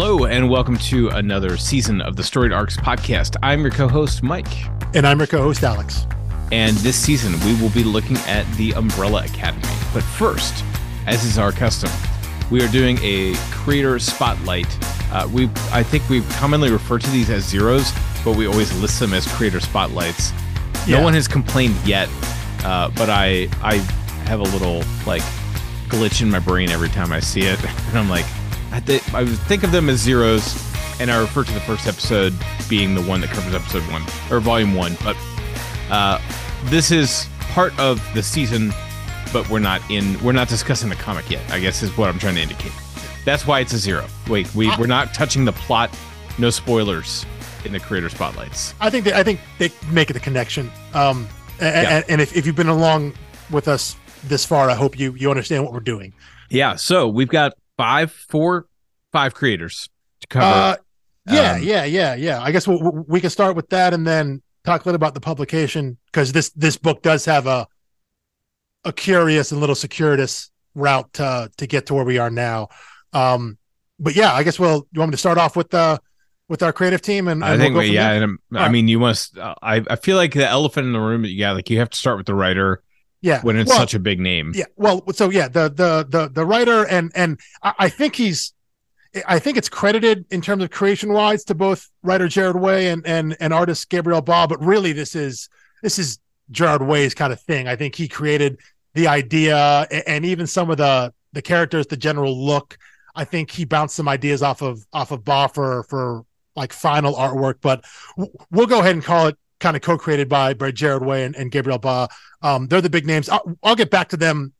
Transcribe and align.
Hello, 0.00 0.26
and 0.26 0.48
welcome 0.48 0.76
to 0.76 1.08
another 1.08 1.56
season 1.56 2.00
of 2.00 2.14
the 2.14 2.22
Storied 2.22 2.52
Arcs 2.52 2.76
podcast. 2.76 3.34
I'm 3.42 3.62
your 3.62 3.72
co 3.72 3.88
host, 3.88 4.22
Mike. 4.22 4.46
And 4.94 5.04
I'm 5.04 5.18
your 5.18 5.26
co 5.26 5.42
host, 5.42 5.64
Alex. 5.64 6.06
And 6.52 6.76
this 6.76 6.94
season, 6.94 7.32
we 7.44 7.60
will 7.60 7.70
be 7.70 7.82
looking 7.82 8.16
at 8.18 8.46
the 8.52 8.74
Umbrella 8.74 9.24
Academy. 9.24 9.64
But 9.92 10.04
first, 10.04 10.64
as 11.06 11.24
is 11.24 11.36
our 11.36 11.50
custom, 11.50 11.90
we 12.48 12.62
are 12.62 12.68
doing 12.68 12.96
a 13.02 13.34
creator 13.50 13.98
spotlight. 13.98 14.68
Uh, 15.12 15.28
we, 15.32 15.46
I 15.72 15.82
think 15.82 16.08
we 16.08 16.20
commonly 16.34 16.70
refer 16.70 17.00
to 17.00 17.10
these 17.10 17.28
as 17.28 17.44
zeros, 17.44 17.90
but 18.24 18.36
we 18.36 18.46
always 18.46 18.72
list 18.80 19.00
them 19.00 19.12
as 19.12 19.26
creator 19.34 19.58
spotlights. 19.58 20.30
Yeah. 20.86 20.98
No 20.98 21.02
one 21.02 21.14
has 21.14 21.26
complained 21.26 21.74
yet, 21.84 22.08
uh, 22.62 22.88
but 22.90 23.10
I, 23.10 23.48
I 23.64 23.78
have 24.28 24.38
a 24.38 24.44
little 24.44 24.84
like 25.08 25.22
glitch 25.88 26.22
in 26.22 26.30
my 26.30 26.38
brain 26.38 26.70
every 26.70 26.88
time 26.88 27.12
I 27.12 27.18
see 27.18 27.40
it, 27.40 27.60
and 27.88 27.98
I'm 27.98 28.08
like, 28.08 28.26
I, 28.72 28.80
th- 28.80 29.14
I 29.14 29.24
think 29.26 29.64
of 29.64 29.72
them 29.72 29.88
as 29.88 30.00
zeros, 30.00 30.62
and 31.00 31.10
I 31.10 31.20
refer 31.20 31.44
to 31.44 31.52
the 31.52 31.60
first 31.60 31.86
episode 31.86 32.34
being 32.68 32.94
the 32.94 33.02
one 33.02 33.20
that 33.20 33.30
covers 33.30 33.54
episode 33.54 33.82
one 33.90 34.02
or 34.30 34.40
volume 34.40 34.74
one. 34.74 34.96
But 35.02 35.16
uh, 35.90 36.20
this 36.64 36.90
is 36.90 37.26
part 37.40 37.78
of 37.78 38.02
the 38.14 38.22
season, 38.22 38.72
but 39.32 39.48
we're 39.48 39.58
not 39.58 39.80
in. 39.90 40.22
We're 40.22 40.32
not 40.32 40.48
discussing 40.48 40.88
the 40.88 40.96
comic 40.96 41.30
yet. 41.30 41.50
I 41.50 41.60
guess 41.60 41.82
is 41.82 41.96
what 41.96 42.08
I'm 42.08 42.18
trying 42.18 42.34
to 42.34 42.42
indicate. 42.42 42.72
That's 43.24 43.46
why 43.46 43.60
it's 43.60 43.72
a 43.72 43.78
zero. 43.78 44.06
Wait, 44.28 44.54
we 44.54 44.74
we're 44.76 44.86
not 44.86 45.14
touching 45.14 45.44
the 45.44 45.52
plot. 45.52 45.96
No 46.38 46.50
spoilers 46.50 47.26
in 47.64 47.72
the 47.72 47.80
creator 47.80 48.08
spotlights. 48.08 48.74
I 48.80 48.90
think 48.90 49.04
they, 49.04 49.12
I 49.12 49.22
think 49.22 49.40
they 49.58 49.70
make 49.90 50.10
it 50.10 50.16
a 50.16 50.20
connection. 50.20 50.70
Um, 50.94 51.28
and, 51.60 51.88
yeah. 51.88 52.02
and 52.08 52.20
if, 52.20 52.36
if 52.36 52.46
you've 52.46 52.54
been 52.56 52.68
along 52.68 53.14
with 53.50 53.66
us 53.66 53.96
this 54.24 54.44
far, 54.44 54.70
I 54.70 54.74
hope 54.74 54.98
you 54.98 55.14
you 55.14 55.30
understand 55.30 55.64
what 55.64 55.72
we're 55.72 55.80
doing. 55.80 56.12
Yeah. 56.50 56.76
So 56.76 57.08
we've 57.08 57.28
got 57.28 57.54
five, 57.78 58.12
four, 58.12 58.66
five 59.12 59.32
creators 59.32 59.88
to 60.20 60.26
cover. 60.26 60.44
Uh, 60.44 60.76
yeah, 61.30 61.52
um, 61.52 61.62
yeah, 61.62 61.84
yeah, 61.84 62.14
yeah. 62.14 62.42
I 62.42 62.52
guess 62.52 62.68
we 62.68 62.78
we 63.06 63.20
can 63.22 63.30
start 63.30 63.56
with 63.56 63.70
that 63.70 63.94
and 63.94 64.06
then 64.06 64.42
talk 64.64 64.84
a 64.84 64.84
little 64.84 64.96
about 64.96 65.14
the 65.14 65.20
publication 65.20 65.96
because 66.06 66.32
this 66.32 66.50
this 66.50 66.76
book 66.76 67.02
does 67.02 67.24
have 67.24 67.46
a 67.46 67.66
a 68.84 68.92
curious 68.92 69.52
and 69.52 69.60
little 69.60 69.74
circuitous 69.74 70.50
route 70.74 71.10
to 71.14 71.50
to 71.56 71.66
get 71.66 71.86
to 71.86 71.94
where 71.94 72.04
we 72.04 72.18
are 72.18 72.30
now. 72.30 72.68
Um, 73.12 73.56
but 73.98 74.14
yeah, 74.14 74.32
I 74.34 74.42
guess 74.42 74.58
we'll. 74.58 74.86
You 74.92 75.00
want 75.00 75.10
me 75.10 75.14
to 75.14 75.18
start 75.18 75.38
off 75.38 75.56
with 75.56 75.70
the 75.70 75.78
uh, 75.78 75.98
with 76.48 76.62
our 76.62 76.72
creative 76.72 77.02
team 77.02 77.28
and, 77.28 77.44
and 77.44 77.52
I 77.52 77.58
think 77.58 77.74
we'll 77.74 77.84
yeah, 77.84 78.12
and 78.12 78.38
I 78.52 78.62
right. 78.62 78.70
mean 78.70 78.88
you 78.88 78.98
must. 78.98 79.36
Uh, 79.38 79.54
I 79.62 79.84
I 79.88 79.96
feel 79.96 80.16
like 80.16 80.32
the 80.32 80.48
elephant 80.48 80.86
in 80.86 80.92
the 80.92 81.00
room. 81.00 81.24
Yeah, 81.24 81.52
like 81.52 81.68
you 81.70 81.78
have 81.78 81.90
to 81.90 81.98
start 81.98 82.16
with 82.16 82.26
the 82.26 82.34
writer 82.34 82.82
yeah, 83.20 83.40
when 83.42 83.56
it's 83.56 83.68
well, 83.68 83.78
such 83.78 83.94
a 83.94 83.98
big 83.98 84.20
name. 84.20 84.52
Yeah. 84.54 84.66
Well, 84.76 85.02
so 85.12 85.30
yeah, 85.30 85.48
the 85.48 85.68
the 85.68 86.06
the 86.08 86.28
the 86.28 86.46
writer 86.46 86.86
and 86.86 87.10
and 87.14 87.40
I 87.62 87.88
think 87.88 88.14
he's 88.16 88.52
I 89.26 89.38
think 89.38 89.56
it's 89.56 89.68
credited 89.68 90.26
in 90.30 90.40
terms 90.40 90.62
of 90.62 90.70
creation 90.70 91.12
wise 91.12 91.44
to 91.44 91.54
both 91.54 91.88
writer 92.02 92.28
Gerard 92.28 92.60
Way 92.60 92.88
and 92.88 93.06
and 93.06 93.36
and 93.40 93.52
artist 93.52 93.88
Gabriel 93.88 94.20
Ba, 94.20 94.46
but 94.48 94.62
really 94.62 94.92
this 94.92 95.16
is 95.16 95.48
this 95.82 95.98
is 95.98 96.18
Gerard 96.50 96.82
Way's 96.82 97.14
kind 97.14 97.32
of 97.32 97.40
thing. 97.40 97.66
I 97.66 97.76
think 97.76 97.94
he 97.94 98.08
created 98.08 98.60
the 98.94 99.08
idea 99.08 99.86
and 100.06 100.24
even 100.24 100.46
some 100.46 100.70
of 100.70 100.76
the 100.76 101.12
the 101.32 101.42
characters, 101.42 101.86
the 101.86 101.96
general 101.96 102.36
look. 102.36 102.78
I 103.14 103.24
think 103.24 103.50
he 103.50 103.64
bounced 103.64 103.96
some 103.96 104.08
ideas 104.08 104.42
off 104.42 104.62
of 104.62 104.86
off 104.92 105.10
of 105.10 105.24
Ba 105.24 105.48
for 105.52 105.82
for 105.84 106.24
like 106.54 106.72
final 106.72 107.14
artwork, 107.14 107.56
but 107.60 107.84
we'll 108.50 108.66
go 108.66 108.80
ahead 108.80 108.94
and 108.94 109.04
call 109.04 109.28
it 109.28 109.38
kind 109.60 109.76
of 109.76 109.82
co-created 109.82 110.28
by 110.28 110.54
by 110.54 110.70
Gerard 110.70 111.04
Way 111.04 111.24
and, 111.24 111.36
and 111.36 111.50
Gabriel 111.50 111.78
Ba. 111.78 112.08
Um, 112.42 112.68
they're 112.68 112.80
the 112.80 112.90
big 112.90 113.06
names. 113.06 113.28
I'll, 113.28 113.58
I'll 113.62 113.76
get 113.76 113.90
back 113.90 114.08
to 114.10 114.16
them 114.16 114.52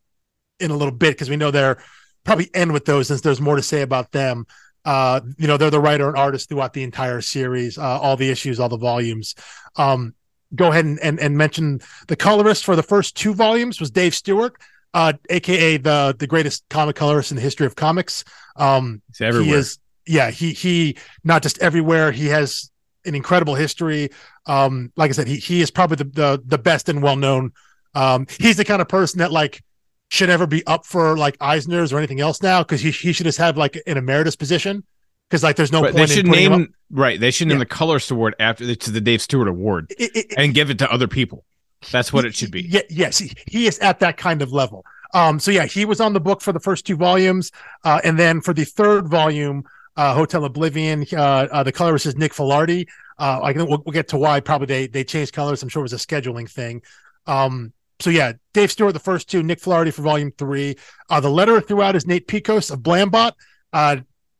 in 0.60 0.70
a 0.70 0.76
little 0.76 0.94
bit 0.94 1.12
because 1.12 1.30
we 1.30 1.36
know 1.36 1.50
they're 1.50 1.78
probably 2.24 2.50
end 2.54 2.72
with 2.72 2.84
those 2.84 3.08
since 3.08 3.20
there's 3.20 3.40
more 3.40 3.56
to 3.56 3.62
say 3.62 3.82
about 3.82 4.12
them. 4.12 4.46
Uh, 4.84 5.20
you 5.36 5.46
know, 5.46 5.56
they're 5.56 5.70
the 5.70 5.80
writer 5.80 6.08
and 6.08 6.16
artist 6.16 6.48
throughout 6.48 6.72
the 6.72 6.82
entire 6.82 7.20
series, 7.20 7.78
uh, 7.78 7.82
all 8.00 8.16
the 8.16 8.28
issues, 8.30 8.58
all 8.58 8.68
the 8.68 8.76
volumes. 8.76 9.34
Um, 9.76 10.14
go 10.54 10.70
ahead 10.70 10.84
and, 10.84 10.98
and, 11.00 11.20
and 11.20 11.36
mention 11.36 11.80
the 12.06 12.16
colorist 12.16 12.64
for 12.64 12.74
the 12.74 12.82
first 12.82 13.16
two 13.16 13.34
volumes 13.34 13.80
was 13.80 13.90
Dave 13.90 14.14
Stewart, 14.14 14.54
uh, 14.94 15.12
aka 15.28 15.76
the 15.76 16.16
the 16.18 16.26
greatest 16.26 16.64
comic 16.70 16.96
colorist 16.96 17.30
in 17.30 17.36
the 17.36 17.42
history 17.42 17.66
of 17.66 17.76
comics. 17.76 18.24
Um, 18.56 19.02
He's 19.08 19.20
everywhere. 19.20 19.44
He 19.44 19.52
is, 19.52 19.78
yeah, 20.06 20.30
he 20.30 20.52
he 20.52 20.96
not 21.22 21.42
just 21.42 21.58
everywhere. 21.58 22.10
He 22.12 22.26
has 22.26 22.70
an 23.04 23.14
incredible 23.14 23.54
history. 23.54 24.10
Um, 24.46 24.92
like 24.96 25.10
I 25.10 25.12
said, 25.12 25.28
he 25.28 25.36
he 25.36 25.60
is 25.60 25.70
probably 25.70 25.96
the 25.96 26.04
the, 26.04 26.42
the 26.44 26.58
best 26.58 26.88
and 26.88 27.02
well 27.02 27.16
known. 27.16 27.52
Um, 27.94 28.26
he's 28.38 28.56
the 28.56 28.64
kind 28.64 28.82
of 28.82 28.88
person 28.88 29.18
that 29.18 29.32
like 29.32 29.62
should 30.10 30.30
ever 30.30 30.46
be 30.46 30.66
up 30.66 30.86
for 30.86 31.16
like 31.16 31.36
Eisner's 31.40 31.92
or 31.92 31.98
anything 31.98 32.20
else 32.20 32.42
now 32.42 32.62
because 32.62 32.80
he 32.80 32.90
he 32.90 33.12
should 33.12 33.24
just 33.24 33.38
have 33.38 33.56
like 33.56 33.80
an 33.86 33.96
emeritus 33.96 34.36
position 34.36 34.84
because 35.28 35.42
like 35.42 35.56
there's 35.56 35.72
no 35.72 35.82
right, 35.82 35.94
point. 35.94 36.08
They 36.08 36.14
should 36.14 36.26
name 36.26 36.74
right. 36.90 37.20
They 37.20 37.30
should 37.30 37.48
name 37.48 37.58
yeah. 37.58 37.64
the 37.64 37.66
Colorist 37.66 38.10
Award 38.10 38.34
after 38.38 38.74
to 38.74 38.90
the 38.90 39.00
Dave 39.00 39.22
Stewart 39.22 39.48
Award 39.48 39.92
it, 39.98 40.10
it, 40.14 40.34
and 40.36 40.54
give 40.54 40.70
it 40.70 40.78
to 40.78 40.90
other 40.90 41.08
people. 41.08 41.44
That's 41.90 42.12
what 42.12 42.24
he, 42.24 42.28
it 42.28 42.34
should 42.34 42.50
be. 42.50 42.62
Yeah, 42.62 42.80
yes, 42.88 43.18
he, 43.18 43.32
he 43.46 43.66
is 43.66 43.78
at 43.78 44.00
that 44.00 44.16
kind 44.16 44.42
of 44.42 44.52
level. 44.52 44.84
Um, 45.14 45.38
so 45.38 45.50
yeah, 45.50 45.66
he 45.66 45.84
was 45.84 46.00
on 46.00 46.12
the 46.12 46.20
book 46.20 46.40
for 46.40 46.52
the 46.52 46.60
first 46.60 46.86
two 46.86 46.96
volumes, 46.96 47.50
uh, 47.84 48.00
and 48.04 48.18
then 48.18 48.40
for 48.40 48.52
the 48.52 48.64
third 48.64 49.08
volume, 49.08 49.64
uh, 49.98 50.14
Hotel 50.14 50.44
Oblivion, 50.44 51.04
uh, 51.12 51.48
uh, 51.50 51.62
the 51.64 51.72
colorist 51.72 52.06
is 52.06 52.16
Nick 52.16 52.32
Filardi. 52.32 52.86
Uh, 53.18 53.40
I 53.42 53.52
think 53.52 53.68
we'll, 53.68 53.82
we'll, 53.84 53.92
get 53.92 54.06
to 54.08 54.16
why 54.16 54.38
probably 54.38 54.66
they 54.66 54.86
they 54.86 55.02
changed 55.02 55.32
colors. 55.32 55.60
I'm 55.60 55.68
sure 55.68 55.80
it 55.80 55.90
was 55.90 55.92
a 55.92 55.96
scheduling 55.96 56.48
thing. 56.48 56.82
Um, 57.26 57.72
so 57.98 58.10
yeah, 58.10 58.34
Dave 58.54 58.70
Stewart 58.70 58.94
the 58.94 59.00
first 59.00 59.28
two, 59.28 59.42
Nick 59.42 59.60
Filardi 59.60 59.92
for 59.92 60.02
volume 60.02 60.30
three. 60.38 60.76
Uh, 61.10 61.18
the 61.18 61.28
letterer 61.28 61.66
throughout 61.66 61.96
is 61.96 62.06
Nate 62.06 62.28
Piekos 62.28 62.70
of 62.70 62.78
Blambot. 62.78 63.32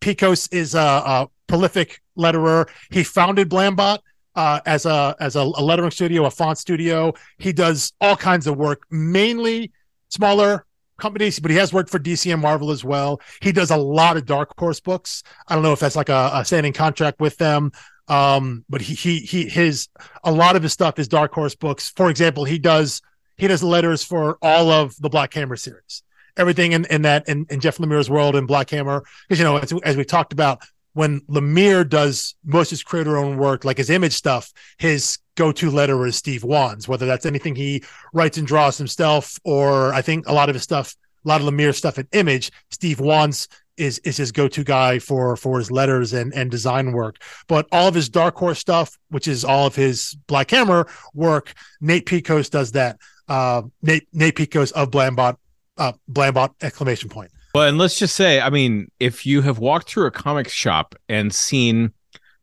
Piekos 0.01 0.55
is 0.55 0.77
a, 0.77 0.79
a, 0.79 1.29
prolific 1.49 2.03
letterer. 2.17 2.69
He 2.91 3.03
founded 3.03 3.51
Blambot 3.51 3.99
as 4.37 4.87
a 4.87 5.17
as 5.19 5.35
a, 5.35 5.41
a, 5.41 5.63
lettering 5.63 5.91
studio, 5.91 6.27
a 6.27 6.31
font 6.31 6.59
studio. 6.59 7.15
He 7.39 7.53
does 7.53 7.93
all 8.01 8.17
kinds 8.17 8.47
of 8.47 8.57
work, 8.57 8.83
mainly 8.93 9.73
smaller 10.09 10.67
companies, 10.99 11.39
but 11.41 11.51
he 11.51 11.57
has 11.57 11.73
worked 11.73 11.91
for 11.91 11.99
DC 11.99 12.33
and 12.33 12.43
Marvel 12.43 12.71
as 12.71 12.85
well. 12.85 13.21
He 13.41 13.53
does 13.53 13.71
a 13.71 13.77
lot 13.77 14.17
of 14.17 14.27
Dark 14.27 14.53
Horse 14.59 14.81
books. 14.81 15.23
I 15.47 15.55
don't 15.55 15.63
know 15.63 15.73
if 15.73 15.81
that's 15.81 15.97
like 15.97 16.09
a, 16.09 16.31
a 16.35 16.45
standing 16.45 16.73
contract 16.73 17.21
with 17.21 17.37
them. 17.39 17.73
Um, 18.09 18.65
but 18.69 18.81
he 18.81 18.95
he 18.95 19.19
he 19.19 19.49
his 19.49 19.89
a 20.25 20.33
lot 20.33 20.57
of 20.57 20.63
his 20.63 20.73
stuff 20.73 20.99
is 20.99 21.09
Dark 21.09 21.33
Horse 21.33 21.55
books. 21.55 21.91
For 21.91 22.09
example, 22.09 22.45
he 22.45 22.59
does 22.59 23.03
he 23.37 23.47
does 23.47 23.63
letters 23.63 24.03
for 24.03 24.39
all 24.43 24.71
of 24.71 24.97
the 24.97 25.09
Black 25.09 25.33
Hammer 25.35 25.57
series. 25.57 26.03
Everything 26.37 26.73
in, 26.73 26.85
in 26.87 27.03
that 27.03 27.29
in, 27.29 27.47
in 27.51 27.61
Jeff 27.61 27.79
Lemire's 27.79 28.09
world 28.09 28.35
in 28.37 28.47
Black 28.47 28.71
Hammer, 28.71 29.05
because 29.29 29.39
you 29.39 29.45
know 29.45 29.59
as, 29.59 29.73
as 29.85 29.97
we 29.97 30.05
talked 30.05 30.33
about, 30.33 30.63
when 30.99 31.21
Lemire 31.31 31.89
does 31.89 32.35
most 32.45 32.69
of 32.69 32.71
his 32.71 32.83
creator 32.83 33.17
own 33.17 33.37
work, 33.37 33.65
like 33.65 33.77
his 33.77 33.89
image 33.89 34.15
stuff, 34.15 34.53
his 34.79 35.19
go-to 35.37 35.71
letter 35.71 36.05
is 36.07 36.17
Steve 36.17 36.43
Wands, 36.43 36.89
whether 36.89 37.07
that's 37.07 37.25
anything 37.25 37.55
he 37.55 37.85
writes 38.13 38.37
and 38.37 38.45
draws 38.45 38.77
himself, 38.77 39.39
or 39.45 39.95
I 39.95 40.03
think 40.03 40.27
a 40.27 40.33
lot 40.33 40.49
of 40.49 40.57
his 40.57 40.65
stuff, 40.65 40.97
a 41.25 41.29
lot 41.29 41.41
of 41.41 41.47
Lemire 41.47 41.73
stuff 41.73 42.01
in 42.01 42.09
image, 42.11 42.51
Steve 42.73 42.99
Wands 42.99 43.47
is 43.77 44.01
is 44.01 44.17
his 44.17 44.33
go-to 44.33 44.65
guy 44.65 44.99
for 44.99 45.37
for 45.37 45.59
his 45.61 45.71
letters 45.71 46.13
and 46.13 46.35
and 46.35 46.51
design 46.51 46.91
work. 46.91 47.23
But 47.47 47.69
all 47.71 47.87
of 47.87 47.95
his 47.95 48.09
Dark 48.09 48.35
Horse 48.35 48.59
stuff, 48.59 48.99
which 49.11 49.29
is 49.29 49.45
all 49.45 49.69
of 49.69 49.77
his 49.77 50.17
Black 50.27 50.51
Hammer 50.51 50.89
work, 51.15 51.55
Nate 51.81 52.07
Piekos 52.07 52.51
does 52.51 52.73
that. 52.73 52.99
Uh, 53.29 53.63
Nate 53.83 54.09
Nate 54.13 54.35
Piekos 54.35 54.73
of 54.73 54.91
Blambot, 54.91 55.37
uh, 55.77 55.93
Blambot 56.11 56.55
exclamation 56.61 57.09
point. 57.09 57.31
Well, 57.59 57.67
and 57.67 57.77
let's 57.77 57.99
just 57.99 58.15
say, 58.15 58.41
I 58.41 58.51
mean, 58.51 58.89
if 59.01 59.27
you 59.27 59.43
have 59.43 59.59
walked 59.59 59.91
through 59.91 60.07
a 60.07 60.13
comic 60.13 60.49
shop 60.49 60.95
and 61.09 61.35
seen 61.35 61.93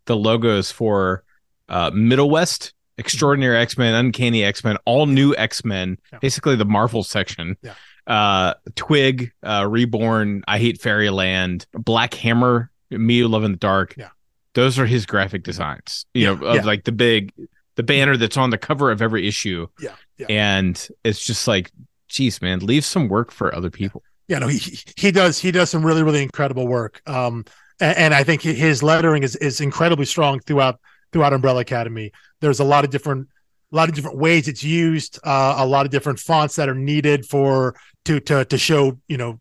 the 0.07 0.15
logos 0.17 0.71
for 0.71 1.23
uh, 1.69 1.89
Middle 1.93 2.29
West, 2.29 2.73
Extraordinary 2.97 3.57
X 3.57 3.77
Men, 3.77 3.95
Uncanny 3.95 4.43
X 4.43 4.65
Men, 4.65 4.75
all 4.83 5.05
new 5.05 5.33
X 5.37 5.63
Men, 5.63 5.97
yeah. 6.11 6.19
basically 6.19 6.57
the 6.57 6.65
Marvel 6.65 7.01
section. 7.01 7.55
Yeah. 7.61 7.75
uh 8.07 8.53
twig 8.75 9.31
uh 9.41 9.65
reborn 9.67 10.43
i 10.47 10.59
hate 10.59 10.79
fairyland 10.79 11.65
black 11.73 12.13
hammer 12.13 12.69
me 12.91 13.23
love 13.23 13.43
in 13.43 13.53
the 13.53 13.57
dark 13.57 13.95
yeah. 13.97 14.09
those 14.53 14.77
are 14.77 14.85
his 14.85 15.07
graphic 15.07 15.41
designs 15.41 16.05
you 16.13 16.27
know 16.27 16.45
of 16.45 16.65
like 16.65 16.83
the 16.83 16.91
big 16.91 17.33
the 17.77 17.81
banner 17.81 18.15
that's 18.15 18.37
on 18.37 18.51
the 18.51 18.59
cover 18.59 18.91
of 18.91 19.01
every 19.01 19.27
issue. 19.27 19.65
Yeah. 19.79 19.95
and 20.29 20.87
it's 21.03 21.25
just 21.25 21.47
like 21.47 21.71
geez 22.07 22.43
man 22.43 22.59
leave 22.59 22.85
some 22.85 23.07
work 23.07 23.31
for 23.31 23.55
other 23.55 23.71
people 23.71 24.03
yeah 24.27 24.39
no 24.39 24.47
he 24.47 24.79
he 24.97 25.11
does 25.11 25.39
he 25.39 25.51
does 25.51 25.69
some 25.69 25.85
really 25.85 26.03
really 26.03 26.23
incredible 26.23 26.67
work 26.67 27.01
um 27.07 27.45
and, 27.79 27.97
and 27.97 28.13
i 28.13 28.23
think 28.23 28.41
his 28.41 28.81
lettering 28.81 29.23
is 29.23 29.35
is 29.37 29.61
incredibly 29.61 30.05
strong 30.05 30.39
throughout 30.39 30.79
throughout 31.11 31.33
umbrella 31.33 31.61
academy 31.61 32.11
there's 32.41 32.59
a 32.59 32.63
lot 32.63 32.83
of 32.83 32.89
different 32.89 33.27
a 33.71 33.75
lot 33.75 33.89
of 33.89 33.95
different 33.95 34.17
ways 34.17 34.47
it's 34.47 34.63
used, 34.63 35.19
uh, 35.23 35.55
a 35.57 35.65
lot 35.65 35.85
of 35.85 35.91
different 35.91 36.19
fonts 36.19 36.55
that 36.55 36.69
are 36.69 36.75
needed 36.75 37.25
for 37.25 37.75
to 38.05 38.19
to 38.21 38.45
to 38.45 38.57
show 38.57 38.97
you 39.07 39.17
know 39.17 39.39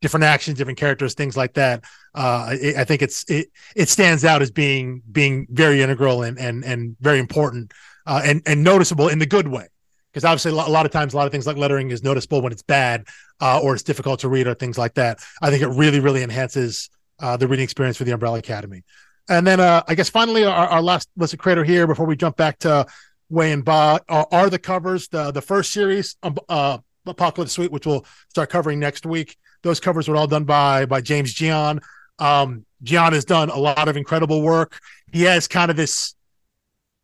different 0.00 0.24
actions, 0.24 0.58
different 0.58 0.78
characters, 0.78 1.14
things 1.14 1.36
like 1.36 1.54
that. 1.54 1.84
Uh, 2.14 2.48
I, 2.50 2.74
I 2.78 2.84
think 2.84 3.02
it's 3.02 3.24
it 3.28 3.48
it 3.74 3.88
stands 3.88 4.24
out 4.24 4.42
as 4.42 4.50
being 4.50 5.02
being 5.10 5.46
very 5.50 5.82
integral 5.82 6.22
and 6.22 6.38
and 6.38 6.64
and 6.64 6.96
very 7.00 7.18
important 7.18 7.72
uh, 8.06 8.22
and 8.24 8.42
and 8.46 8.64
noticeable 8.64 9.08
in 9.08 9.18
the 9.18 9.26
good 9.26 9.48
way. 9.48 9.68
Because 10.16 10.24
obviously, 10.24 10.52
a 10.52 10.54
lot 10.54 10.86
of 10.86 10.92
times, 10.92 11.12
a 11.12 11.16
lot 11.18 11.26
of 11.26 11.30
things 11.30 11.46
like 11.46 11.58
lettering 11.58 11.90
is 11.90 12.02
noticeable 12.02 12.40
when 12.40 12.50
it's 12.50 12.62
bad 12.62 13.06
uh, 13.38 13.60
or 13.62 13.74
it's 13.74 13.82
difficult 13.82 14.20
to 14.20 14.30
read 14.30 14.46
or 14.46 14.54
things 14.54 14.78
like 14.78 14.94
that. 14.94 15.18
I 15.42 15.50
think 15.50 15.62
it 15.62 15.68
really, 15.68 16.00
really 16.00 16.22
enhances 16.22 16.88
uh, 17.18 17.36
the 17.36 17.46
reading 17.46 17.64
experience 17.64 17.98
for 17.98 18.04
the 18.04 18.12
Umbrella 18.12 18.38
Academy. 18.38 18.82
And 19.28 19.46
then 19.46 19.60
uh, 19.60 19.82
I 19.86 19.94
guess 19.94 20.08
finally 20.08 20.46
our, 20.46 20.68
our 20.68 20.80
last 20.80 21.10
list 21.18 21.36
creator 21.36 21.64
here 21.64 21.86
before 21.86 22.06
we 22.06 22.16
jump 22.16 22.38
back 22.38 22.60
to 22.60 22.86
Way 23.28 23.52
and 23.52 23.62
Ba 23.62 24.00
are, 24.08 24.26
are, 24.32 24.48
the 24.48 24.58
covers. 24.58 25.06
The 25.08 25.32
the 25.32 25.42
first 25.42 25.70
series, 25.70 26.16
um, 26.22 26.38
uh, 26.48 26.78
Apocalypse 27.04 27.52
Suite, 27.52 27.70
which 27.70 27.84
we'll 27.84 28.06
start 28.30 28.48
covering 28.48 28.80
next 28.80 29.04
week. 29.04 29.36
Those 29.64 29.80
covers 29.80 30.08
were 30.08 30.16
all 30.16 30.26
done 30.26 30.44
by 30.44 30.86
by 30.86 31.02
James 31.02 31.34
Jean. 31.34 31.80
Um, 32.18 32.64
Jean 32.82 33.12
has 33.12 33.26
done 33.26 33.50
a 33.50 33.58
lot 33.58 33.86
of 33.86 33.98
incredible 33.98 34.40
work. 34.40 34.80
He 35.12 35.24
has 35.24 35.46
kind 35.46 35.70
of 35.70 35.76
this 35.76 36.14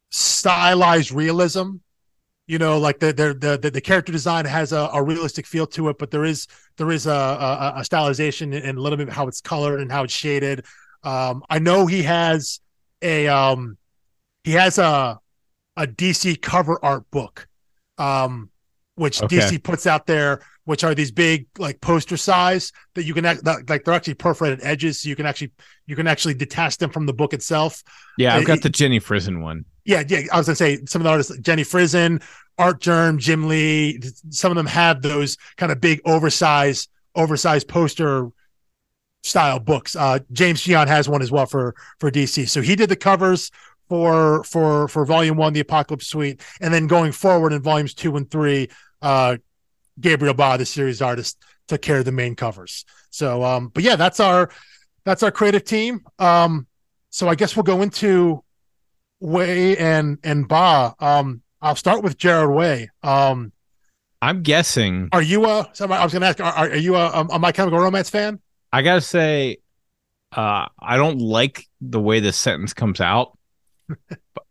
stylized 0.08 1.12
realism 1.12 1.72
you 2.52 2.58
know 2.58 2.78
like 2.78 2.98
the 2.98 3.14
the 3.14 3.56
the, 3.62 3.70
the 3.70 3.80
character 3.80 4.12
design 4.12 4.44
has 4.44 4.72
a, 4.72 4.90
a, 4.92 5.02
realistic 5.02 5.46
feel 5.46 5.66
to 5.66 5.88
it 5.88 5.96
but 5.96 6.10
there 6.10 6.26
is 6.26 6.46
there 6.76 6.90
is 6.90 7.06
a, 7.06 7.10
a, 7.10 7.72
a 7.76 7.80
stylization 7.80 8.54
and 8.62 8.76
a 8.76 8.80
little 8.80 8.98
bit 8.98 9.08
how 9.08 9.26
it's 9.26 9.40
colored 9.40 9.80
and 9.80 9.90
how 9.90 10.04
it's 10.04 10.12
shaded. 10.12 10.66
Um, 11.02 11.42
i 11.48 11.58
know 11.58 11.86
he 11.86 12.02
has 12.02 12.60
a 13.00 13.26
um 13.26 13.78
he 14.44 14.52
has 14.52 14.76
a 14.76 15.18
a 15.78 15.86
dc 15.86 16.42
cover 16.42 16.78
art 16.84 17.10
book. 17.10 17.48
Um 17.96 18.50
which 18.96 19.22
okay. 19.22 19.38
dc 19.38 19.62
puts 19.62 19.86
out 19.86 20.06
there 20.06 20.40
which 20.64 20.84
are 20.84 20.94
these 20.94 21.10
big 21.10 21.46
like 21.58 21.80
poster 21.80 22.16
size 22.16 22.72
that 22.94 23.04
you 23.04 23.14
can 23.14 23.24
act, 23.24 23.44
like 23.68 23.84
they're 23.84 23.94
actually 23.94 24.14
perforated 24.14 24.60
edges 24.62 25.00
so 25.00 25.08
you 25.08 25.16
can 25.16 25.26
actually 25.26 25.50
you 25.86 25.96
can 25.96 26.06
actually 26.06 26.34
detach 26.34 26.78
them 26.78 26.90
from 26.90 27.06
the 27.06 27.12
book 27.12 27.32
itself 27.32 27.82
yeah 28.18 28.34
i've 28.34 28.46
got 28.46 28.62
the 28.62 28.68
jenny 28.68 28.98
frison 28.98 29.42
one 29.42 29.64
yeah, 29.84 30.02
yeah. 30.06 30.20
I 30.32 30.38
was 30.38 30.46
gonna 30.46 30.56
say 30.56 30.78
some 30.86 31.02
of 31.02 31.04
the 31.04 31.10
artists, 31.10 31.36
Jenny 31.38 31.62
Frison, 31.64 32.22
Artgerm, 32.58 33.18
Jim 33.18 33.48
Lee. 33.48 34.00
Some 34.30 34.52
of 34.52 34.56
them 34.56 34.66
have 34.66 35.02
those 35.02 35.36
kind 35.56 35.72
of 35.72 35.80
big, 35.80 36.00
oversized, 36.04 36.88
oversized 37.14 37.68
poster 37.68 38.28
style 39.22 39.58
books. 39.58 39.96
Uh, 39.96 40.20
James 40.32 40.62
Jean 40.62 40.88
has 40.88 41.08
one 41.08 41.22
as 41.22 41.30
well 41.30 41.46
for 41.46 41.74
for 41.98 42.10
DC. 42.10 42.48
So 42.48 42.60
he 42.60 42.76
did 42.76 42.90
the 42.90 42.96
covers 42.96 43.50
for 43.92 44.42
for 44.44 44.88
for 44.88 45.04
Volume 45.04 45.36
One, 45.36 45.52
the 45.52 45.60
Apocalypse 45.60 46.06
Suite, 46.06 46.40
and 46.62 46.72
then 46.72 46.86
going 46.86 47.12
forward 47.12 47.52
in 47.52 47.60
Volumes 47.60 47.92
Two 47.92 48.16
and 48.16 48.30
Three, 48.30 48.70
uh, 49.02 49.36
Gabriel 50.00 50.32
Ba, 50.32 50.56
the 50.56 50.64
series 50.64 51.02
artist, 51.02 51.36
took 51.68 51.82
care 51.82 51.98
of 51.98 52.06
the 52.06 52.10
main 52.10 52.34
covers. 52.34 52.86
So, 53.10 53.44
um, 53.44 53.68
but 53.68 53.82
yeah, 53.82 53.96
that's 53.96 54.18
our 54.18 54.48
that's 55.04 55.22
our 55.22 55.30
creative 55.30 55.64
team. 55.64 56.06
Um, 56.18 56.66
so 57.10 57.28
I 57.28 57.34
guess 57.34 57.54
we'll 57.54 57.64
go 57.64 57.82
into 57.82 58.42
Way 59.20 59.76
and 59.76 60.16
and 60.24 60.48
Ba. 60.48 60.94
Um, 60.98 61.42
I'll 61.60 61.76
start 61.76 62.02
with 62.02 62.16
Gerard 62.16 62.50
Way. 62.50 62.88
Um, 63.02 63.52
I'm 64.22 64.42
guessing. 64.42 65.10
Are 65.12 65.20
you 65.20 65.44
a? 65.44 65.70
I 65.80 66.02
was 66.02 66.14
going 66.14 66.22
to 66.22 66.28
ask. 66.28 66.40
Are, 66.40 66.70
are 66.70 66.76
you 66.76 66.96
a, 66.96 67.26
a, 67.30 67.38
My 67.38 67.52
Chemical 67.52 67.78
Romance 67.78 68.08
fan? 68.08 68.40
I 68.72 68.80
gotta 68.80 69.02
say, 69.02 69.58
uh, 70.34 70.68
I 70.80 70.96
don't 70.96 71.18
like 71.18 71.66
the 71.82 72.00
way 72.00 72.20
this 72.20 72.38
sentence 72.38 72.72
comes 72.72 73.02
out. 73.02 73.36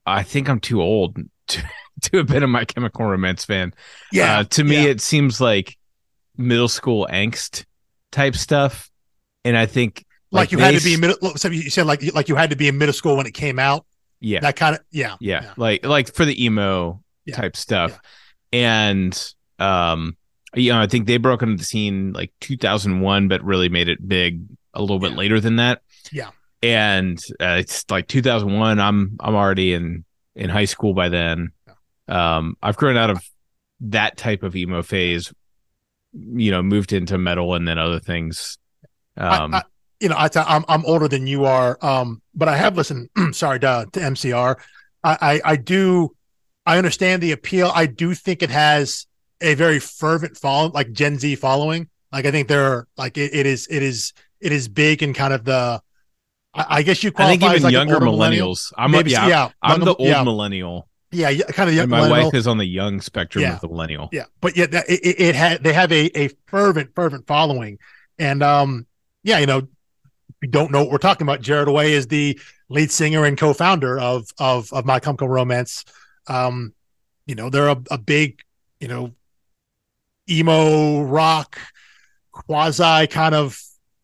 I 0.05 0.23
think 0.23 0.49
I'm 0.49 0.59
too 0.59 0.81
old 0.81 1.17
to, 1.47 1.63
to 2.01 2.17
have 2.17 2.27
been 2.27 2.43
a 2.43 2.47
My 2.47 2.65
Chemical 2.65 3.05
Romance 3.05 3.45
fan. 3.45 3.73
Yeah. 4.11 4.39
Uh, 4.39 4.43
to 4.45 4.63
me, 4.63 4.83
yeah. 4.83 4.89
it 4.89 5.01
seems 5.01 5.39
like 5.39 5.77
middle 6.37 6.67
school 6.67 7.07
angst 7.11 7.65
type 8.11 8.35
stuff, 8.35 8.89
and 9.43 9.57
I 9.57 9.65
think 9.65 10.05
like, 10.31 10.43
like 10.47 10.51
you 10.51 10.57
had 10.59 10.75
to 10.75 10.83
be 10.83 10.97
middle. 10.97 11.35
So 11.35 11.49
you 11.49 11.69
said 11.69 11.85
like 11.85 12.13
like 12.13 12.29
you 12.29 12.35
had 12.35 12.51
to 12.51 12.55
be 12.55 12.67
in 12.67 12.77
middle 12.77 12.93
school 12.93 13.17
when 13.17 13.25
it 13.25 13.33
came 13.33 13.59
out. 13.59 13.85
Yeah. 14.19 14.39
That 14.39 14.55
kind 14.55 14.75
of 14.75 14.81
yeah, 14.91 15.15
yeah. 15.19 15.43
Yeah. 15.43 15.53
Like 15.57 15.85
like 15.85 16.13
for 16.13 16.25
the 16.25 16.43
emo 16.43 17.03
yeah. 17.25 17.35
type 17.35 17.57
stuff. 17.57 17.99
And 18.53 19.33
um 19.59 20.15
you 20.53 20.71
know, 20.71 20.81
I 20.81 20.87
think 20.87 21.07
they 21.07 21.17
broke 21.17 21.41
into 21.41 21.57
the 21.57 21.63
scene 21.63 22.13
like 22.13 22.31
2001 22.39 23.27
but 23.27 23.43
really 23.43 23.69
made 23.69 23.89
it 23.89 24.05
big 24.05 24.43
a 24.73 24.81
little 24.81 24.99
bit 24.99 25.13
later 25.13 25.39
than 25.39 25.57
that. 25.57 25.81
Yeah. 26.11 26.29
And 26.63 27.19
uh, 27.39 27.57
it's 27.59 27.89
like 27.89 28.07
2001 28.07 28.79
I'm 28.79 29.17
I'm 29.19 29.35
already 29.35 29.73
in 29.73 30.05
in 30.35 30.49
high 30.49 30.65
school 30.65 30.93
by 30.93 31.09
then. 31.09 31.51
Um 32.07 32.55
I've 32.61 32.77
grown 32.77 32.97
out 32.97 33.09
of 33.09 33.23
that 33.81 34.17
type 34.17 34.43
of 34.43 34.55
emo 34.55 34.83
phase 34.83 35.33
you 36.13 36.51
know 36.51 36.61
moved 36.61 36.93
into 36.93 37.17
metal 37.17 37.55
and 37.55 37.67
then 37.67 37.77
other 37.77 37.99
things 37.99 38.59
um 39.17 39.53
I, 39.53 39.57
I, 39.59 39.63
you 40.01 40.09
know, 40.09 40.15
I 40.17 40.27
t- 40.27 40.39
I'm 40.39 40.65
I'm 40.67 40.83
older 40.85 41.07
than 41.07 41.27
you 41.27 41.45
are, 41.45 41.77
um, 41.81 42.21
but 42.33 42.49
I 42.49 42.57
have 42.57 42.75
listened. 42.75 43.09
sorry, 43.31 43.59
to, 43.59 43.87
to 43.93 43.99
MCR. 43.99 44.55
I, 45.03 45.17
I 45.21 45.51
I 45.51 45.55
do, 45.55 46.15
I 46.65 46.77
understand 46.77 47.21
the 47.21 47.31
appeal. 47.31 47.71
I 47.73 47.85
do 47.85 48.15
think 48.15 48.41
it 48.41 48.49
has 48.49 49.05
a 49.41 49.53
very 49.53 49.79
fervent 49.79 50.37
follow, 50.37 50.71
like 50.71 50.91
Gen 50.91 51.19
Z 51.19 51.35
following. 51.35 51.87
Like 52.11 52.25
I 52.25 52.31
think 52.31 52.47
they're 52.47 52.87
like 52.97 53.17
it, 53.17 53.33
it 53.33 53.45
is 53.45 53.67
it 53.69 53.83
is 53.83 54.13
it 54.39 54.51
is 54.51 54.67
big 54.67 55.01
and 55.03 55.15
kind 55.15 55.33
of 55.33 55.45
the. 55.45 55.81
I, 56.53 56.65
I 56.69 56.81
guess 56.83 57.03
you 57.03 57.11
qualify 57.11 57.33
I 57.33 57.37
think 57.37 57.51
even 57.51 57.63
like 57.63 57.73
younger 57.73 57.99
millennials. 57.99 58.73
I'm 58.77 58.91
Maybe, 58.91 59.11
yeah, 59.11 59.27
yeah, 59.27 59.49
I'm 59.61 59.81
the 59.81 59.95
old 59.95 60.07
yeah. 60.07 60.23
millennial. 60.23 60.87
Yeah, 61.11 61.33
kind 61.33 61.69
of. 61.69 61.77
And 61.77 61.91
my 61.91 62.09
wife 62.09 62.33
is 62.33 62.47
on 62.47 62.57
the 62.57 62.65
young 62.65 63.01
spectrum 63.01 63.41
yeah. 63.41 63.55
of 63.55 63.61
the 63.61 63.67
millennial. 63.67 64.09
Yeah, 64.11 64.25
but 64.39 64.55
yeah, 64.55 64.67
it, 64.71 64.85
it, 64.87 65.19
it 65.19 65.35
had 65.35 65.63
they 65.63 65.73
have 65.73 65.91
a 65.91 66.05
a 66.17 66.29
fervent 66.47 66.95
fervent 66.95 67.27
following, 67.27 67.79
and 68.17 68.41
um, 68.41 68.87
yeah, 69.23 69.39
you 69.39 69.45
know, 69.45 69.67
we 70.41 70.47
don't 70.47 70.71
know 70.71 70.83
what 70.83 70.91
we're 70.91 70.97
talking 70.97 71.25
about, 71.25 71.41
Gerard 71.41 71.69
Way 71.69 71.93
is 71.93 72.07
the 72.07 72.39
lead 72.69 72.91
singer 72.91 73.25
and 73.25 73.37
co-founder 73.37 73.99
of 73.99 74.29
of 74.39 74.71
of 74.71 74.85
My 74.85 74.99
Chemical 74.99 75.27
Romance. 75.27 75.85
Um, 76.27 76.73
you 77.25 77.35
know, 77.35 77.49
they're 77.49 77.69
a, 77.69 77.81
a 77.91 77.97
big, 77.97 78.41
you 78.79 78.87
know, 78.87 79.13
emo 80.29 81.03
rock, 81.03 81.59
quasi 82.31 83.07
kind 83.07 83.35
of 83.35 83.61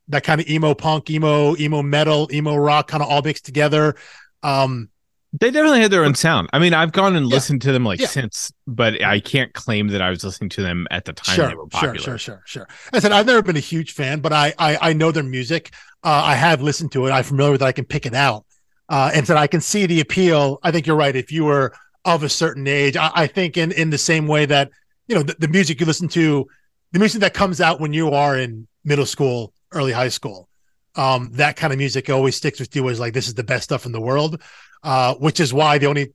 that 0.10 0.24
kind 0.24 0.40
of 0.40 0.48
emo 0.48 0.74
punk, 0.74 1.10
emo, 1.10 1.56
emo 1.58 1.82
metal, 1.82 2.30
emo 2.32 2.56
rock, 2.56 2.88
kind 2.88 3.04
of 3.04 3.10
all 3.10 3.22
mixed 3.22 3.46
together. 3.46 3.96
Um, 4.44 4.90
they 5.34 5.52
definitely 5.52 5.82
had 5.82 5.92
their 5.92 6.06
own 6.06 6.16
sound. 6.16 6.50
I 6.54 6.60
mean, 6.60 6.74
I've 6.74 6.94
gone 6.94 7.16
and 7.16 7.28
yeah. 7.28 7.36
listened 7.36 7.62
to 7.64 7.72
them 7.72 7.84
like 7.84 8.00
yeah. 8.00 8.08
since, 8.08 8.52
but 8.66 9.04
I 9.04 9.20
can't 9.20 9.54
claim 9.54 9.90
that 9.90 10.02
I 10.02 10.10
was 10.10 10.24
listening 10.24 10.50
to 10.52 10.62
them 10.62 10.88
at 10.90 11.06
the 11.06 11.14
time 11.14 11.36
sure, 11.36 11.48
they 11.50 11.56
were 11.56 11.68
popular. 11.68 11.98
Sure, 11.98 12.18
sure, 12.18 12.44
sure, 12.46 12.66
sure. 12.66 12.68
I 12.94 13.00
said 13.00 13.12
I've 13.12 13.26
never 13.26 13.42
been 13.42 13.58
a 13.58 13.62
huge 13.62 13.92
fan, 13.92 14.22
but 14.22 14.32
I 14.32 14.54
I, 14.58 14.78
I 14.90 14.94
know 14.94 15.12
their 15.12 15.24
music. 15.24 15.72
Uh, 16.04 16.22
I 16.24 16.36
have 16.36 16.62
listened 16.62 16.92
to 16.94 17.08
it. 17.08 17.12
I'm 17.12 17.24
familiar 17.24 17.52
with 17.52 17.62
it. 17.62 17.66
I 17.66 17.72
can 17.72 17.86
pick 17.86 18.06
it 18.06 18.14
out, 18.14 18.46
uh, 18.88 19.12
and 19.14 19.28
said 19.28 19.38
I 19.38 19.48
can 19.48 19.62
see 19.62 19.86
the 19.86 20.00
appeal. 20.00 20.60
I 20.64 20.72
think 20.72 20.88
you're 20.88 20.96
right. 20.96 21.16
If 21.16 21.32
you 21.32 21.44
were 21.44 21.74
of 22.06 22.24
a 22.24 22.30
certain 22.30 22.66
age, 22.66 22.96
I, 22.96 23.12
I 23.14 23.28
think 23.28 23.58
in 23.58 23.74
in 23.74 23.90
the 23.90 23.98
same 23.98 24.28
way 24.28 24.46
that 24.46 24.72
you 25.08 25.16
know 25.16 25.24
the, 25.24 25.36
the 25.40 25.48
music 25.50 25.80
you 25.82 25.86
listen 25.86 26.08
to, 26.10 26.48
the 26.94 27.00
music 27.00 27.22
that 27.22 27.34
comes 27.34 27.60
out 27.60 27.82
when 27.82 27.92
you 27.92 28.12
are 28.12 28.38
in 28.38 28.68
middle 28.86 29.06
school, 29.06 29.54
early 29.72 29.92
high 29.92 30.10
school, 30.10 30.50
um, 30.96 31.30
that 31.34 31.56
kind 31.56 31.74
of 31.74 31.80
music 31.80 32.10
always 32.10 32.36
sticks 32.36 32.60
with 32.60 32.76
you 32.76 32.90
as 32.90 33.00
like 33.00 33.14
this 33.14 33.28
is 33.28 33.34
the 33.34 33.44
best 33.44 33.66
stuff 33.66 33.86
in 33.86 33.92
the 33.92 34.02
world 34.02 34.42
uh, 34.84 35.16
which 35.16 35.40
is 35.40 35.54
why 35.54 35.78
the 35.78 35.88
only 35.88 36.14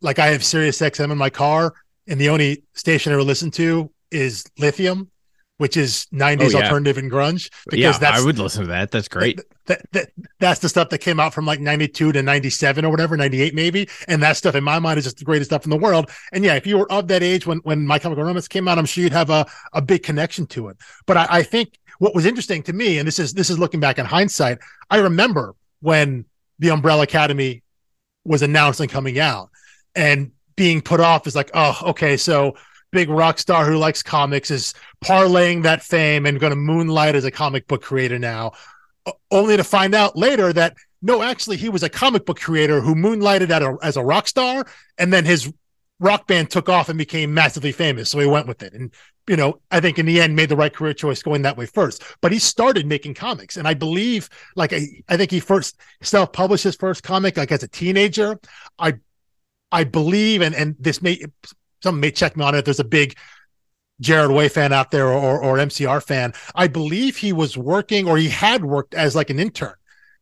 like 0.00 0.18
I 0.18 0.28
have 0.28 0.44
Sirius 0.44 0.80
XM 0.80 1.12
in 1.12 1.18
my 1.18 1.30
car, 1.30 1.74
and 2.08 2.20
the 2.20 2.28
only 2.28 2.64
station 2.74 3.12
I 3.12 3.14
ever 3.14 3.22
listen 3.22 3.50
to 3.52 3.90
is 4.10 4.44
Lithium, 4.58 5.10
which 5.58 5.76
is 5.76 6.06
'90s 6.12 6.40
oh, 6.40 6.58
yeah. 6.58 6.64
alternative 6.64 6.98
and 6.98 7.10
grunge. 7.10 7.50
Because 7.66 7.78
yeah, 7.78 7.98
that's, 7.98 8.20
I 8.20 8.24
would 8.24 8.38
listen 8.38 8.62
to 8.62 8.68
that. 8.68 8.90
That's 8.90 9.08
great. 9.08 9.36
That, 9.36 9.46
that, 9.66 9.92
that, 9.92 10.08
that's 10.40 10.60
the 10.60 10.68
stuff 10.68 10.88
that 10.88 10.98
came 10.98 11.20
out 11.20 11.32
from 11.32 11.46
like 11.46 11.60
'92 11.60 12.12
to 12.12 12.22
'97 12.22 12.84
or 12.84 12.90
whatever, 12.90 13.16
'98 13.16 13.54
maybe, 13.54 13.88
and 14.08 14.22
that 14.22 14.36
stuff 14.36 14.54
in 14.54 14.64
my 14.64 14.78
mind 14.78 14.98
is 14.98 15.04
just 15.04 15.18
the 15.18 15.24
greatest 15.24 15.50
stuff 15.50 15.64
in 15.64 15.70
the 15.70 15.76
world. 15.76 16.10
And 16.32 16.44
yeah, 16.44 16.54
if 16.54 16.66
you 16.66 16.78
were 16.78 16.90
of 16.90 17.08
that 17.08 17.22
age 17.22 17.46
when 17.46 17.58
when 17.58 17.86
My 17.86 17.98
Chemical 17.98 18.24
Romance 18.24 18.48
came 18.48 18.66
out, 18.66 18.78
I'm 18.78 18.86
sure 18.86 19.04
you'd 19.04 19.12
have 19.12 19.30
a 19.30 19.46
a 19.72 19.80
big 19.80 20.02
connection 20.02 20.46
to 20.48 20.68
it. 20.68 20.76
But 21.06 21.16
I, 21.16 21.26
I 21.30 21.42
think 21.44 21.78
what 22.02 22.16
was 22.16 22.26
interesting 22.26 22.64
to 22.64 22.72
me, 22.72 22.98
and 22.98 23.06
this 23.06 23.20
is 23.20 23.32
this 23.32 23.48
is 23.48 23.60
looking 23.60 23.78
back 23.78 23.96
in 23.96 24.04
hindsight, 24.04 24.58
I 24.90 24.96
remember 24.96 25.54
when 25.78 26.24
the 26.58 26.70
Umbrella 26.70 27.04
Academy 27.04 27.62
was 28.24 28.42
announced 28.42 28.80
and 28.80 28.90
coming 28.90 29.20
out 29.20 29.50
and 29.94 30.32
being 30.56 30.82
put 30.82 30.98
off 30.98 31.28
is 31.28 31.36
like, 31.36 31.52
oh, 31.54 31.78
okay, 31.90 32.16
so 32.16 32.56
big 32.90 33.08
rock 33.08 33.38
star 33.38 33.64
who 33.64 33.78
likes 33.78 34.02
comics 34.02 34.50
is 34.50 34.74
parlaying 35.04 35.62
that 35.62 35.80
fame 35.80 36.26
and 36.26 36.40
going 36.40 36.50
to 36.50 36.56
moonlight 36.56 37.14
as 37.14 37.24
a 37.24 37.30
comic 37.30 37.68
book 37.68 37.82
creator 37.82 38.18
now, 38.18 38.50
only 39.30 39.56
to 39.56 39.62
find 39.62 39.94
out 39.94 40.16
later 40.16 40.52
that 40.52 40.74
no, 41.02 41.22
actually, 41.22 41.56
he 41.56 41.68
was 41.68 41.84
a 41.84 41.88
comic 41.88 42.26
book 42.26 42.40
creator 42.40 42.80
who 42.80 42.96
moonlighted 42.96 43.50
a, 43.50 43.76
as 43.84 43.96
a 43.96 44.02
rock 44.02 44.26
star, 44.26 44.66
and 44.98 45.12
then 45.12 45.24
his 45.24 45.52
rock 46.00 46.26
band 46.26 46.50
took 46.50 46.68
off 46.68 46.88
and 46.88 46.98
became 46.98 47.32
massively 47.32 47.70
famous. 47.70 48.10
So 48.10 48.18
he 48.18 48.26
went 48.26 48.48
with 48.48 48.64
it. 48.64 48.72
And, 48.72 48.92
you 49.28 49.36
know, 49.36 49.60
I 49.70 49.80
think 49.80 49.98
in 49.98 50.06
the 50.06 50.20
end 50.20 50.34
made 50.34 50.48
the 50.48 50.56
right 50.56 50.72
career 50.72 50.92
choice 50.92 51.22
going 51.22 51.42
that 51.42 51.56
way 51.56 51.66
first. 51.66 52.02
But 52.20 52.32
he 52.32 52.38
started 52.38 52.86
making 52.86 53.14
comics. 53.14 53.56
And 53.56 53.68
I 53.68 53.74
believe, 53.74 54.28
like, 54.56 54.72
I, 54.72 54.86
I 55.08 55.16
think 55.16 55.30
he 55.30 55.40
first 55.40 55.78
self 56.02 56.32
published 56.32 56.64
his 56.64 56.76
first 56.76 57.02
comic, 57.02 57.36
like 57.36 57.52
as 57.52 57.62
a 57.62 57.68
teenager. 57.68 58.38
I, 58.78 58.94
I 59.70 59.84
believe, 59.84 60.42
and, 60.42 60.54
and 60.54 60.76
this 60.78 61.02
may, 61.02 61.24
some 61.82 62.00
may 62.00 62.10
check 62.10 62.36
me 62.36 62.44
on 62.44 62.54
it. 62.54 62.64
There's 62.64 62.80
a 62.80 62.84
big 62.84 63.16
Gerard 64.00 64.32
Way 64.32 64.48
fan 64.48 64.72
out 64.72 64.90
there 64.90 65.06
or, 65.06 65.40
or 65.40 65.56
MCR 65.56 66.02
fan. 66.02 66.34
I 66.54 66.66
believe 66.66 67.16
he 67.16 67.32
was 67.32 67.56
working 67.56 68.08
or 68.08 68.18
he 68.18 68.28
had 68.28 68.64
worked 68.64 68.94
as 68.94 69.14
like 69.14 69.30
an 69.30 69.38
intern 69.38 69.74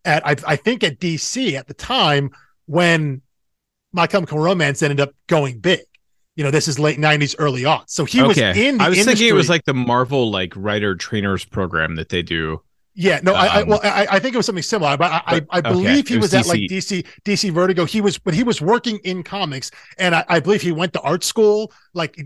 at, 0.05 0.27
I, 0.27 0.37
I 0.47 0.57
think 0.57 0.85
at 0.85 0.99
DC 0.99 1.55
at 1.55 1.67
the 1.67 1.75
time 1.75 2.31
when 2.67 3.23
my 3.93 4.07
Chemical 4.07 4.39
Romance 4.39 4.83
ended 4.83 5.01
up 5.01 5.15
going 5.27 5.59
big. 5.59 5.81
You 6.41 6.45
know, 6.45 6.51
this 6.51 6.69
is 6.69 6.79
late 6.79 6.97
'90s, 6.97 7.37
early 7.39 7.65
aughts. 7.65 7.91
So 7.91 8.07
he 8.07 8.23
okay. 8.23 8.27
was 8.27 8.39
in. 8.39 8.81
I 8.81 8.89
was 8.89 8.97
industry. 8.97 9.05
thinking 9.05 9.29
it 9.29 9.35
was 9.35 9.51
like 9.51 9.67
the 9.67 9.75
Marvel 9.75 10.31
like 10.31 10.55
writer 10.57 10.97
trainers 10.97 11.45
program 11.45 11.97
that 11.97 12.09
they 12.09 12.23
do. 12.23 12.63
Yeah, 12.95 13.21
no, 13.23 13.35
um, 13.35 13.41
I, 13.41 13.47
I, 13.47 13.61
um, 13.61 13.69
well, 13.69 13.81
I, 13.85 14.07
I, 14.13 14.19
think 14.21 14.33
it 14.33 14.39
was 14.39 14.47
something 14.47 14.63
similar, 14.63 14.97
but 14.97 15.13
I, 15.13 15.41
but, 15.41 15.47
I, 15.51 15.61
believe 15.61 16.07
okay. 16.07 16.15
he 16.15 16.17
was, 16.17 16.33
was 16.33 16.35
at 16.35 16.47
like 16.47 16.61
DC, 16.61 17.07
DC 17.27 17.53
Vertigo. 17.53 17.85
He 17.85 18.01
was, 18.01 18.17
but 18.17 18.33
he 18.33 18.43
was 18.43 18.63
working 18.63 19.01
in 19.05 19.23
comics, 19.23 19.71
and 19.99 20.15
I, 20.15 20.41
believe 20.41 20.63
he 20.63 20.73
went 20.73 20.95
to 20.95 21.01
art 21.03 21.25
school. 21.25 21.75
Like, 21.93 22.19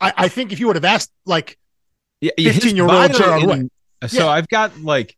I, 0.00 0.26
think 0.26 0.50
if 0.50 0.58
you 0.58 0.66
would 0.66 0.74
have 0.74 0.84
asked, 0.84 1.12
like, 1.26 1.56
fifteen 2.20 2.74
year 2.74 2.88
old 2.88 3.14
Gerard 3.14 3.70
So 4.08 4.24
yeah. 4.24 4.30
I've 4.30 4.48
got 4.48 4.76
like 4.80 5.16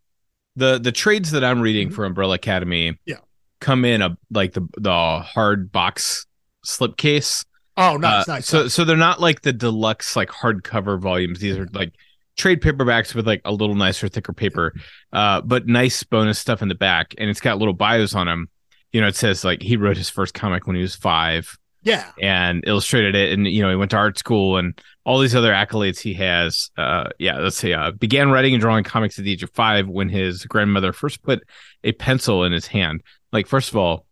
the 0.57 0.79
the 0.79 0.93
trades 0.93 1.31
that 1.31 1.43
I'm 1.43 1.63
reading 1.63 1.87
mm-hmm. 1.89 1.97
for 1.97 2.05
Umbrella 2.05 2.35
Academy. 2.35 2.99
Yeah, 3.07 3.17
come 3.61 3.87
in 3.87 4.03
a 4.03 4.19
like 4.31 4.53
the 4.53 4.69
the 4.77 5.21
hard 5.21 5.73
box 5.73 6.27
slipcase. 6.67 7.47
Oh, 7.79 7.97
nice, 7.97 8.29
uh, 8.29 8.33
nice. 8.35 8.47
So 8.47 8.67
so 8.67 8.85
they're 8.85 8.97
not 8.97 9.21
like 9.21 9.43
the 9.43 9.53
deluxe 9.53 10.17
like 10.17 10.29
hardcover 10.29 11.01
volumes. 11.01 11.39
These 11.39 11.57
are 11.57 11.69
like 11.73 11.93
trade 12.37 12.61
paperbacks 12.61 13.15
with 13.15 13.25
like 13.27 13.41
a 13.45 13.53
little 13.53 13.77
nicer, 13.77 14.09
thicker 14.09 14.33
paper, 14.33 14.75
uh, 15.13 15.43
but 15.43 15.69
nice 15.69 16.03
bonus 16.03 16.41
stuff 16.41 16.61
in 16.61 16.69
the 16.69 16.75
back, 16.75 17.15
and 17.19 17.31
it's 17.31 17.41
got 17.41 17.59
little 17.59 17.75
bios 17.75 18.15
on 18.17 18.27
them. 18.27 18.49
You 18.93 19.01
know, 19.01 19.07
it 19.07 19.15
says 19.15 19.45
like 19.45 19.63
he 19.63 19.77
wrote 19.77 19.97
his 19.97 20.11
first 20.11 20.35
comic 20.35 20.67
when 20.67 20.75
he 20.75 20.83
was 20.83 20.97
five. 20.97 21.57
Yeah, 21.83 22.11
and 22.21 22.65
illustrated 22.67 23.15
it, 23.15 23.33
and 23.33 23.47
you 23.47 23.63
know 23.63 23.71
he 23.71 23.77
went 23.77 23.93
to 23.93 23.97
art 23.97 24.19
school 24.19 24.57
and 24.57 24.79
all 25.05 25.21
these 25.21 25.37
other 25.37 25.53
accolades 25.53 26.01
he 26.01 26.15
has. 26.15 26.71
Uh, 26.77 27.11
yeah, 27.21 27.39
let's 27.39 27.57
see. 27.57 27.73
Uh, 27.73 27.93
began 27.93 28.33
writing 28.33 28.55
and 28.55 28.61
drawing 28.61 28.83
comics 28.83 29.21
at 29.21 29.25
the 29.25 29.31
age 29.33 29.45
of 29.45 29.51
five 29.53 29.89
when 29.89 30.09
his 30.09 30.45
grandmother 30.47 30.93
first 30.93 31.23
put 31.23 31.45
a 31.85 31.93
pencil 31.93 32.43
in 32.43 32.51
his 32.51 32.67
hand. 32.67 33.05
Like, 33.33 33.47
first 33.47 33.71
of 33.71 33.77
all, 33.77 34.05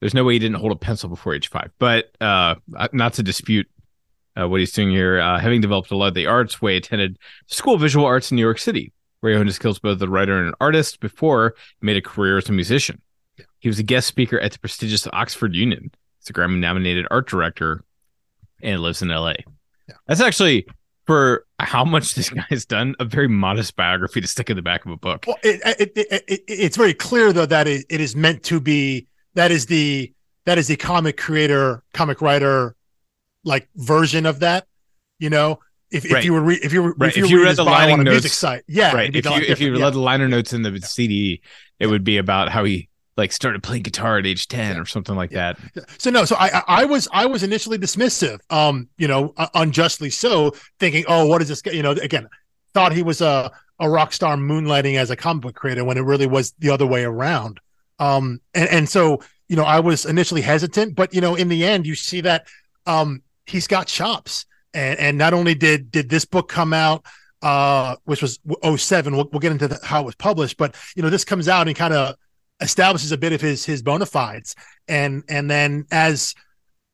there's 0.00 0.14
no 0.14 0.24
way 0.24 0.34
he 0.34 0.38
didn't 0.38 0.56
hold 0.58 0.72
a 0.72 0.76
pencil 0.76 1.08
before 1.08 1.34
age 1.34 1.48
five. 1.48 1.70
But 1.78 2.10
uh, 2.20 2.56
not 2.92 3.14
to 3.14 3.22
dispute 3.22 3.68
uh, 4.38 4.48
what 4.48 4.60
he's 4.60 4.72
doing 4.72 4.90
here. 4.90 5.20
Uh, 5.20 5.38
having 5.38 5.60
developed 5.60 5.90
a 5.90 5.96
lot 5.96 6.08
of 6.08 6.14
the 6.14 6.26
arts, 6.26 6.62
Way 6.62 6.76
attended 6.76 7.18
School 7.46 7.74
of 7.74 7.80
Visual 7.80 8.06
Arts 8.06 8.30
in 8.30 8.36
New 8.36 8.42
York 8.42 8.58
City, 8.58 8.92
where 9.20 9.32
he 9.32 9.36
honed 9.36 9.48
his 9.48 9.56
skills 9.56 9.78
both 9.78 9.96
as 9.96 10.02
a 10.02 10.08
writer 10.08 10.38
and 10.38 10.48
an 10.48 10.54
artist 10.60 11.00
before 11.00 11.54
he 11.80 11.86
made 11.86 11.96
a 11.96 12.02
career 12.02 12.38
as 12.38 12.48
a 12.48 12.52
musician. 12.52 13.00
He 13.58 13.68
was 13.68 13.78
a 13.78 13.82
guest 13.82 14.06
speaker 14.06 14.38
at 14.38 14.52
the 14.52 14.58
prestigious 14.58 15.06
Oxford 15.12 15.54
Union. 15.54 15.90
He's 16.20 16.30
a 16.30 16.32
Grammy-nominated 16.32 17.06
art 17.10 17.28
director 17.28 17.82
and 18.62 18.80
lives 18.80 19.02
in 19.02 19.10
L.A. 19.10 19.34
Yeah. 19.88 19.94
That's 20.06 20.20
actually 20.20 20.66
for 21.06 21.44
how 21.58 21.84
much 21.84 22.14
this 22.14 22.30
guy 22.30 22.44
has 22.50 22.64
done, 22.64 22.94
a 23.00 23.04
very 23.04 23.28
modest 23.28 23.74
biography 23.74 24.20
to 24.20 24.26
stick 24.26 24.50
in 24.50 24.56
the 24.56 24.62
back 24.62 24.84
of 24.84 24.92
a 24.92 24.96
book. 24.96 25.24
Well, 25.26 25.38
it, 25.42 25.60
it, 25.80 25.92
it, 25.96 26.42
it's 26.46 26.76
very 26.76 26.94
clear 26.94 27.32
though 27.32 27.46
that 27.46 27.66
it 27.66 27.90
is 27.90 28.14
meant 28.14 28.44
to 28.44 28.60
be 28.60 29.07
that 29.34 29.50
is 29.50 29.66
the 29.66 30.12
that 30.44 30.58
is 30.58 30.68
the 30.68 30.76
comic 30.76 31.16
creator, 31.16 31.82
comic 31.92 32.20
writer 32.20 32.74
like 33.44 33.68
version 33.76 34.26
of 34.26 34.40
that. 34.40 34.66
You 35.18 35.30
know, 35.30 35.60
if, 35.90 36.04
if 36.04 36.24
you 36.24 36.32
were 36.32 36.40
re- 36.40 36.60
if 36.62 36.72
you 36.72 36.82
were 36.82 36.94
right. 36.96 37.08
if 37.08 37.16
you, 37.16 37.24
if 37.24 37.30
you 37.30 37.44
read 37.44 37.56
the 37.56 37.64
lining 37.64 38.02
notes, 38.02 38.32
site, 38.32 38.64
yeah, 38.66 38.94
right. 38.94 39.14
If 39.14 39.24
you 39.24 39.32
if 39.32 39.60
you 39.60 39.74
yeah. 39.74 39.84
read 39.84 39.94
the 39.94 40.00
liner 40.00 40.28
notes 40.28 40.52
in 40.52 40.62
the 40.62 40.70
yeah. 40.70 40.78
CD, 40.80 41.32
it 41.78 41.86
yeah. 41.86 41.90
would 41.90 42.04
be 42.04 42.18
about 42.18 42.50
how 42.50 42.64
he 42.64 42.88
like 43.16 43.32
started 43.32 43.62
playing 43.62 43.82
guitar 43.82 44.16
at 44.16 44.26
age 44.26 44.46
10 44.46 44.78
or 44.78 44.86
something 44.86 45.16
like 45.16 45.30
that. 45.30 45.58
So 45.98 46.08
no, 46.08 46.24
so 46.24 46.36
I 46.38 46.62
I 46.68 46.84
was 46.84 47.08
I 47.12 47.26
was 47.26 47.42
initially 47.42 47.76
dismissive, 47.76 48.38
um, 48.48 48.88
you 48.96 49.08
know, 49.08 49.34
unjustly 49.54 50.10
so, 50.10 50.52
thinking, 50.78 51.04
oh, 51.08 51.26
what 51.26 51.42
is 51.42 51.48
this? 51.48 51.62
You 51.66 51.82
know, 51.82 51.90
again, 51.90 52.28
thought 52.74 52.92
he 52.92 53.02
was 53.02 53.20
a 53.20 53.50
a 53.80 53.88
rock 53.88 54.12
star 54.12 54.36
moonlighting 54.36 54.96
as 54.96 55.10
a 55.10 55.16
comic 55.16 55.42
book 55.42 55.54
creator 55.56 55.84
when 55.84 55.98
it 55.98 56.02
really 56.02 56.26
was 56.26 56.52
the 56.58 56.70
other 56.70 56.86
way 56.86 57.04
around. 57.04 57.60
Um, 57.98 58.40
and, 58.54 58.68
and 58.68 58.88
so, 58.88 59.22
you 59.48 59.56
know, 59.56 59.64
I 59.64 59.80
was 59.80 60.04
initially 60.04 60.42
hesitant, 60.42 60.94
but 60.94 61.14
you 61.14 61.20
know, 61.20 61.34
in 61.34 61.48
the 61.48 61.64
end, 61.64 61.86
you 61.86 61.94
see 61.94 62.20
that 62.22 62.46
um, 62.86 63.22
he's 63.46 63.66
got 63.66 63.86
chops. 63.86 64.46
And, 64.74 64.98
and 64.98 65.18
not 65.18 65.32
only 65.32 65.54
did 65.54 65.90
did 65.90 66.08
this 66.10 66.24
book 66.24 66.48
come 66.48 66.72
out, 66.72 67.04
uh, 67.42 67.96
which 68.04 68.20
was 68.20 68.38
07, 68.76 69.16
we'll, 69.16 69.28
we'll 69.32 69.40
get 69.40 69.52
into 69.52 69.68
the, 69.68 69.80
how 69.82 70.02
it 70.02 70.06
was 70.06 70.14
published, 70.14 70.58
but 70.58 70.76
you 70.94 71.02
know, 71.02 71.10
this 71.10 71.24
comes 71.24 71.48
out 71.48 71.66
and 71.68 71.76
kind 71.76 71.94
of 71.94 72.16
establishes 72.60 73.12
a 73.12 73.16
bit 73.16 73.32
of 73.32 73.40
his 73.40 73.64
his 73.64 73.82
bona 73.82 74.06
fides. 74.06 74.54
And 74.86 75.24
and 75.28 75.50
then 75.50 75.86
as 75.90 76.34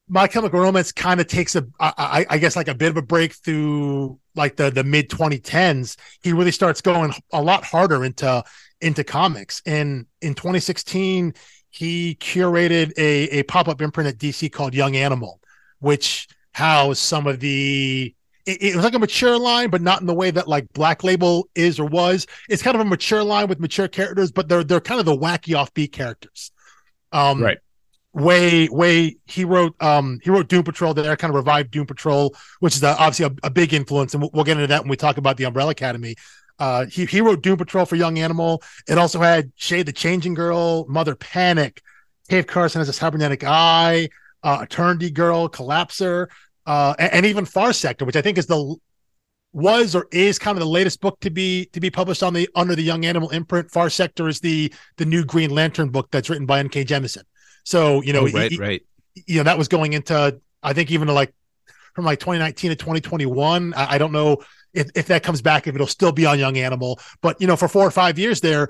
my 0.09 0.29
Chemical 0.29 0.61
Romance 0.61 0.93
kind 0.93 1.21
of 1.21 1.27
takes 1.27 1.57
a, 1.57 1.67
I, 1.81 2.27
I 2.29 2.39
guess, 2.39 2.57
like 2.57 2.69
a 2.69 2.75
bit 2.75 2.91
of 2.91 2.97
a 2.97 3.03
breakthrough, 3.03 4.17
like 4.35 4.57
the 4.57 4.71
the 4.71 4.85
mid 4.85 5.09
2010s. 5.09 5.97
He 6.23 6.33
really 6.33 6.51
starts 6.51 6.81
going 6.81 7.13
a 7.33 7.43
lot 7.43 7.65
harder 7.65 8.05
into 8.05 8.45
into 8.85 9.03
comics. 9.03 9.63
And 9.67 10.07
in 10.21 10.35
2016, 10.35 11.35
he 11.71 12.15
curated 12.17 12.93
a, 12.97 13.39
a 13.39 13.43
pop 13.45 13.67
up 13.67 13.83
imprint 13.83 14.09
at 14.09 14.19
DC 14.19 14.53
called 14.53 14.75
Young 14.75 14.95
Animal, 14.95 15.41
which 15.81 16.29
housed 16.53 17.01
some 17.01 17.27
of 17.27 17.41
the. 17.41 18.15
It, 18.47 18.63
it, 18.63 18.77
was 18.77 18.85
like 18.85 18.95
a 18.95 18.99
mature 18.99 19.39
line, 19.39 19.71
but 19.71 19.81
not 19.81 20.03
in 20.03 20.07
the 20.07 20.15
way 20.15 20.31
that 20.31 20.47
like 20.47 20.71
Black 20.75 21.03
Label 21.03 21.49
is 21.55 21.81
or 21.81 21.87
was. 21.87 22.27
It's 22.49 22.63
kind 22.63 22.75
of 22.75 22.83
a 22.83 22.85
mature 22.85 23.25
line 23.25 23.49
with 23.49 23.59
mature 23.59 23.89
characters, 23.89 24.31
but 24.31 24.49
they're 24.49 24.63
they're 24.63 24.81
kind 24.81 25.01
of 25.01 25.07
the 25.07 25.17
wacky 25.17 25.55
offbeat 25.55 25.93
characters. 25.93 26.53
Um, 27.11 27.43
right. 27.43 27.59
Way, 28.13 28.69
way 28.69 29.17
he 29.25 29.45
wrote 29.45 29.75
um 29.83 30.21
he 30.23 30.31
wrote 30.31 30.49
Doom 30.49 30.63
Patrol 30.63 30.95
there, 30.95 31.17
kind 31.17 31.31
of 31.31 31.35
revived 31.35 31.73
Doom 31.73 31.87
Patrol, 31.87 32.37
which 32.61 32.77
is 32.77 32.83
a, 32.85 32.97
obviously 32.97 33.25
a, 33.27 33.47
a, 33.47 33.51
big 33.51 33.75
influence, 33.75 34.15
and 34.15 34.23
we'll, 34.23 34.31
we'll, 34.33 34.45
get 34.45 34.57
into 34.57 34.69
that 34.69 34.83
when 34.83 34.91
we 34.91 34.97
talk 34.97 35.17
about 35.17 35.37
the 35.37 35.45
Umbrella 35.45 35.73
Academy. 35.73 36.15
Uh, 36.59 36.87
he 36.87 37.05
he 37.07 37.21
wrote 37.21 37.43
Doom 37.43 37.57
Patrol 37.57 37.85
for 37.85 37.97
Young 37.97 38.19
Animal. 38.19 38.63
It 38.89 38.99
also 38.99 39.21
had 39.21 39.53
Shade 39.57 39.87
the 39.87 39.93
Changing 39.93 40.35
Girl, 40.35 40.87
Mother 40.89 41.17
Panic, 41.17 41.83
Cave 42.29 42.47
Carson 42.47 42.81
has 42.81 42.89
a 42.89 42.93
cybernetic 42.93 43.45
eye, 43.45 44.09
uh, 44.43 44.61
Eternity 44.63 45.11
Girl, 45.11 45.49
Collapser, 45.49 46.29
uh, 46.67 46.95
and, 46.99 47.13
and, 47.13 47.27
even 47.27 47.45
Far 47.45 47.73
Sector, 47.73 48.05
which 48.05 48.17
I 48.17 48.23
think 48.23 48.39
is 48.39 48.47
the 48.47 48.77
was 49.53 49.95
or 49.95 50.09
is 50.11 50.39
kind 50.39 50.57
of 50.57 50.61
the 50.61 50.69
latest 50.69 51.01
book 51.01 51.21
to 51.21 51.31
be 51.31 51.67
to 51.67 51.81
be 51.81 51.91
published 51.91 52.23
on 52.23 52.35
the 52.35 52.49
under 52.55 52.75
the 52.75 52.83
Young 52.83 53.05
Animal 53.05 53.31
imprint. 53.31 53.71
Far 53.71 53.91
Sector 53.91 54.29
is 54.29 54.41
the 54.41 54.73
the 54.97 55.05
new 55.05 55.25
Green 55.25 55.51
Lantern 55.51 55.91
book 55.91 56.09
that's 56.11 56.31
written 56.31 56.47
by 56.47 56.61
N.K. 56.61 56.85
Jemisin. 56.85 57.23
So 57.65 58.01
you 58.03 58.13
know, 58.13 58.27
oh, 58.27 58.31
right, 58.31 58.51
he, 58.51 58.59
right. 58.59 58.83
You 59.27 59.39
know 59.39 59.45
that 59.45 59.59
was 59.59 59.69
going 59.69 59.93
into 59.93 60.41
I 60.63 60.73
think 60.73 60.91
even 60.91 61.09
like 61.09 61.33
from 61.95 62.05
like 62.05 62.19
2019 62.21 62.71
to 62.71 62.77
2021. 62.77 63.75
I, 63.75 63.95
I 63.95 63.99
don't 63.99 64.13
know 64.13 64.43
if, 64.73 64.91
if 64.95 65.07
that 65.07 65.23
comes 65.23 65.41
back, 65.41 65.67
if 65.67 65.75
it'll 65.75 65.87
still 65.87 66.13
be 66.13 66.27
on 66.27 66.39
Young 66.39 66.59
Animal. 66.59 67.01
But 67.23 67.41
you 67.41 67.47
know, 67.47 67.57
for 67.57 67.69
four 67.69 67.87
or 67.87 67.91
five 67.91 68.19
years 68.19 68.41
there, 68.41 68.69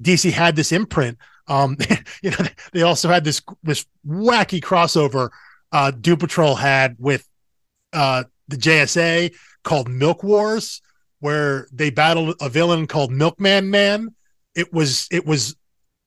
DC 0.00 0.30
had 0.30 0.56
this 0.56 0.72
imprint. 0.72 1.18
Um, 1.48 1.76
you 2.22 2.30
know, 2.30 2.36
they 2.72 2.82
also 2.82 3.08
had 3.08 3.24
this 3.24 3.42
this 3.62 3.86
wacky 4.06 4.60
crossover 4.60 5.30
uh 5.72 5.90
Doom 5.90 6.18
Patrol 6.18 6.54
had 6.54 6.96
with 6.98 7.26
uh 7.92 8.24
the 8.48 8.56
JSA 8.56 9.34
called 9.64 9.88
Milk 9.88 10.22
Wars, 10.22 10.82
where 11.20 11.66
they 11.72 11.90
battled 11.90 12.36
a 12.40 12.48
villain 12.48 12.86
called 12.86 13.10
Milkman 13.10 13.70
Man. 13.70 14.14
It 14.54 14.72
was 14.72 15.08
it 15.10 15.26
was 15.26 15.56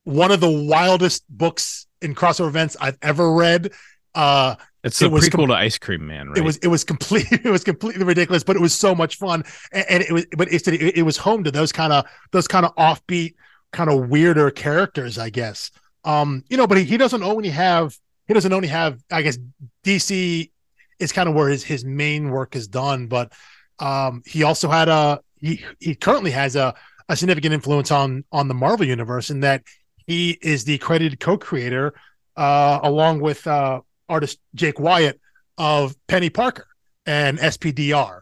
one 0.04 0.32
of 0.32 0.40
the 0.40 0.50
wildest 0.50 1.24
books 1.30 1.88
in 2.02 2.14
crossover 2.14 2.48
events 2.48 2.78
I've 2.80 2.98
ever 3.02 3.34
read. 3.34 3.72
Uh, 4.16 4.56
it's 4.84 5.02
it 5.02 5.12
was 5.12 5.28
prequel 5.28 5.40
com- 5.40 5.48
to 5.48 5.56
Ice 5.56 5.78
Cream 5.78 6.06
Man, 6.06 6.30
right? 6.30 6.38
It 6.38 6.44
was 6.44 6.58
it 6.58 6.68
was 6.68 6.84
complete 6.84 7.28
it 7.32 7.50
was 7.50 7.64
completely 7.64 8.04
ridiculous, 8.04 8.44
but 8.44 8.56
it 8.56 8.62
was 8.62 8.74
so 8.74 8.96
much 8.96 9.18
fun, 9.18 9.44
and, 9.72 9.86
and 9.90 10.04
it 10.04 10.12
was 10.12 10.26
but 10.38 10.52
it, 10.52 10.68
it, 10.68 10.98
it 10.98 11.02
was 11.04 11.18
home 11.18 11.44
to 11.44 11.52
those 11.52 11.72
kind 11.72 11.92
of 11.92 12.06
those 12.32 12.48
kind 12.48 12.66
of 12.66 12.76
offbeat, 12.76 13.36
kind 13.74 13.90
of 13.90 14.10
weirder 14.10 14.52
characters, 14.52 15.18
I 15.18 15.30
guess. 15.30 15.72
Um, 16.04 16.44
you 16.50 16.58
know, 16.58 16.68
but 16.68 16.78
he, 16.78 16.84
he 16.84 16.98
doesn't 16.98 17.24
only 17.24 17.50
have 17.50 17.98
he 18.28 18.34
doesn't 18.34 18.54
only 18.54 18.68
have 18.68 19.04
I 19.12 19.22
guess 19.22 19.38
DC 19.84 20.52
is 21.00 21.12
kind 21.12 21.28
of 21.28 21.36
where 21.36 21.50
his 21.50 21.64
his 21.64 21.84
main 21.84 22.30
work 22.30 22.56
is 22.56 22.68
done, 22.68 23.08
but 23.08 23.34
um, 23.80 24.22
he 24.26 24.44
also 24.44 24.70
had 24.70 24.88
a 24.88 25.20
he 25.42 25.66
he 25.80 25.96
currently 25.96 26.32
has 26.32 26.56
a 26.56 26.76
a 27.10 27.16
significant 27.16 27.54
influence 27.54 27.92
on 27.92 28.24
on 28.32 28.48
the 28.48 28.54
Marvel 28.54 28.86
universe 28.86 29.30
in 29.30 29.40
that 29.42 29.64
he 30.08 30.38
is 30.42 30.64
the 30.64 30.78
credited 30.78 31.20
co-creator 31.20 31.96
uh, 32.38 32.80
along 32.84 33.20
with 33.20 33.46
uh, 33.48 33.82
artist 34.10 34.40
Jake 34.54 34.80
Wyatt 34.80 35.20
of 35.58 35.96
Penny 36.08 36.30
Parker 36.30 36.68
and 37.06 37.38
SPDR. 37.40 38.22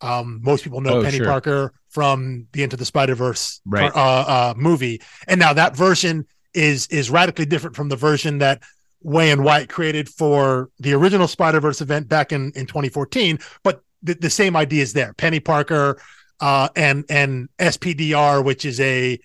Um, 0.00 0.40
most 0.42 0.62
people 0.64 0.80
know 0.80 0.98
oh, 0.98 1.02
Penny 1.02 1.18
sure. 1.18 1.26
Parker 1.26 1.72
from 1.88 2.46
the 2.52 2.62
Into 2.62 2.76
the 2.76 2.84
Spider 2.84 3.14
Verse 3.14 3.60
right. 3.66 3.90
uh, 3.94 3.98
uh, 3.98 4.54
movie, 4.56 5.00
and 5.26 5.40
now 5.40 5.52
that 5.52 5.76
version 5.76 6.26
is 6.54 6.86
is 6.88 7.10
radically 7.10 7.46
different 7.46 7.74
from 7.74 7.88
the 7.88 7.96
version 7.96 8.38
that 8.38 8.62
Way 9.02 9.30
and 9.30 9.44
Wyatt 9.44 9.68
created 9.68 10.08
for 10.08 10.70
the 10.78 10.92
original 10.92 11.28
Spider 11.28 11.60
Verse 11.60 11.80
event 11.80 12.08
back 12.08 12.32
in 12.32 12.52
in 12.54 12.66
2014. 12.66 13.38
But 13.62 13.82
the, 14.02 14.14
the 14.14 14.30
same 14.30 14.56
idea 14.56 14.82
is 14.82 14.92
there. 14.92 15.14
Penny 15.14 15.40
Parker 15.40 16.00
uh, 16.40 16.68
and 16.76 17.04
and 17.08 17.48
SPDR, 17.58 18.44
which 18.44 18.64
is 18.64 18.80
a 18.80 19.18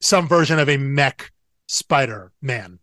some 0.00 0.28
version 0.28 0.58
of 0.58 0.68
a 0.68 0.76
mech 0.76 1.30
Spider 1.66 2.32
Man. 2.40 2.78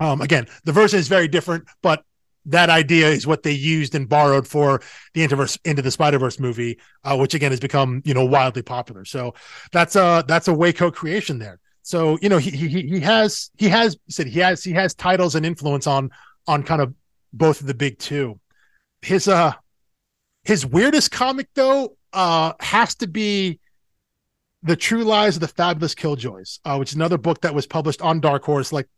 Um, 0.00 0.20
again, 0.20 0.46
the 0.64 0.72
version 0.72 0.98
is 0.98 1.08
very 1.08 1.28
different, 1.28 1.64
but 1.82 2.04
that 2.46 2.70
idea 2.70 3.08
is 3.08 3.26
what 3.26 3.42
they 3.42 3.52
used 3.52 3.94
and 3.94 4.08
borrowed 4.08 4.46
for 4.46 4.80
the 5.14 5.26
Interverse 5.26 5.58
into 5.64 5.82
the 5.82 5.90
Spider 5.90 6.18
Verse 6.18 6.40
movie, 6.40 6.78
uh, 7.04 7.16
which 7.16 7.34
again 7.34 7.52
has 7.52 7.60
become 7.60 8.02
you 8.04 8.14
know 8.14 8.24
wildly 8.24 8.62
popular. 8.62 9.04
So 9.04 9.34
that's 9.72 9.96
a 9.96 10.24
that's 10.26 10.48
a 10.48 10.54
Waco 10.54 10.90
creation 10.90 11.38
there. 11.38 11.60
So 11.82 12.18
you 12.22 12.28
know 12.28 12.38
he 12.38 12.50
he 12.50 12.68
he 12.68 13.00
has 13.00 13.50
he 13.58 13.68
has 13.68 13.96
said 14.08 14.26
he 14.26 14.40
has 14.40 14.64
he 14.64 14.72
has 14.72 14.94
titles 14.94 15.34
and 15.34 15.44
influence 15.44 15.86
on 15.86 16.10
on 16.46 16.62
kind 16.62 16.80
of 16.80 16.94
both 17.32 17.60
of 17.60 17.66
the 17.66 17.74
big 17.74 17.98
two. 17.98 18.40
His 19.02 19.28
uh 19.28 19.52
his 20.44 20.64
weirdest 20.64 21.10
comic 21.10 21.48
though 21.54 21.96
uh 22.12 22.54
has 22.60 22.94
to 22.96 23.06
be 23.06 23.60
The 24.62 24.76
True 24.76 25.04
Lies 25.04 25.36
of 25.36 25.40
the 25.40 25.48
Fabulous 25.48 25.94
Killjoys, 25.94 26.60
uh, 26.64 26.76
which 26.76 26.90
is 26.90 26.96
another 26.96 27.18
book 27.18 27.42
that 27.42 27.54
was 27.54 27.66
published 27.66 28.00
on 28.00 28.20
Dark 28.20 28.44
Horse, 28.44 28.72
like 28.72 28.88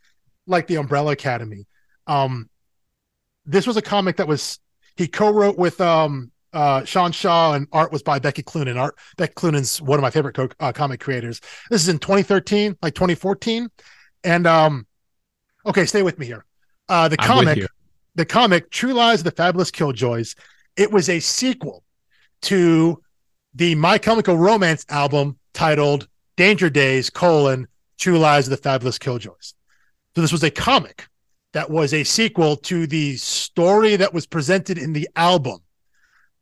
like 0.47 0.66
the 0.66 0.76
Umbrella 0.76 1.12
Academy. 1.12 1.66
Um, 2.06 2.49
this 3.47 3.66
was 3.66 3.76
a 3.76 3.82
comic 3.82 4.16
that 4.16 4.28
was 4.28 4.59
he 4.97 5.06
co-wrote 5.09 5.56
with 5.56 5.80
um, 5.80 6.30
uh, 6.52 6.85
Sean 6.85 7.12
Shaw, 7.12 7.54
and 7.54 7.66
art 7.73 7.92
was 7.92 8.02
by 8.02 8.18
Becky 8.18 8.42
Cloonan. 8.42 8.76
Art 8.76 8.97
Becky 9.16 9.35
Cloonan's 9.35 9.80
one 9.80 9.99
of 9.99 10.02
my 10.02 10.11
favorite 10.11 10.35
co- 10.35 10.49
uh, 10.59 10.73
comic 10.73 11.00
creators. 11.00 11.40
This 11.70 11.82
is 11.82 11.88
in 11.88 11.99
2013, 11.99 12.76
like 12.82 12.94
2014, 12.94 13.68
and 14.25 14.47
um, 14.47 14.87
okay, 15.66 15.87
stay 15.87 16.02
with 16.02 16.18
me 16.18 16.26
here. 16.26 16.44
Uh, 16.88 17.09
the 17.09 17.16
comic, 17.16 17.64
the 18.14 18.26
comic, 18.26 18.70
True 18.70 18.92
Lies 18.92 19.20
of 19.20 19.25
the 19.25 19.30
Fabulous 19.30 19.70
Killjoys. 19.70 20.35
It 20.76 20.90
was 20.90 21.09
a 21.09 21.20
sequel 21.20 21.85
to 22.42 23.00
the 23.54 23.75
My 23.75 23.99
Chemical 23.99 24.37
Romance 24.37 24.85
album 24.88 25.38
titled 25.54 26.09
Danger 26.37 26.70
Days: 26.70 27.11
colon 27.11 27.68
True 27.99 28.18
Lies 28.18 28.47
of 28.47 28.50
the 28.50 28.56
Fabulous 28.56 28.99
Killjoys. 28.99 29.54
So 30.14 30.21
this 30.21 30.33
was 30.33 30.43
a 30.43 30.50
comic 30.50 31.07
that 31.52 31.71
was 31.71 31.95
a 31.95 32.05
sequel 32.05 32.57
to 32.57 32.87
the 32.87 33.17
story 33.17 33.97
that 33.97 34.14
was 34.14 34.26
presented 34.26 34.79
in 34.79 34.93
the 34.93 35.09
album. 35.17 35.59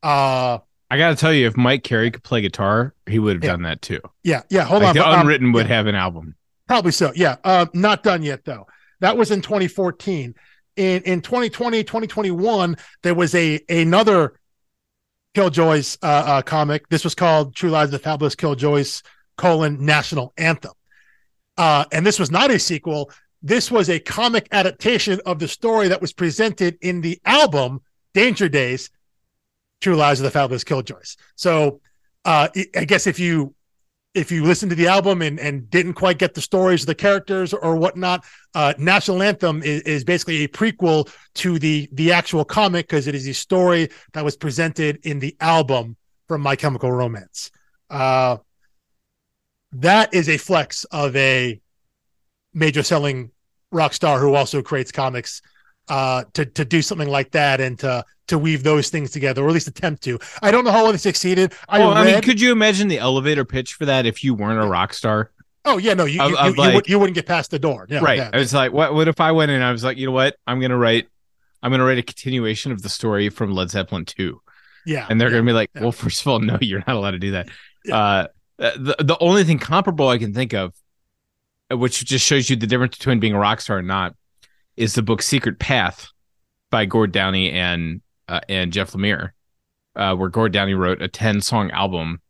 Uh 0.03 0.59
I 0.91 0.97
got 0.97 1.11
to 1.11 1.17
tell 1.17 1.35
you, 1.35 1.47
if 1.47 1.57
Mike 1.57 1.85
Carey 1.85 2.11
could 2.11 2.23
play 2.23 2.41
guitar, 2.41 2.95
he 3.07 3.19
would 3.19 3.37
have 3.37 3.45
yeah. 3.45 3.51
done 3.51 3.63
that 3.63 3.83
too. 3.83 4.01
Yeah, 4.23 4.43
yeah. 4.49 4.65
Hold 4.65 4.83
like 4.83 4.91
on. 4.91 4.97
The 4.97 5.21
Unwritten 5.21 5.49
um, 5.49 5.53
would 5.53 5.69
yeah. 5.69 5.77
have 5.77 5.87
an 5.87 5.95
album. 5.95 6.35
Probably 6.67 6.93
so. 6.93 7.13
Yeah. 7.15 7.37
Uh, 7.45 7.67
not 7.75 8.03
done 8.03 8.23
yet 8.23 8.45
though. 8.45 8.67
That 9.01 9.17
was 9.17 9.31
in 9.31 9.43
2014. 9.43 10.35
In 10.77 11.03
in 11.03 11.21
2020, 11.21 11.83
2021, 11.83 12.77
there 13.03 13.15
was 13.15 13.35
a 13.35 13.61
another 13.69 14.35
Killjoys 15.35 15.99
uh, 16.03 16.07
uh, 16.07 16.43
comic. 16.43 16.89
This 16.89 17.05
was 17.05 17.15
called 17.15 17.55
True 17.55 17.71
Lies 17.71 17.87
of 17.87 17.91
the 17.93 17.99
Fabulous 17.99 18.35
Killjoys: 18.35 19.03
colon 19.37 19.85
National 19.85 20.33
Anthem. 20.39 20.73
Uh, 21.57 21.85
and 21.93 22.07
this 22.07 22.19
was 22.19 22.31
not 22.31 22.51
a 22.51 22.59
sequel. 22.59 23.11
This 23.42 23.71
was 23.71 23.88
a 23.88 24.00
comic 24.00 24.49
adaptation 24.50 25.21
of 25.25 25.38
the 25.38 25.49
story 25.49 25.88
that 25.88 26.00
was 26.00 26.12
presented 26.12 26.76
in 26.80 27.00
the 27.00 27.21
album 27.25 27.80
Danger 28.14 28.49
Days, 28.49 28.90
True 29.80 29.97
Lies 29.97 30.18
of 30.21 30.25
the 30.25 30.30
Fabulous 30.30 30.64
Killjoys. 30.64 31.16
So 31.37 31.80
uh, 32.25 32.49
I 32.76 32.85
guess 32.85 33.07
if 33.07 33.18
you 33.21 33.54
if 34.14 34.33
you 34.33 34.42
listen 34.42 34.68
to 34.68 34.75
the 34.75 34.88
album 34.88 35.23
and, 35.23 35.38
and 35.38 35.71
didn't 35.71 35.92
quite 35.92 36.18
get 36.18 36.35
the 36.35 36.40
stories 36.40 36.83
of 36.83 36.87
the 36.87 36.95
characters 36.95 37.52
or 37.52 37.76
whatnot, 37.76 38.25
uh, 38.54 38.75
National 38.78 39.23
Anthem 39.23 39.62
is, 39.62 39.83
is 39.83 40.02
basically 40.02 40.42
a 40.42 40.49
prequel 40.49 41.09
to 41.35 41.59
the 41.59 41.88
the 41.92 42.12
actual 42.12 42.45
comic 42.45 42.88
because 42.88 43.07
it 43.07 43.14
is 43.14 43.28
a 43.28 43.35
story 43.35 43.88
that 44.14 44.25
was 44.25 44.37
presented 44.37 44.99
in 45.04 45.21
the 45.21 45.37
album 45.40 45.97
from 46.26 46.40
My 46.40 46.57
Chemical 46.57 46.90
Romance. 46.90 47.50
Uh, 47.88 48.38
that 49.73 50.12
is 50.12 50.28
a 50.28 50.38
flex 50.38 50.85
of 50.85 51.14
a 51.14 51.61
major 52.59 52.83
selling 52.83 53.31
rock 53.71 53.93
star 53.93 54.19
who 54.19 54.35
also 54.35 54.62
creates 54.62 54.91
comics 54.91 55.43
uh, 55.88 56.25
to 56.35 56.45
to 56.45 56.65
do 56.65 56.83
something 56.83 57.09
like 57.09 57.31
that 57.33 57.61
and 57.61 57.79
to 57.79 58.05
to 58.27 58.38
weave 58.38 58.62
those 58.62 58.91
things 58.91 59.11
together, 59.11 59.43
or 59.43 59.49
at 59.49 59.55
least 59.55 59.69
attempt 59.69 60.03
to. 60.05 60.19
I 60.43 60.50
don't 60.50 60.65
know 60.65 60.71
how 60.71 60.83
well 60.83 60.93
they 60.93 60.99
succeeded. 60.99 61.55
I, 61.69 61.79
well, 61.79 61.95
read... 61.95 61.97
I 61.97 62.12
mean, 62.12 62.21
could 62.21 62.41
you 62.41 62.53
imagine 62.53 62.88
the 62.88 62.99
elevator 62.99 63.45
pitch 63.45 63.75
for 63.75 63.87
that 63.87 64.05
if 64.05 64.23
you 64.23 64.35
weren't 64.35 64.62
a 64.62 64.67
rock 64.67 64.93
star? 64.93 65.31
Oh 65.65 65.79
yeah, 65.79 65.95
no, 65.95 66.05
you 66.05 66.21
of, 66.21 66.31
you, 66.31 66.37
of 66.37 66.57
you, 66.57 66.62
like, 66.62 66.75
would, 66.75 66.88
you, 66.88 66.99
wouldn't 66.99 67.15
get 67.15 67.27
past 67.27 67.50
the 67.50 67.59
door. 67.59 67.87
Yeah, 67.88 68.00
right. 68.00 68.19
Yeah. 68.19 68.31
It's 68.35 68.55
like 68.55 68.73
what 68.73 68.95
what 68.95 69.09
if 69.09 69.21
I 69.21 69.33
went 69.33 69.50
in 69.50 69.61
I 69.62 69.73
was 69.73 69.85
like, 69.85 69.97
you 69.97 70.07
know 70.07 70.12
what? 70.12 70.37
I'm 70.47 70.61
gonna 70.61 70.77
write 70.77 71.09
I'm 71.62 71.71
gonna 71.71 71.85
write 71.85 71.99
a 71.99 72.03
continuation 72.03 72.73
of 72.73 72.83
the 72.83 72.88
story 72.88 73.29
from 73.29 73.53
Led 73.53 73.71
Zeppelin 73.71 74.05
2. 74.05 74.41
Yeah. 74.87 75.07
And 75.11 75.21
they're 75.21 75.29
yeah, 75.29 75.38
gonna 75.38 75.47
be 75.47 75.53
like, 75.53 75.71
well, 75.75 75.93
first 75.93 76.21
of 76.21 76.29
all, 76.29 76.38
no, 76.38 76.59
you're 76.62 76.85
not 76.87 76.97
allowed 76.97 77.12
to 77.12 77.19
do 77.19 77.33
that. 77.33 77.49
Uh, 77.91 78.29
the 78.59 78.97
the 78.99 79.17
only 79.21 79.45
thing 79.45 79.59
comparable 79.59 80.09
I 80.09 80.19
can 80.19 80.33
think 80.33 80.53
of, 80.55 80.75
which 81.70 82.04
just 82.04 82.24
shows 82.24 82.48
you 82.48 82.57
the 82.57 82.66
difference 82.66 82.96
between 82.96 83.20
being 83.20 83.35
a 83.35 83.38
rock 83.38 83.61
star 83.61 83.78
and 83.78 83.88
not, 83.88 84.14
is 84.76 84.94
the 84.94 85.02
book 85.02 85.22
Secret 85.22 85.59
Path 85.59 86.09
by 86.70 86.85
Gord 86.85 87.12
Downie 87.12 87.50
and 87.50 88.00
uh, 88.28 88.40
and 88.48 88.72
Jeff 88.72 88.92
Lemire, 88.92 89.31
uh, 89.96 90.14
where 90.14 90.28
Gord 90.28 90.52
Downie 90.52 90.74
wrote 90.74 91.02
a 91.02 91.09
ten 91.09 91.40
song 91.40 91.70
album 91.70 92.20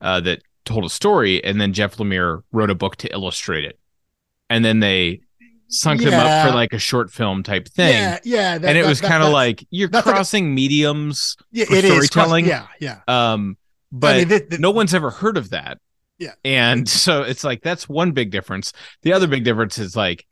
uh, 0.00 0.20
that 0.20 0.42
told 0.64 0.84
a 0.84 0.90
story, 0.90 1.42
and 1.44 1.60
then 1.60 1.72
Jeff 1.72 1.96
Lemire 1.96 2.42
wrote 2.52 2.70
a 2.70 2.74
book 2.74 2.96
to 2.96 3.12
illustrate 3.12 3.64
it, 3.64 3.78
and 4.48 4.64
then 4.64 4.80
they 4.80 5.20
sunk 5.68 6.00
yeah. 6.00 6.10
them 6.10 6.20
up 6.20 6.48
for 6.48 6.54
like 6.54 6.72
a 6.72 6.78
short 6.78 7.10
film 7.10 7.42
type 7.42 7.68
thing. 7.68 7.92
Yeah, 7.92 8.18
yeah. 8.24 8.58
That, 8.58 8.68
and 8.68 8.78
it 8.78 8.82
that, 8.82 8.88
was 8.88 9.00
kind 9.00 9.22
of 9.22 9.32
like 9.32 9.66
you're 9.70 9.88
crossing 9.88 10.46
like 10.46 10.50
a, 10.50 10.54
mediums 10.54 11.36
yeah, 11.52 11.64
for 11.64 11.76
storytelling. 11.76 12.44
Is, 12.44 12.50
yeah, 12.50 12.66
yeah. 12.80 13.00
Um, 13.08 13.56
but 13.92 14.16
I 14.16 14.24
mean, 14.24 14.60
no 14.60 14.70
one's 14.70 14.94
ever 14.94 15.10
heard 15.10 15.36
of 15.36 15.50
that. 15.50 15.78
Yeah. 16.20 16.34
And 16.44 16.88
so 16.88 17.22
it's 17.22 17.42
like 17.42 17.62
that's 17.62 17.88
one 17.88 18.12
big 18.12 18.30
difference. 18.30 18.72
The 19.02 19.14
other 19.14 19.26
big 19.26 19.42
difference 19.42 19.78
is 19.78 19.96
like 19.96 20.26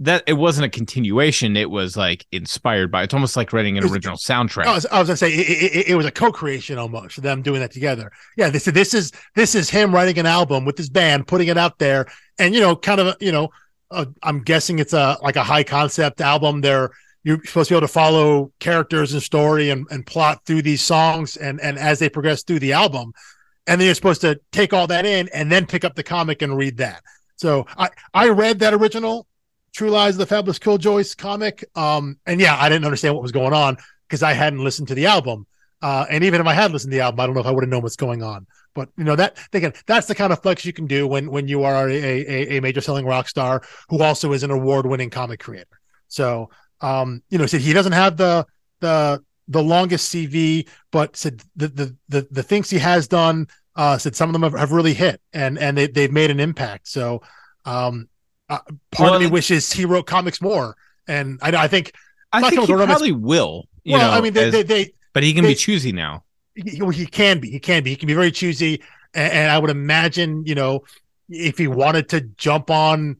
that 0.00 0.24
it 0.26 0.32
wasn't 0.32 0.64
a 0.64 0.70
continuation. 0.70 1.56
It 1.56 1.70
was 1.70 1.96
like 1.96 2.26
inspired 2.32 2.90
by. 2.90 3.04
It's 3.04 3.14
almost 3.14 3.36
like 3.36 3.52
writing 3.52 3.78
an 3.78 3.84
original 3.84 4.16
soundtrack. 4.16 4.64
I 4.64 4.74
was, 4.74 4.86
I 4.86 4.98
was 4.98 5.08
gonna 5.08 5.16
say 5.18 5.32
it, 5.32 5.74
it, 5.76 5.88
it, 5.90 5.94
was 5.94 6.06
a 6.06 6.10
co-creation 6.10 6.78
almost. 6.78 7.22
Them 7.22 7.42
doing 7.42 7.60
that 7.60 7.70
together. 7.70 8.10
Yeah, 8.38 8.48
this 8.48 8.64
this 8.64 8.94
is 8.94 9.12
this 9.36 9.54
is 9.54 9.68
him 9.68 9.94
writing 9.94 10.18
an 10.18 10.26
album 10.26 10.64
with 10.64 10.78
his 10.78 10.88
band, 10.88 11.26
putting 11.26 11.48
it 11.48 11.58
out 11.58 11.78
there, 11.78 12.06
and 12.38 12.54
you 12.54 12.60
know, 12.60 12.74
kind 12.74 13.00
of 13.00 13.16
you 13.20 13.30
know, 13.30 13.50
uh, 13.90 14.06
I'm 14.22 14.42
guessing 14.42 14.78
it's 14.78 14.94
a 14.94 15.18
like 15.22 15.36
a 15.36 15.44
high 15.44 15.64
concept 15.64 16.22
album. 16.22 16.62
They're 16.62 16.90
you're 17.22 17.42
supposed 17.44 17.68
to 17.68 17.74
be 17.74 17.76
able 17.76 17.86
to 17.86 17.92
follow 17.92 18.52
characters 18.60 19.12
and 19.12 19.22
story 19.22 19.70
and, 19.70 19.86
and 19.90 20.06
plot 20.06 20.44
through 20.44 20.62
these 20.62 20.82
songs 20.82 21.36
and 21.36 21.60
and 21.60 21.78
as 21.78 21.98
they 21.98 22.08
progress 22.08 22.42
through 22.42 22.60
the 22.60 22.72
album, 22.72 23.12
and 23.66 23.80
then 23.80 23.86
you're 23.86 23.94
supposed 23.94 24.20
to 24.22 24.40
take 24.52 24.72
all 24.72 24.86
that 24.88 25.06
in 25.06 25.28
and 25.32 25.50
then 25.50 25.66
pick 25.66 25.84
up 25.84 25.94
the 25.94 26.02
comic 26.02 26.42
and 26.42 26.56
read 26.56 26.78
that. 26.78 27.02
So 27.36 27.66
I 27.76 27.90
I 28.12 28.28
read 28.28 28.60
that 28.60 28.74
original 28.74 29.26
True 29.72 29.90
Lies 29.90 30.14
of 30.14 30.18
the 30.18 30.26
Fabulous 30.26 30.58
Killjoys 30.58 31.16
comic. 31.16 31.64
Um, 31.74 32.18
and 32.26 32.40
yeah, 32.40 32.56
I 32.58 32.68
didn't 32.68 32.84
understand 32.84 33.14
what 33.14 33.22
was 33.22 33.32
going 33.32 33.52
on 33.52 33.76
because 34.08 34.22
I 34.22 34.32
hadn't 34.32 34.62
listened 34.62 34.88
to 34.88 34.94
the 34.94 35.06
album. 35.06 35.46
Uh, 35.82 36.06
and 36.08 36.24
even 36.24 36.40
if 36.40 36.46
I 36.46 36.54
had 36.54 36.72
listened 36.72 36.92
to 36.92 36.96
the 36.96 37.02
album, 37.02 37.20
I 37.20 37.26
don't 37.26 37.34
know 37.34 37.40
if 37.40 37.46
I 37.46 37.50
would 37.50 37.64
have 37.64 37.70
known 37.70 37.82
what's 37.82 37.96
going 37.96 38.22
on. 38.22 38.46
But 38.74 38.88
you 38.96 39.04
know 39.04 39.16
that 39.16 39.38
again, 39.52 39.72
that's 39.86 40.06
the 40.06 40.14
kind 40.14 40.32
of 40.32 40.42
flex 40.42 40.64
you 40.64 40.72
can 40.72 40.86
do 40.86 41.06
when 41.06 41.30
when 41.30 41.48
you 41.48 41.64
are 41.64 41.88
a, 41.88 41.94
a, 41.94 42.56
a 42.56 42.60
major 42.60 42.80
selling 42.80 43.06
rock 43.06 43.28
star 43.28 43.62
who 43.88 44.02
also 44.02 44.32
is 44.32 44.42
an 44.42 44.50
award 44.50 44.86
winning 44.86 45.10
comic 45.10 45.40
creator. 45.40 45.80
So 46.08 46.50
um, 46.80 47.22
you 47.30 47.38
know, 47.38 47.46
said 47.46 47.60
he 47.60 47.72
doesn't 47.72 47.92
have 47.92 48.16
the 48.16 48.46
the 48.80 49.22
the 49.48 49.62
longest 49.62 50.12
CV, 50.12 50.68
but 50.90 51.16
said 51.16 51.42
the 51.56 51.68
the 51.68 51.96
the, 52.08 52.28
the 52.30 52.42
things 52.42 52.70
he 52.70 52.78
has 52.78 53.08
done, 53.08 53.48
uh, 53.76 53.98
said 53.98 54.16
some 54.16 54.28
of 54.28 54.32
them 54.32 54.42
have, 54.42 54.58
have 54.58 54.72
really 54.72 54.94
hit 54.94 55.20
and 55.32 55.58
and 55.58 55.76
they 55.76 55.86
they've 55.86 56.12
made 56.12 56.30
an 56.30 56.40
impact. 56.40 56.88
So 56.88 57.22
um, 57.64 58.08
uh, 58.48 58.58
part 58.90 59.10
well, 59.10 59.14
of 59.14 59.20
me 59.20 59.26
wishes 59.26 59.72
he 59.72 59.84
wrote 59.84 60.06
comics 60.06 60.40
more, 60.40 60.76
and 61.08 61.38
I, 61.42 61.64
I 61.64 61.68
think 61.68 61.92
I 62.32 62.50
think 62.50 62.66
he 62.66 62.72
probably 62.72 63.12
will. 63.12 63.68
well, 63.86 64.10
know, 64.10 64.10
I 64.10 64.20
mean, 64.20 64.32
they, 64.32 64.46
as, 64.46 64.52
they, 64.52 64.62
they, 64.62 64.92
but 65.12 65.22
he 65.22 65.32
can 65.32 65.44
they, 65.44 65.50
be 65.50 65.54
choosy 65.54 65.92
now. 65.92 66.24
He, 66.54 66.80
he, 66.92 67.06
can 67.06 67.40
be. 67.40 67.50
He 67.50 67.60
can 67.60 67.82
be. 67.82 67.90
He 67.90 67.96
can 67.96 68.06
be 68.06 68.14
very 68.14 68.30
choosy, 68.30 68.82
and, 69.14 69.32
and, 69.32 69.50
I 69.50 69.58
would 69.58 69.70
imagine, 69.70 70.44
you 70.46 70.54
know, 70.54 70.84
if 71.28 71.58
he 71.58 71.68
wanted 71.68 72.08
to 72.10 72.20
jump 72.20 72.70
on 72.70 73.16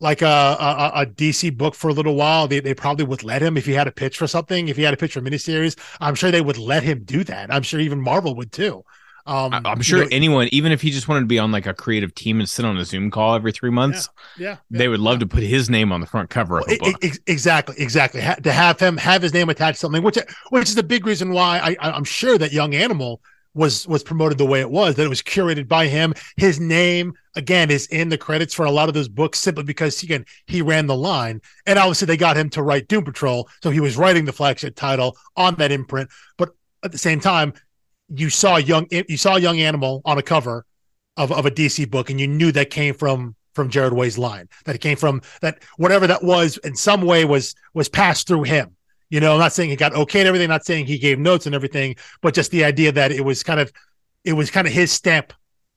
like 0.00 0.22
a, 0.22 0.26
a, 0.26 0.92
a 1.02 1.06
DC 1.06 1.56
book 1.56 1.74
for 1.74 1.88
a 1.88 1.92
little 1.92 2.14
while, 2.14 2.46
they, 2.46 2.60
they 2.60 2.74
probably 2.74 3.04
would 3.04 3.24
let 3.24 3.42
him 3.42 3.56
if 3.56 3.66
he 3.66 3.72
had 3.72 3.86
a 3.86 3.92
pitch 3.92 4.18
for 4.18 4.26
something. 4.26 4.68
If 4.68 4.76
he 4.76 4.82
had 4.82 4.94
a 4.94 4.96
pitch 4.96 5.14
for 5.14 5.20
a 5.20 5.22
miniseries, 5.22 5.76
I'm 6.00 6.14
sure 6.14 6.30
they 6.30 6.40
would 6.40 6.58
let 6.58 6.82
him 6.82 7.04
do 7.04 7.24
that. 7.24 7.52
I'm 7.52 7.62
sure 7.62 7.80
even 7.80 8.00
Marvel 8.00 8.34
would 8.36 8.52
too. 8.52 8.84
Um, 9.26 9.52
I'm 9.52 9.82
sure 9.82 9.98
you 9.98 10.04
know, 10.04 10.10
anyone, 10.12 10.48
even 10.52 10.70
if 10.70 10.80
he 10.80 10.92
just 10.92 11.08
wanted 11.08 11.22
to 11.22 11.26
be 11.26 11.40
on 11.40 11.50
like 11.50 11.66
a 11.66 11.74
creative 11.74 12.14
team 12.14 12.38
and 12.38 12.48
sit 12.48 12.64
on 12.64 12.76
a 12.76 12.84
Zoom 12.84 13.10
call 13.10 13.34
every 13.34 13.50
three 13.50 13.70
months, 13.70 14.08
yeah, 14.38 14.50
yeah, 14.50 14.56
they 14.70 14.86
would 14.86 15.00
love 15.00 15.16
yeah. 15.16 15.20
to 15.20 15.26
put 15.26 15.42
his 15.42 15.68
name 15.68 15.90
on 15.90 16.00
the 16.00 16.06
front 16.06 16.30
cover 16.30 16.58
of 16.58 16.64
a 16.68 16.78
book. 16.78 17.02
It, 17.02 17.14
it, 17.14 17.18
exactly, 17.26 17.74
exactly. 17.76 18.20
Ha- 18.20 18.36
to 18.36 18.52
have 18.52 18.78
him 18.78 18.96
have 18.98 19.22
his 19.22 19.34
name 19.34 19.48
attached 19.48 19.76
to 19.76 19.80
something, 19.80 20.04
which 20.04 20.16
which 20.50 20.68
is 20.68 20.76
the 20.76 20.84
big 20.84 21.06
reason 21.06 21.32
why 21.32 21.58
I, 21.58 21.90
I'm 21.90 22.04
sure 22.04 22.38
that 22.38 22.52
Young 22.52 22.76
Animal 22.76 23.20
was 23.56 23.88
was 23.88 24.04
promoted 24.04 24.38
the 24.38 24.46
way 24.46 24.60
it 24.60 24.70
was. 24.70 24.94
That 24.94 25.06
it 25.06 25.08
was 25.08 25.22
curated 25.22 25.66
by 25.66 25.88
him. 25.88 26.14
His 26.36 26.60
name 26.60 27.14
again 27.34 27.70
is 27.70 27.86
in 27.86 28.10
the 28.10 28.18
credits 28.18 28.54
for 28.54 28.66
a 28.66 28.70
lot 28.70 28.88
of 28.88 28.94
those 28.94 29.08
books 29.08 29.38
simply 29.38 29.64
because 29.64 30.02
again 30.02 30.24
he 30.46 30.62
ran 30.62 30.86
the 30.86 30.96
line, 30.96 31.40
and 31.66 31.78
obviously 31.78 32.06
they 32.06 32.16
got 32.16 32.36
him 32.36 32.50
to 32.50 32.62
write 32.62 32.86
Doom 32.86 33.04
Patrol, 33.04 33.48
so 33.62 33.70
he 33.70 33.80
was 33.80 33.96
writing 33.96 34.26
the 34.26 34.32
flagship 34.32 34.76
title 34.76 35.16
on 35.36 35.56
that 35.56 35.72
imprint. 35.72 36.10
But 36.36 36.50
at 36.84 36.92
the 36.92 36.98
same 36.98 37.18
time, 37.18 37.54
you 38.14 38.30
saw 38.30 38.56
young 38.56 38.86
you 38.90 39.16
saw 39.16 39.36
a 39.36 39.40
young 39.40 39.58
animal 39.60 40.02
on 40.04 40.18
a 40.18 40.22
cover 40.22 40.64
of, 41.16 41.32
of 41.32 41.46
a 41.46 41.50
DC 41.50 41.90
book 41.90 42.10
and 42.10 42.20
you 42.20 42.28
knew 42.28 42.52
that 42.52 42.70
came 42.70 42.94
from 42.94 43.34
from 43.54 43.70
Gerard 43.70 43.94
Way's 43.94 44.18
line 44.18 44.48
that 44.66 44.74
it 44.74 44.80
came 44.80 44.96
from 44.96 45.22
that 45.40 45.62
whatever 45.78 46.06
that 46.06 46.22
was 46.22 46.58
in 46.58 46.76
some 46.76 47.02
way 47.02 47.24
was 47.24 47.54
was 47.74 47.88
passed 47.88 48.28
through 48.28 48.42
him 48.42 48.76
you 49.10 49.20
know 49.20 49.34
I'm 49.34 49.38
not 49.38 49.52
saying 49.52 49.70
he 49.70 49.76
got 49.76 49.94
okay 49.94 50.20
and 50.20 50.28
everything 50.28 50.48
not 50.48 50.64
saying 50.64 50.86
he 50.86 50.98
gave 50.98 51.18
notes 51.18 51.46
and 51.46 51.54
everything 51.54 51.96
but 52.20 52.34
just 52.34 52.50
the 52.50 52.64
idea 52.64 52.92
that 52.92 53.12
it 53.12 53.24
was 53.24 53.42
kind 53.42 53.60
of 53.60 53.72
it 54.24 54.32
was 54.32 54.50
kind 54.50 54.66
of 54.66 54.72
his 54.72 54.92
stamp 54.92 55.32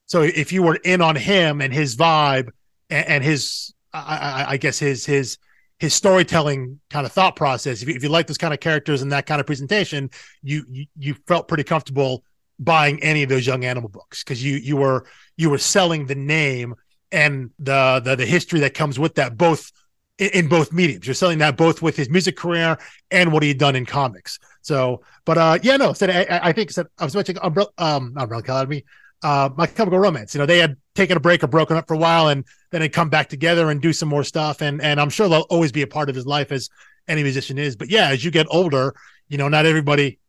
so 0.05 0.23
if 0.23 0.51
you 0.51 0.63
were 0.63 0.75
in 0.83 1.01
on 1.01 1.15
him 1.15 1.61
and 1.61 1.73
his 1.73 1.95
vibe 1.95 2.49
and, 2.89 3.07
and 3.07 3.23
his 3.23 3.73
I, 3.93 4.45
I, 4.49 4.57
guess 4.57 4.77
his 4.77 5.05
his 5.05 5.37
his 5.79 5.93
storytelling 5.93 6.79
kind 6.89 7.05
of 7.05 7.11
thought 7.11 7.35
process. 7.35 7.81
If 7.81 7.87
you, 7.87 7.95
if 7.95 8.03
you 8.03 8.09
like 8.09 8.27
those 8.27 8.37
kind 8.37 8.53
of 8.53 8.59
characters 8.59 9.01
and 9.01 9.11
that 9.11 9.25
kind 9.25 9.39
of 9.39 9.47
presentation, 9.47 10.11
you, 10.43 10.65
you, 10.69 10.85
you 10.97 11.13
felt 11.25 11.47
pretty 11.47 11.63
comfortable 11.63 12.23
buying 12.59 13.01
any 13.01 13.23
of 13.23 13.29
those 13.29 13.47
young 13.47 13.63
animal 13.63 13.89
books 13.89 14.23
because 14.23 14.43
you 14.43 14.57
you 14.57 14.75
were 14.75 15.05
you 15.37 15.49
were 15.49 15.57
selling 15.57 16.05
the 16.05 16.15
name 16.15 16.75
and 17.11 17.51
the 17.57 18.01
the, 18.03 18.15
the 18.15 18.25
history 18.25 18.59
that 18.59 18.73
comes 18.73 18.99
with 18.99 19.15
that 19.15 19.37
both 19.37 19.71
in, 20.19 20.29
in, 20.29 20.47
both 20.47 20.71
mediums. 20.71 21.07
You're 21.07 21.13
selling 21.13 21.39
that 21.39 21.57
both 21.57 21.81
with 21.81 21.95
his 21.95 22.09
music 22.09 22.37
career 22.37 22.77
and 23.09 23.33
what 23.33 23.41
he 23.41 23.49
had 23.49 23.57
done 23.57 23.75
in 23.75 23.85
comics. 23.85 24.39
So 24.61 25.01
but 25.25 25.37
uh 25.37 25.59
yeah 25.63 25.77
no 25.77 25.93
so 25.93 26.07
I, 26.07 26.49
I 26.49 26.53
think 26.53 26.71
said 26.71 26.87
I 26.97 27.05
was 27.05 27.15
mentioning 27.15 27.41
umbrella 27.41 27.69
um 27.77 28.13
umbrella 28.17 28.43
academy 28.43 28.85
uh 29.23 29.49
my 29.57 29.65
chemical 29.65 29.99
romance. 29.99 30.33
You 30.35 30.39
know 30.39 30.45
they 30.45 30.59
had 30.59 30.77
taken 30.95 31.17
a 31.17 31.19
break 31.19 31.43
or 31.43 31.47
broken 31.47 31.77
up 31.77 31.87
for 31.87 31.93
a 31.95 31.97
while 31.97 32.27
and 32.27 32.45
then 32.71 32.81
they 32.81 32.89
come 32.89 33.09
back 33.09 33.29
together 33.29 33.71
and 33.71 33.81
do 33.81 33.93
some 33.93 34.09
more 34.09 34.23
stuff. 34.23 34.61
And 34.61 34.81
and 34.81 34.99
i'm 34.99 35.09
sure 35.09 35.27
they'll 35.27 35.41
always 35.49 35.71
be 35.71 35.81
a 35.81 35.87
part 35.87 36.09
of 36.09 36.15
his 36.15 36.25
life 36.25 36.51
as 36.51 36.69
any 37.07 37.23
musician 37.23 37.57
is. 37.57 37.75
But 37.75 37.89
yeah 37.89 38.09
as 38.09 38.23
you 38.23 38.31
get 38.31 38.47
older 38.49 38.93
you 39.27 39.37
know 39.37 39.47
not 39.47 39.65
everybody 39.65 40.19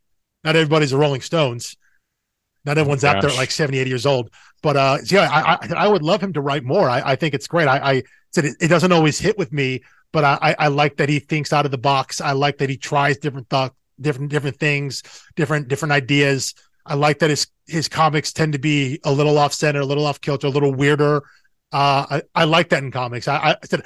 not 0.45 0.57
everybody's 0.57 0.93
a 0.93 0.99
rolling 0.99 1.21
stones. 1.21 1.77
Not 2.65 2.77
everyone's 2.77 3.05
out 3.05 3.23
there 3.23 3.31
like 3.31 3.51
70, 3.51 3.79
80 3.79 3.89
years 3.89 4.07
old. 4.07 4.31
But 4.63 4.77
uh, 4.77 4.99
yeah, 5.07 5.29
I, 5.31 5.55
I, 5.55 5.85
I 5.85 5.89
would 5.89 6.03
love 6.03 6.23
him 6.23 6.35
to 6.35 6.41
write 6.41 6.63
more. 6.63 6.89
I, 6.89 7.13
I 7.13 7.17
think 7.17 7.35
it's 7.35 7.47
great. 7.47 7.67
I, 7.67 7.79
I 7.79 8.03
said 8.33 8.45
it, 8.45 8.57
it, 8.61 8.69
doesn't 8.69 8.93
always 8.93 9.19
hit 9.19 9.37
with 9.39 9.53
me, 9.53 9.83
but 10.13 10.25
I, 10.25 10.55
I 10.59 10.69
like 10.69 10.97
that 10.97 11.09
he 11.09 11.19
thinks 11.19 11.53
out 11.53 11.65
of 11.65 11.71
the 11.71 11.79
box. 11.79 12.21
I 12.21 12.33
like 12.33 12.59
that 12.59 12.71
he 12.71 12.77
tries 12.77 13.19
different 13.19 13.49
thought, 13.49 13.75
different 14.01 14.31
different 14.31 14.59
things, 14.59 15.03
different 15.37 15.69
different 15.69 15.93
ideas. 15.93 16.55
I 16.87 16.95
like 16.95 17.19
that 17.21 17.31
his 17.31 17.47
his 17.67 17.89
comics 17.89 18.33
tend 18.33 18.53
to 18.55 18.59
be 18.59 19.01
a 19.05 19.13
little 19.13 19.39
off 19.39 19.53
center, 19.53 19.81
a 19.81 19.87
little 19.87 20.07
off 20.07 20.21
kilter, 20.21 20.47
a 20.47 20.51
little 20.51 20.75
weirder. 20.75 21.23
Uh, 21.73 22.07
I, 22.11 22.23
I 22.35 22.45
like 22.45 22.71
that 22.71 22.83
in 22.83 22.91
comics. 22.91 23.29
I, 23.29 23.51
I 23.51 23.57
said 23.65 23.83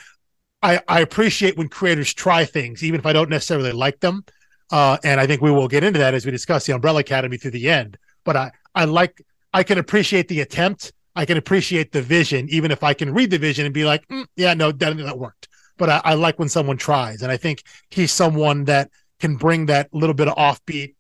I, 0.65 0.81
I 0.89 1.01
appreciate 1.01 1.59
when 1.59 1.69
creators 1.69 2.15
try 2.15 2.47
things, 2.47 2.83
even 2.83 2.99
if 2.99 3.05
I 3.05 3.13
don't 3.13 3.29
necessarily 3.29 3.73
like 3.73 4.01
them. 4.01 4.25
Uh, 4.71 4.97
and 5.05 5.21
I 5.21 5.27
think 5.27 5.43
we 5.43 5.51
will 5.51 5.69
get 5.69 5.85
into 5.85 5.99
that 5.99 6.15
as 6.15 6.25
we 6.25 6.31
discuss 6.31 6.65
the 6.65 6.73
Umbrella 6.73 7.01
Academy 7.01 7.37
through 7.37 7.51
the 7.51 7.69
end. 7.69 7.99
But 8.25 8.37
I, 8.37 8.51
I 8.75 8.87
like 8.87 9.21
I 9.53 9.63
can 9.63 9.77
appreciate 9.77 10.29
the 10.29 10.41
attempt. 10.41 10.93
I 11.16 11.24
can 11.24 11.37
appreciate 11.37 11.92
the 11.92 12.03
vision, 12.03 12.48
even 12.50 12.70
if 12.70 12.83
I 12.83 12.94
can 12.94 13.12
read 13.12 13.31
the 13.31 13.38
vision 13.38 13.64
and 13.64 13.74
be 13.74 13.85
like, 13.85 14.07
mm, 14.09 14.27
yeah, 14.37 14.55
no, 14.55 14.72
that, 14.72 14.96
that 14.96 15.18
worked. 15.18 15.48
But 15.77 15.88
I, 15.88 16.00
I 16.05 16.14
like 16.14 16.38
when 16.38 16.48
someone 16.48 16.77
tries, 16.77 17.22
and 17.22 17.31
I 17.31 17.37
think 17.37 17.62
he's 17.90 18.12
someone 18.12 18.64
that 18.64 18.90
can 19.20 19.37
bring 19.37 19.66
that 19.66 19.92
little 19.92 20.14
bit 20.14 20.29
of 20.29 20.35
offbeat, 20.37 20.94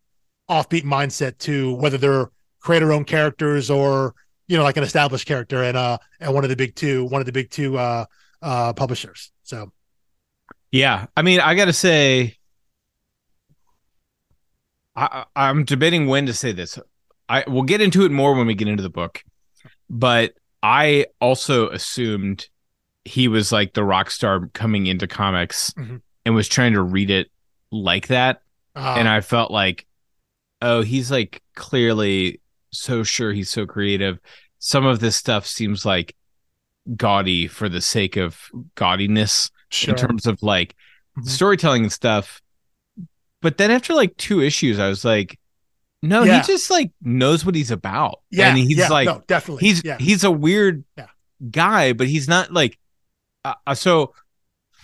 offbeat 0.48 0.84
mindset 0.84 1.38
to 1.38 1.74
whether 1.74 1.98
they're 1.98 2.30
creator 2.60 2.92
own 2.92 3.04
characters 3.04 3.70
or 3.70 4.14
you 4.48 4.56
know 4.56 4.62
like 4.62 4.78
an 4.78 4.82
established 4.82 5.26
character 5.26 5.62
and 5.62 5.76
uh 5.76 5.98
and 6.18 6.32
one 6.32 6.44
of 6.44 6.50
the 6.50 6.56
big 6.56 6.74
two, 6.74 7.04
one 7.04 7.20
of 7.20 7.26
the 7.26 7.32
big 7.32 7.50
two 7.50 7.76
uh 7.78 8.04
uh 8.42 8.72
publishers. 8.72 9.30
So, 9.42 9.72
yeah, 10.72 11.06
I 11.16 11.22
mean, 11.22 11.40
I 11.40 11.54
got 11.54 11.66
to 11.66 11.72
say. 11.72 12.36
I, 14.96 15.24
I'm 15.34 15.64
debating 15.64 16.06
when 16.06 16.26
to 16.26 16.32
say 16.32 16.52
this. 16.52 16.78
I 17.28 17.42
we'll 17.48 17.62
get 17.62 17.80
into 17.80 18.04
it 18.04 18.12
more 18.12 18.34
when 18.34 18.46
we 18.46 18.54
get 18.54 18.68
into 18.68 18.82
the 18.82 18.90
book, 18.90 19.24
but 19.88 20.34
I 20.62 21.06
also 21.20 21.68
assumed 21.70 22.48
he 23.04 23.28
was 23.28 23.52
like 23.52 23.74
the 23.74 23.84
rock 23.84 24.10
star 24.10 24.48
coming 24.54 24.86
into 24.86 25.06
comics 25.06 25.72
mm-hmm. 25.72 25.96
and 26.24 26.34
was 26.34 26.48
trying 26.48 26.72
to 26.72 26.82
read 26.82 27.10
it 27.10 27.30
like 27.70 28.08
that, 28.08 28.42
uh, 28.74 28.94
and 28.98 29.08
I 29.08 29.20
felt 29.20 29.50
like, 29.50 29.86
oh, 30.62 30.82
he's 30.82 31.10
like 31.10 31.42
clearly 31.54 32.40
so 32.70 33.02
sure 33.02 33.32
he's 33.32 33.50
so 33.50 33.66
creative. 33.66 34.18
Some 34.58 34.86
of 34.86 35.00
this 35.00 35.16
stuff 35.16 35.46
seems 35.46 35.84
like 35.84 36.16
gaudy 36.96 37.46
for 37.46 37.68
the 37.68 37.80
sake 37.80 38.16
of 38.16 38.50
gaudiness 38.76 39.50
sure. 39.70 39.94
in 39.94 40.00
terms 40.00 40.26
of 40.26 40.42
like 40.42 40.74
mm-hmm. 41.18 41.28
storytelling 41.28 41.82
and 41.82 41.92
stuff. 41.92 42.40
But 43.42 43.58
then 43.58 43.70
after 43.70 43.94
like 43.94 44.16
two 44.16 44.40
issues, 44.40 44.78
I 44.78 44.88
was 44.88 45.04
like, 45.04 45.38
no, 46.04 46.22
yeah. 46.22 46.40
he 46.40 46.46
just 46.46 46.70
like 46.70 46.92
knows 47.02 47.44
what 47.44 47.54
he's 47.54 47.70
about. 47.70 48.20
Yeah, 48.30 48.48
and 48.48 48.58
he's 48.58 48.76
yeah, 48.76 48.88
like, 48.88 49.06
no, 49.06 49.22
definitely, 49.26 49.66
he's 49.66 49.82
yeah. 49.84 49.96
he's 49.98 50.22
a 50.22 50.30
weird 50.30 50.84
guy, 51.50 51.92
but 51.92 52.06
he's 52.06 52.28
not 52.28 52.52
like. 52.52 52.78
Uh, 53.44 53.54
uh 53.66 53.74
so, 53.74 54.12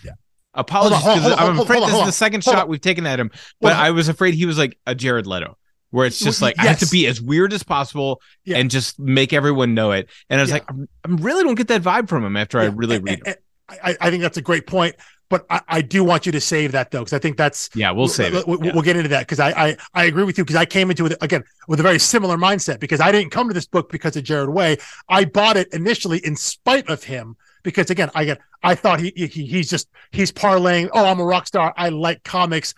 yeah. 0.04 0.12
Apologies 0.54 0.98
because 0.98 1.32
I'm 1.32 1.58
afraid 1.58 1.82
this 1.82 1.94
is 1.94 2.06
the 2.06 2.12
second 2.12 2.42
shot 2.42 2.68
we've 2.68 2.80
taken 2.80 3.06
at 3.06 3.20
him, 3.20 3.30
but 3.60 3.74
I 3.74 3.90
was 3.90 4.08
afraid 4.08 4.34
he 4.34 4.46
was 4.46 4.58
like 4.58 4.78
a 4.86 4.94
Jared 4.94 5.26
Leto, 5.26 5.58
where 5.90 6.06
it's 6.06 6.18
just 6.18 6.40
like 6.40 6.56
yes. 6.56 6.64
I 6.64 6.68
have 6.68 6.78
to 6.80 6.90
be 6.90 7.06
as 7.06 7.20
weird 7.20 7.52
as 7.52 7.62
possible 7.62 8.20
and 8.46 8.70
just 8.70 8.98
make 8.98 9.32
everyone 9.32 9.74
know 9.74 9.92
it. 9.92 10.08
And 10.30 10.40
I 10.40 10.42
was 10.42 10.52
like, 10.52 10.64
I 10.70 10.74
really 11.04 11.44
don't 11.44 11.54
get 11.54 11.68
that 11.68 11.82
vibe 11.82 12.08
from 12.08 12.24
him 12.24 12.36
after 12.36 12.58
I 12.58 12.66
really 12.66 12.98
read 12.98 13.26
him. 13.26 13.34
I, 13.68 13.96
I 14.00 14.10
think 14.10 14.22
that's 14.22 14.36
a 14.36 14.42
great 14.42 14.66
point 14.66 14.96
but 15.30 15.46
I, 15.48 15.60
I, 15.68 15.80
do 15.80 16.04
want 16.04 16.26
you 16.26 16.32
to 16.32 16.40
save 16.40 16.72
that 16.72 16.90
though 16.90 16.98
because 16.98 17.14
I 17.14 17.18
think 17.18 17.38
that's 17.38 17.70
yeah 17.74 17.92
we'll 17.92 18.08
save 18.08 18.34
it. 18.34 18.46
We'll, 18.46 18.62
yeah. 18.62 18.72
we'll 18.74 18.82
get 18.82 18.96
into 18.96 19.08
that 19.10 19.20
because 19.20 19.40
I, 19.40 19.50
I 19.50 19.76
I 19.94 20.04
agree 20.04 20.24
with 20.24 20.36
you 20.36 20.44
because 20.44 20.56
I 20.56 20.66
came 20.66 20.90
into 20.90 21.06
it 21.06 21.16
again 21.22 21.44
with 21.68 21.80
a 21.80 21.82
very 21.82 21.98
similar 21.98 22.36
mindset 22.36 22.80
because 22.80 23.00
I 23.00 23.10
didn't 23.10 23.30
come 23.30 23.48
to 23.48 23.54
this 23.54 23.66
book 23.66 23.90
because 23.90 24.16
of 24.16 24.24
Gerard 24.24 24.50
Way. 24.50 24.76
I 25.08 25.24
bought 25.24 25.56
it 25.56 25.72
initially 25.72 26.18
in 26.18 26.36
spite 26.36 26.90
of 26.90 27.04
him 27.04 27.36
because 27.62 27.90
again 27.90 28.10
I 28.14 28.26
get 28.26 28.40
I 28.62 28.74
thought 28.74 29.00
he, 29.00 29.12
he 29.16 29.26
he's 29.26 29.70
just 29.70 29.88
he's 30.10 30.32
parlaying 30.32 30.90
oh 30.92 31.06
I'm 31.06 31.20
a 31.20 31.24
rock 31.24 31.46
star. 31.46 31.72
I 31.76 31.88
like 31.88 32.22
comics. 32.24 32.74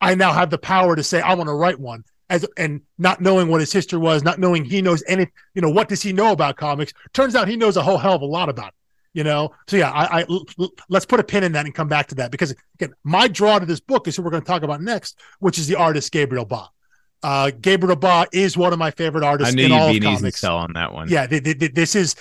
I 0.00 0.14
now 0.14 0.32
have 0.32 0.48
the 0.48 0.58
power 0.58 0.96
to 0.96 1.02
say 1.02 1.20
I 1.20 1.34
want 1.34 1.48
to 1.48 1.54
write 1.54 1.78
one. 1.78 2.04
As 2.30 2.46
and 2.58 2.82
not 2.98 3.22
knowing 3.22 3.48
what 3.48 3.60
his 3.60 3.72
history 3.72 3.98
was 3.98 4.22
not 4.22 4.38
knowing 4.38 4.64
he 4.64 4.82
knows 4.82 5.02
any 5.08 5.26
you 5.54 5.62
know 5.62 5.70
what 5.70 5.88
does 5.88 6.02
he 6.02 6.12
know 6.12 6.30
about 6.30 6.56
comics? 6.56 6.92
Turns 7.12 7.34
out 7.34 7.48
he 7.48 7.56
knows 7.56 7.76
a 7.76 7.82
whole 7.82 7.98
hell 7.98 8.14
of 8.14 8.22
a 8.22 8.26
lot 8.26 8.48
about 8.48 8.68
it 8.68 8.74
you 9.12 9.24
know? 9.24 9.52
So 9.66 9.76
yeah 9.76 9.90
I, 9.90 10.20
I 10.22 10.26
let's 10.88 11.06
put 11.06 11.20
a 11.20 11.24
pin 11.24 11.44
in 11.44 11.52
that 11.52 11.64
and 11.66 11.74
come 11.74 11.88
back 11.88 12.08
to 12.08 12.14
that 12.16 12.30
because 12.30 12.54
again 12.74 12.94
my 13.04 13.28
draw 13.28 13.58
to 13.58 13.66
this 13.66 13.80
book 13.80 14.08
is 14.08 14.16
who 14.16 14.22
we're 14.22 14.30
going 14.30 14.42
to 14.42 14.46
talk 14.46 14.62
about 14.62 14.82
next 14.82 15.18
which 15.38 15.58
is 15.58 15.66
the 15.66 15.76
artist 15.76 16.12
gabriel 16.12 16.44
ba. 16.44 16.68
Uh, 17.22 17.50
gabriel 17.60 17.96
ba 17.96 18.26
is 18.32 18.56
one 18.56 18.72
of 18.72 18.78
my 18.78 18.90
favorite 18.90 19.24
artists 19.24 19.52
I 19.52 19.56
knew 19.56 19.64
in 19.64 19.70
you'd 19.70 19.78
all 19.78 19.92
be 19.92 20.00
comics. 20.00 20.40
sell 20.40 20.56
on 20.56 20.72
that 20.74 20.92
one. 20.92 21.08
Yeah 21.08 21.26
they, 21.26 21.40
they, 21.40 21.54
they, 21.54 21.68
this 21.68 21.94
is 21.94 22.14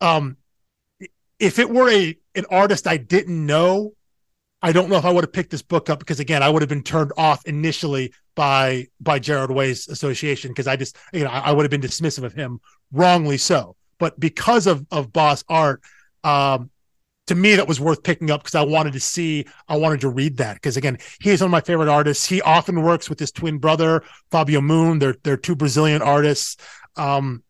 um 0.00 0.36
if 1.38 1.58
it 1.58 1.68
were 1.68 1.90
a 1.90 2.16
an 2.34 2.44
artist 2.50 2.86
i 2.86 2.96
didn't 2.96 3.44
know 3.46 3.92
i 4.62 4.72
don't 4.72 4.88
know 4.88 4.96
if 4.96 5.04
i 5.04 5.10
would 5.10 5.24
have 5.24 5.32
picked 5.32 5.50
this 5.50 5.62
book 5.62 5.88
up 5.88 5.98
because 5.98 6.20
again 6.20 6.42
i 6.42 6.48
would 6.48 6.62
have 6.62 6.68
been 6.68 6.82
turned 6.82 7.12
off 7.16 7.44
initially 7.46 8.12
by 8.34 8.86
by 9.00 9.18
gerard 9.18 9.50
way's 9.50 9.86
association 9.88 10.50
because 10.50 10.66
i 10.66 10.74
just 10.74 10.96
you 11.12 11.22
know 11.22 11.30
I, 11.30 11.38
I 11.38 11.52
would 11.52 11.62
have 11.62 11.70
been 11.70 11.80
dismissive 11.80 12.24
of 12.24 12.32
him 12.32 12.60
wrongly 12.94 13.36
so. 13.36 13.76
But 13.98 14.18
because 14.18 14.66
of 14.66 14.86
of 14.90 15.12
Ba's 15.12 15.44
art 15.48 15.82
um, 16.24 16.70
to 17.26 17.34
me 17.34 17.54
that 17.54 17.68
was 17.68 17.80
worth 17.80 18.02
picking 18.02 18.30
up 18.30 18.42
because 18.42 18.54
I 18.54 18.62
wanted 18.62 18.92
to 18.94 19.00
see, 19.00 19.46
I 19.68 19.76
wanted 19.76 20.00
to 20.00 20.08
read 20.08 20.36
that 20.38 20.54
because 20.54 20.76
again, 20.76 20.98
he 21.20 21.30
is 21.30 21.40
one 21.40 21.46
of 21.46 21.52
my 21.52 21.60
favorite 21.60 21.88
artists. 21.88 22.26
He 22.26 22.42
often 22.42 22.82
works 22.82 23.08
with 23.08 23.18
his 23.18 23.30
twin 23.30 23.58
brother 23.58 24.02
Fabio 24.30 24.60
Moon. 24.60 24.98
They're 24.98 25.16
they're 25.22 25.36
two 25.36 25.56
Brazilian 25.56 26.02
artists. 26.02 26.56
Um, 26.96 27.42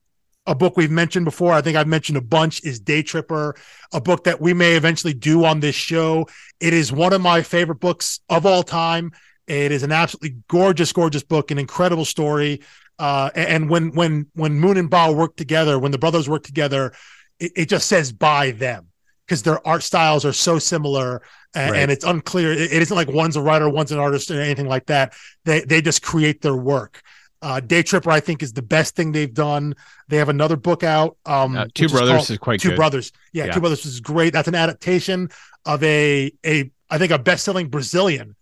a 0.47 0.55
book 0.55 0.77
we've 0.77 0.91
mentioned 0.91 1.25
before, 1.25 1.53
I 1.53 1.63
think 1.63 1.77
I've 1.77 1.87
mentioned 1.87 2.19
a 2.19 2.23
bunch, 2.23 2.63
is 2.65 2.79
Day 2.79 3.03
Tripper, 3.03 3.57
a 3.95 4.01
book 4.01 4.25
that 4.25 4.41
we 4.43 4.53
may 4.53 4.75
eventually 4.75 5.15
do 5.15 5.45
on 5.45 5.61
this 5.61 5.75
show. 5.75 6.27
It 6.61 6.75
is 6.75 6.93
one 6.93 7.15
of 7.15 7.23
my 7.23 7.41
favorite 7.41 7.81
books 7.81 8.21
of 8.29 8.45
all 8.45 8.63
time. 8.63 9.13
It 9.47 9.73
is 9.73 9.83
an 9.83 9.93
absolutely 9.93 10.37
gorgeous, 10.49 10.93
gorgeous 10.93 11.23
book, 11.23 11.51
an 11.51 11.59
incredible 11.59 12.05
story. 12.05 12.61
Uh, 12.99 13.31
and 13.35 13.69
when 13.69 13.93
when 13.93 14.27
when 14.35 14.55
Moon 14.55 14.77
and 14.77 14.91
Ba 14.91 15.13
work 15.13 15.37
together, 15.37 15.79
when 15.79 15.93
the 15.93 15.99
brothers 15.99 16.29
work 16.29 16.45
together, 16.45 16.93
it, 17.38 17.53
it 17.57 17.68
just 17.68 17.88
says 17.88 18.12
by 18.12 18.53
them 18.53 18.88
because 19.27 19.42
their 19.42 19.66
art 19.66 19.83
styles 19.83 20.25
are 20.25 20.33
so 20.33 20.59
similar 20.59 21.23
and, 21.55 21.73
right. 21.73 21.81
and 21.81 21.90
it's 21.90 22.05
unclear. 22.05 22.53
It, 22.53 22.73
it 22.73 22.83
isn't 22.83 22.97
like 22.97 23.09
one's 23.09 23.37
a 23.37 23.42
writer, 23.42 23.68
one's 23.68 23.92
an 23.92 23.99
artist, 23.99 24.31
or 24.31 24.40
anything 24.40 24.66
like 24.66 24.87
that. 24.87 25.14
They 25.44 25.61
they 25.61 25.81
just 25.81 26.03
create 26.03 26.42
their 26.42 26.57
work. 26.57 27.03
Uh, 27.42 27.61
Day 27.61 27.83
Tripper, 27.83 28.11
I 28.11 28.20
think, 28.20 28.42
is 28.42 28.55
the 28.55 28.62
best 28.62 28.97
thing 28.97 29.12
they've 29.12 29.33
done. 29.33 29.75
They 30.09 30.16
have 30.16 30.31
another 30.31 30.57
book 30.57 30.83
out. 30.83 31.18
Um, 31.27 31.57
uh, 31.57 31.66
Two 31.75 31.88
Brothers 31.88 32.25
is, 32.25 32.31
is, 32.31 32.38
quite 32.38 32.61
Two 32.61 32.70
good. 32.70 32.77
Brothers, 32.77 33.12
yeah, 33.33 33.44
yeah, 33.44 33.53
Two 33.53 33.61
Brothers 33.61 33.85
is 33.85 34.01
great. 34.01 34.33
That's 34.33 34.49
an 34.49 34.55
adaptation 34.55 35.31
of 35.66 35.83
a 35.83 36.33
a 36.44 36.70
I 36.90 36.99
think 36.99 37.12
a 37.12 37.18
best 37.18 37.44
selling 37.44 37.68
Brazilian 37.68 38.35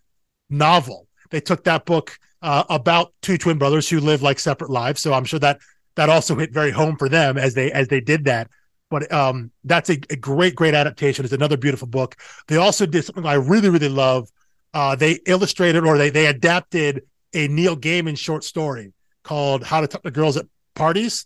novel. 0.50 1.08
They 1.30 1.40
took 1.40 1.64
that 1.64 1.84
book 1.84 2.18
uh, 2.42 2.64
about 2.68 3.12
two 3.22 3.38
twin 3.38 3.58
brothers 3.58 3.88
who 3.88 4.00
live 4.00 4.22
like 4.22 4.38
separate 4.38 4.70
lives. 4.70 5.00
So 5.00 5.12
I'm 5.12 5.24
sure 5.24 5.40
that 5.40 5.60
that 5.94 6.08
also 6.08 6.36
hit 6.36 6.52
very 6.52 6.70
home 6.70 6.96
for 6.96 7.08
them 7.08 7.38
as 7.38 7.54
they 7.54 7.70
as 7.72 7.88
they 7.88 8.00
did 8.00 8.24
that 8.24 8.50
but 8.92 9.10
um, 9.10 9.50
that's 9.64 9.88
a, 9.88 9.94
a, 10.10 10.16
great, 10.16 10.54
great 10.54 10.74
adaptation. 10.74 11.24
It's 11.24 11.32
another 11.32 11.56
beautiful 11.56 11.88
book. 11.88 12.14
They 12.46 12.58
also 12.58 12.84
did 12.84 13.02
something 13.06 13.24
I 13.24 13.34
really, 13.34 13.70
really 13.70 13.88
love. 13.88 14.28
Uh, 14.74 14.94
they 14.94 15.12
illustrated 15.26 15.84
or 15.84 15.96
they 15.96 16.10
they 16.10 16.26
adapted 16.26 17.02
a 17.32 17.48
Neil 17.48 17.74
Gaiman 17.74 18.18
short 18.18 18.44
story 18.44 18.92
called 19.22 19.64
"How 19.64 19.80
to 19.80 19.86
Talk 19.86 20.02
to 20.02 20.10
Girls 20.10 20.36
at 20.36 20.44
Parties," 20.74 21.24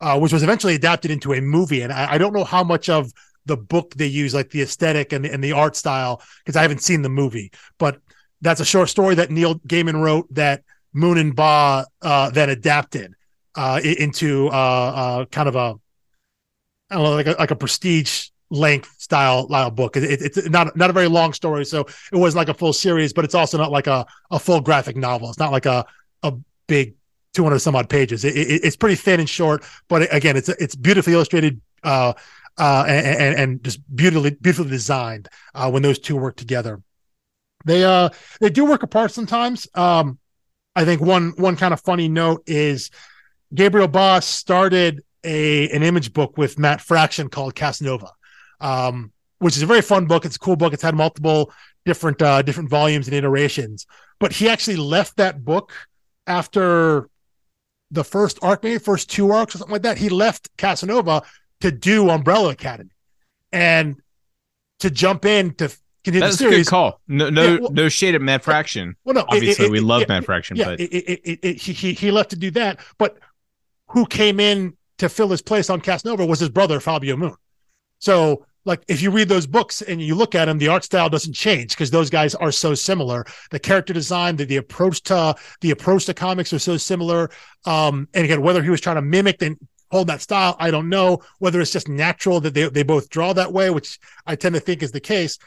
uh, 0.00 0.18
which 0.18 0.32
was 0.32 0.42
eventually 0.42 0.74
adapted 0.74 1.10
into 1.10 1.34
a 1.34 1.40
movie. 1.42 1.82
And 1.82 1.92
I, 1.92 2.14
I, 2.14 2.18
don't 2.18 2.32
know 2.32 2.44
how 2.44 2.64
much 2.64 2.88
of 2.88 3.12
the 3.44 3.58
book 3.58 3.94
they 3.94 4.06
use, 4.06 4.32
like 4.32 4.48
the 4.48 4.62
aesthetic 4.62 5.12
and, 5.12 5.26
and 5.26 5.44
the 5.44 5.52
art 5.52 5.76
style, 5.76 6.22
because 6.38 6.56
I 6.56 6.62
haven't 6.62 6.82
seen 6.82 7.02
the 7.02 7.10
movie. 7.10 7.52
But 7.76 8.00
that's 8.40 8.60
a 8.60 8.64
short 8.64 8.88
story 8.88 9.14
that 9.16 9.30
Neil 9.30 9.56
Gaiman 9.60 10.00
wrote 10.00 10.32
that 10.34 10.62
Moon 10.94 11.18
and 11.18 11.36
Ba 11.36 11.86
uh, 12.00 12.30
then 12.30 12.48
adapted 12.48 13.12
uh, 13.54 13.80
into 13.82 14.48
uh, 14.48 14.50
uh, 14.50 15.24
kind 15.26 15.48
of 15.48 15.56
a 15.56 15.76
I 16.92 16.96
don't 16.96 17.04
know, 17.04 17.14
like 17.14 17.26
a, 17.26 17.36
like 17.38 17.50
a 17.50 17.56
prestige 17.56 18.28
length 18.50 18.94
style 18.98 19.46
style 19.46 19.70
book. 19.70 19.96
It, 19.96 20.04
it, 20.04 20.22
it's 20.22 20.48
not 20.48 20.76
not 20.76 20.90
a 20.90 20.92
very 20.92 21.08
long 21.08 21.32
story, 21.32 21.64
so 21.64 21.80
it 22.12 22.16
wasn't 22.16 22.38
like 22.38 22.48
a 22.48 22.54
full 22.54 22.72
series, 22.72 23.12
but 23.12 23.24
it's 23.24 23.34
also 23.34 23.58
not 23.58 23.70
like 23.70 23.86
a, 23.86 24.06
a 24.30 24.38
full 24.38 24.60
graphic 24.60 24.96
novel. 24.96 25.30
It's 25.30 25.38
not 25.38 25.52
like 25.52 25.66
a 25.66 25.86
a 26.22 26.34
big 26.66 26.94
200 27.34 27.58
some 27.58 27.74
odd 27.74 27.88
pages. 27.88 28.24
It, 28.24 28.36
it, 28.36 28.64
it's 28.64 28.76
pretty 28.76 28.96
thin 28.96 29.20
and 29.20 29.28
short, 29.28 29.64
but 29.88 30.14
again, 30.14 30.36
it's 30.36 30.48
it's 30.48 30.74
beautifully 30.74 31.14
illustrated. 31.14 31.60
Uh, 31.82 32.12
uh, 32.58 32.84
and, 32.86 33.34
and 33.38 33.64
just 33.64 33.80
beautifully 33.96 34.30
beautifully 34.30 34.70
designed 34.70 35.26
uh, 35.54 35.70
when 35.70 35.82
those 35.82 35.98
two 35.98 36.16
work 36.16 36.36
together. 36.36 36.82
They 37.64 37.82
uh 37.82 38.10
they 38.40 38.50
do 38.50 38.66
work 38.66 38.82
apart 38.82 39.10
sometimes. 39.12 39.66
Um, 39.74 40.18
I 40.76 40.84
think 40.84 41.00
one 41.00 41.32
one 41.36 41.56
kind 41.56 41.72
of 41.72 41.80
funny 41.80 42.08
note 42.08 42.42
is 42.46 42.90
Gabriel 43.54 43.88
Boss 43.88 44.26
started 44.26 45.02
a 45.24 45.68
an 45.70 45.82
image 45.82 46.12
book 46.12 46.36
with 46.36 46.58
Matt 46.58 46.80
Fraction 46.80 47.28
called 47.28 47.54
Casanova, 47.54 48.10
um, 48.60 49.12
which 49.38 49.56
is 49.56 49.62
a 49.62 49.66
very 49.66 49.82
fun 49.82 50.06
book. 50.06 50.24
It's 50.24 50.36
a 50.36 50.38
cool 50.38 50.56
book. 50.56 50.72
It's 50.72 50.82
had 50.82 50.94
multiple 50.94 51.52
different 51.84 52.20
uh, 52.22 52.42
different 52.42 52.70
volumes 52.70 53.08
and 53.08 53.16
iterations. 53.16 53.86
But 54.18 54.32
he 54.32 54.48
actually 54.48 54.76
left 54.76 55.16
that 55.16 55.44
book 55.44 55.72
after 56.26 57.08
the 57.90 58.04
first 58.04 58.38
arc, 58.42 58.62
maybe 58.62 58.78
first 58.78 59.10
two 59.10 59.30
arcs 59.32 59.54
or 59.54 59.58
something 59.58 59.72
like 59.72 59.82
that. 59.82 59.98
He 59.98 60.08
left 60.08 60.48
Casanova 60.56 61.22
to 61.60 61.70
do 61.70 62.08
Umbrella 62.08 62.50
Academy 62.50 62.90
and 63.52 63.96
to 64.80 64.90
jump 64.90 65.24
in 65.24 65.54
to 65.54 65.68
continue 66.04 66.20
That's 66.20 66.38
the 66.38 66.44
series. 66.44 66.54
a 66.54 66.58
good 66.62 66.70
call. 66.70 67.00
No, 67.06 67.30
no, 67.30 67.42
yeah, 67.42 67.58
well, 67.60 67.70
no 67.70 67.88
shade 67.88 68.14
at 68.14 68.22
Matt 68.22 68.42
Fraction. 68.42 68.96
Well, 69.04 69.14
no, 69.14 69.24
obviously 69.28 69.66
it, 69.66 69.68
it, 69.68 69.72
we 69.72 69.80
love 69.80 70.08
Matt 70.08 70.24
Fraction, 70.24 70.56
yeah, 70.56 70.76
but 70.76 70.80
he, 70.80 71.44
he 71.56 71.92
he 71.92 72.10
left 72.10 72.30
to 72.30 72.36
do 72.36 72.50
that. 72.52 72.80
But 72.98 73.18
who 73.88 74.06
came 74.06 74.40
in 74.40 74.76
to 75.02 75.08
fill 75.08 75.28
his 75.28 75.42
place 75.42 75.68
on 75.68 75.80
Casanova 75.80 76.24
was 76.24 76.40
his 76.40 76.48
brother 76.48 76.80
Fabio 76.80 77.16
Moon. 77.16 77.36
So 77.98 78.46
like 78.64 78.82
if 78.88 79.02
you 79.02 79.10
read 79.10 79.28
those 79.28 79.46
books 79.46 79.82
and 79.82 80.00
you 80.00 80.14
look 80.14 80.34
at 80.34 80.44
them, 80.46 80.58
the 80.58 80.68
art 80.68 80.84
style 80.84 81.08
doesn't 81.08 81.32
change 81.32 81.70
because 81.70 81.90
those 81.90 82.10
guys 82.10 82.34
are 82.36 82.52
so 82.52 82.74
similar. 82.74 83.24
The 83.50 83.58
character 83.58 83.92
design, 83.92 84.36
the, 84.36 84.44
the 84.44 84.56
approach 84.56 85.02
to 85.04 85.34
the 85.60 85.72
approach 85.72 86.06
to 86.06 86.14
comics 86.14 86.52
are 86.52 86.58
so 86.58 86.76
similar. 86.76 87.30
Um, 87.64 88.08
and 88.14 88.24
again, 88.24 88.42
whether 88.42 88.62
he 88.62 88.70
was 88.70 88.80
trying 88.80 88.96
to 88.96 89.02
mimic 89.02 89.42
and 89.42 89.56
hold 89.90 90.06
that 90.06 90.20
style, 90.20 90.56
I 90.58 90.70
don't 90.70 90.88
know. 90.88 91.22
Whether 91.38 91.60
it's 91.60 91.72
just 91.72 91.88
natural 91.88 92.40
that 92.40 92.54
they, 92.54 92.68
they 92.68 92.82
both 92.82 93.08
draw 93.08 93.32
that 93.32 93.52
way, 93.52 93.70
which 93.70 93.98
I 94.26 94.36
tend 94.36 94.54
to 94.54 94.60
think 94.60 94.82
is 94.82 94.92
the 94.92 95.00
case. 95.00 95.38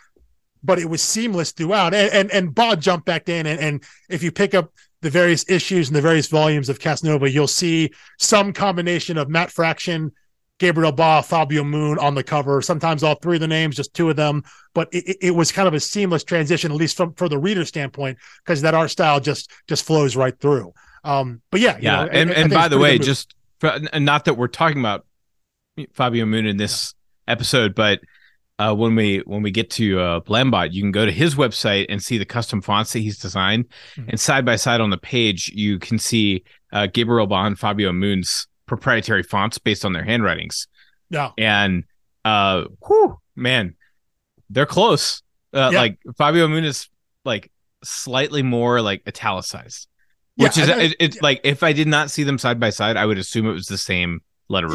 But 0.64 0.80
it 0.80 0.90
was 0.90 1.02
seamless 1.02 1.52
throughout. 1.52 1.94
And 1.94 2.12
and, 2.12 2.32
and 2.32 2.54
Ba 2.54 2.76
jumped 2.76 3.06
back 3.06 3.30
in 3.30 3.46
and, 3.46 3.60
and 3.60 3.84
if 4.10 4.24
you 4.24 4.32
pick 4.32 4.54
up 4.54 4.72
the 5.06 5.12
various 5.12 5.48
issues 5.48 5.88
and 5.88 5.96
the 5.96 6.02
various 6.02 6.26
volumes 6.26 6.68
of 6.68 6.80
Casanova, 6.80 7.30
you'll 7.30 7.48
see 7.48 7.92
some 8.18 8.52
combination 8.52 9.20
of 9.20 9.30
Matt 9.30 9.52
Fraction 9.52 10.12
Gabriel 10.58 10.92
Ba, 10.92 11.22
Fabio 11.22 11.64
Moon 11.64 12.00
on 12.00 12.16
the 12.16 12.24
cover. 12.24 12.60
Sometimes 12.60 13.04
all 13.04 13.14
three 13.14 13.36
of 13.36 13.42
the 13.42 13.48
names, 13.48 13.76
just 13.76 13.94
two 13.94 14.10
of 14.10 14.16
them. 14.16 14.44
But 14.74 14.90
it, 14.92 15.18
it 15.22 15.32
was 15.32 15.52
kind 15.52 15.68
of 15.68 15.76
a 15.76 15.80
seamless 15.80 16.24
transition, 16.24 16.72
at 16.72 16.78
least 16.78 16.98
from 16.98 17.14
for 17.14 17.30
the 17.30 17.38
reader 17.38 17.66
standpoint, 17.66 18.18
because 18.44 18.64
that 18.64 18.74
art 18.74 18.90
style 18.90 19.20
just 19.20 19.52
just 19.68 19.86
flows 19.86 20.16
right 20.16 20.36
through. 20.40 20.74
Um, 21.04 21.44
but 21.52 21.62
yeah, 21.62 21.78
yeah. 21.80 22.06
Know, 22.06 22.10
and, 22.12 22.32
and 22.32 22.52
by 22.52 22.68
the 22.68 22.80
way, 22.80 22.98
just 22.98 23.36
for, 23.60 23.78
not 24.00 24.26
that 24.26 24.34
we're 24.34 24.48
talking 24.48 24.80
about 24.80 25.06
Fabio 25.94 26.26
Moon 26.26 26.48
in 26.48 26.58
this 26.58 26.96
yeah. 27.28 27.34
episode, 27.34 27.76
but 27.76 28.00
uh, 28.60 28.74
when 28.74 28.96
we 28.96 29.20
when 29.26 29.42
we 29.42 29.52
get 29.52 29.70
to 29.72 30.00
uh, 30.00 30.20
Blambot, 30.22 30.72
you 30.72 30.82
can 30.82 30.92
go 30.92 31.06
to 31.06 31.12
his 31.12 31.36
website 31.36 31.88
and 31.90 32.02
see 32.02 32.18
the 32.18 32.26
custom 32.26 32.62
fonts 32.62 32.94
that 32.94 33.00
he's 33.00 33.18
designed, 33.18 33.66
mm-hmm. 33.96 34.10
and 34.10 34.20
side 34.20 34.46
by 34.46 34.56
side 34.56 34.82
on 34.82 34.90
the 34.90 34.98
page, 34.98 35.52
you 35.54 35.80
can 35.80 36.00
see 36.00 36.44
uh, 36.72 36.88
Gabriel 36.88 37.28
Bond, 37.28 37.60
Fabio 37.60 37.92
Moon's 37.92 38.48
proprietary 38.66 39.24
fonts 39.24 39.58
based 39.58 39.86
on 39.86 39.94
their 39.94 40.04
handwritings. 40.04 40.68
Yeah. 41.10 41.32
And 41.38 41.84
uh 42.24 42.66
whew, 42.86 43.20
man, 43.36 43.76
they're 44.50 44.66
close. 44.66 45.22
Uh, 45.54 45.70
yeah. 45.72 45.80
like 45.80 46.00
Fabio 46.18 46.48
Moon 46.48 46.64
is 46.64 46.90
like 47.24 47.52
slightly 47.84 48.42
more 48.42 48.82
like 48.82 49.04
italicized. 49.08 49.88
Which 50.38 50.58
yeah, 50.58 50.64
is 50.64 50.70
it's 50.70 50.96
it, 51.00 51.16
yeah. 51.16 51.20
like 51.22 51.42
if 51.44 51.64
I 51.64 51.72
did 51.72 51.88
not 51.88 52.12
see 52.12 52.24
them 52.24 52.38
side 52.38 52.60
by 52.60 52.70
side, 52.70 52.98
I 52.98 53.06
would 53.06 53.18
assume 53.18 53.48
it 53.48 53.54
was 53.54 53.68
the 53.68 53.78
same 53.78 54.22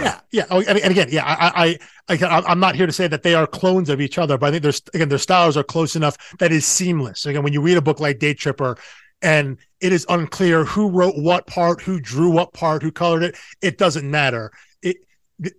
Yeah, 0.02 0.20
yeah. 0.32 0.44
Oh, 0.50 0.62
and, 0.62 0.78
again, 0.78 1.08
yeah, 1.10 1.24
I, 1.24 1.78
I, 2.08 2.18
I, 2.18 2.52
am 2.52 2.58
not 2.58 2.74
here 2.74 2.86
to 2.86 2.92
say 2.92 3.06
that 3.06 3.22
they 3.22 3.34
are 3.34 3.46
clones 3.46 3.88
of 3.88 4.00
each 4.00 4.18
other, 4.18 4.36
but 4.36 4.46
I 4.46 4.50
think 4.50 4.62
there's 4.62 4.82
again 4.94 5.08
their 5.08 5.18
styles 5.18 5.56
are 5.56 5.62
close 5.62 5.94
enough 5.94 6.16
that 6.38 6.50
is 6.50 6.66
seamless. 6.66 7.26
Again, 7.26 7.42
when 7.42 7.52
you 7.52 7.60
read 7.60 7.76
a 7.76 7.82
book 7.82 8.00
like 8.00 8.18
Day 8.18 8.34
Tripper, 8.34 8.76
and 9.22 9.58
it 9.80 9.92
is 9.92 10.06
unclear 10.08 10.64
who 10.64 10.88
wrote 10.88 11.16
what 11.16 11.46
part, 11.46 11.82
who 11.82 12.00
drew 12.00 12.30
what 12.30 12.52
part, 12.52 12.82
who 12.82 12.90
colored 12.90 13.22
it. 13.22 13.36
It 13.60 13.78
doesn't 13.78 14.08
matter. 14.08 14.50
It, 14.82 14.96
it 15.38 15.52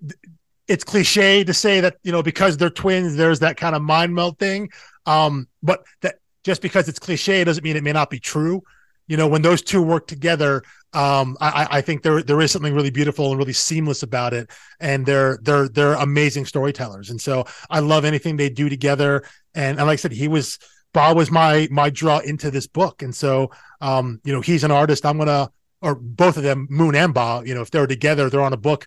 it's 0.68 0.84
cliche 0.84 1.44
to 1.44 1.54
say 1.54 1.82
that 1.82 1.98
you 2.04 2.12
know 2.12 2.24
because 2.24 2.58
they're 2.58 2.70
twins, 2.70 3.16
there's 3.16 3.40
that 3.40 3.58
kind 3.58 3.76
of 3.76 3.82
mind 3.82 4.14
meld 4.14 4.40
thing. 4.40 4.70
Um, 5.06 5.48
but 5.62 5.84
that 6.02 6.16
just 6.44 6.62
because 6.62 6.88
it's 6.88 7.00
cliche 7.00 7.44
doesn't 7.44 7.64
mean 7.64 7.76
it 7.76 7.84
may 7.84 7.94
not 7.94 8.10
be 8.10 8.20
true. 8.20 8.64
You 9.08 9.18
know, 9.18 9.28
when 9.28 9.42
those 9.42 9.62
two 9.62 9.82
work 9.82 10.08
together, 10.08 10.64
um, 10.94 11.38
I, 11.40 11.68
I 11.72 11.82
think 11.82 12.04
there 12.04 12.22
there 12.22 12.42
is 12.42 12.52
something 12.52 12.74
really 12.74 12.90
beautiful 12.90 13.30
and 13.30 13.38
really 13.38 13.54
seamless 13.54 14.04
about 14.04 14.34
it, 14.34 14.50
and 14.80 15.06
they're 15.06 15.40
they're 15.42 15.70
they're 15.70 15.94
amazing 15.94 16.46
storytellers. 16.46 17.10
And 17.10 17.20
so 17.20 17.46
I 17.70 17.80
love 17.80 18.04
anything 18.04 18.36
they 18.36 18.50
do 18.50 18.68
together. 18.68 19.24
And, 19.54 19.78
and 19.78 19.88
like 19.88 19.94
I 19.94 19.96
said, 19.98 20.12
he 20.12 20.28
was 20.28 20.60
Ba 20.94 21.14
was 21.14 21.32
my 21.32 21.68
my 21.72 21.90
draw 21.90 22.20
into 22.20 22.52
this 22.52 22.68
book, 22.68 23.02
and 23.02 23.16
so 23.16 23.52
um, 23.80 24.20
you 24.24 24.34
know 24.34 24.42
he's 24.42 24.64
an 24.64 24.72
artist. 24.72 25.06
I'm 25.06 25.18
gonna, 25.18 25.50
or 25.82 25.96
both 25.96 26.36
of 26.36 26.44
them, 26.44 26.68
Moon 26.70 26.96
and 26.96 27.14
Ba. 27.14 27.44
You 27.46 27.56
know, 27.56 27.62
if 27.62 27.72
they're 27.72 27.88
together, 27.88 28.30
they're 28.30 28.42
on 28.42 28.54
a 28.54 28.58
book. 28.58 28.86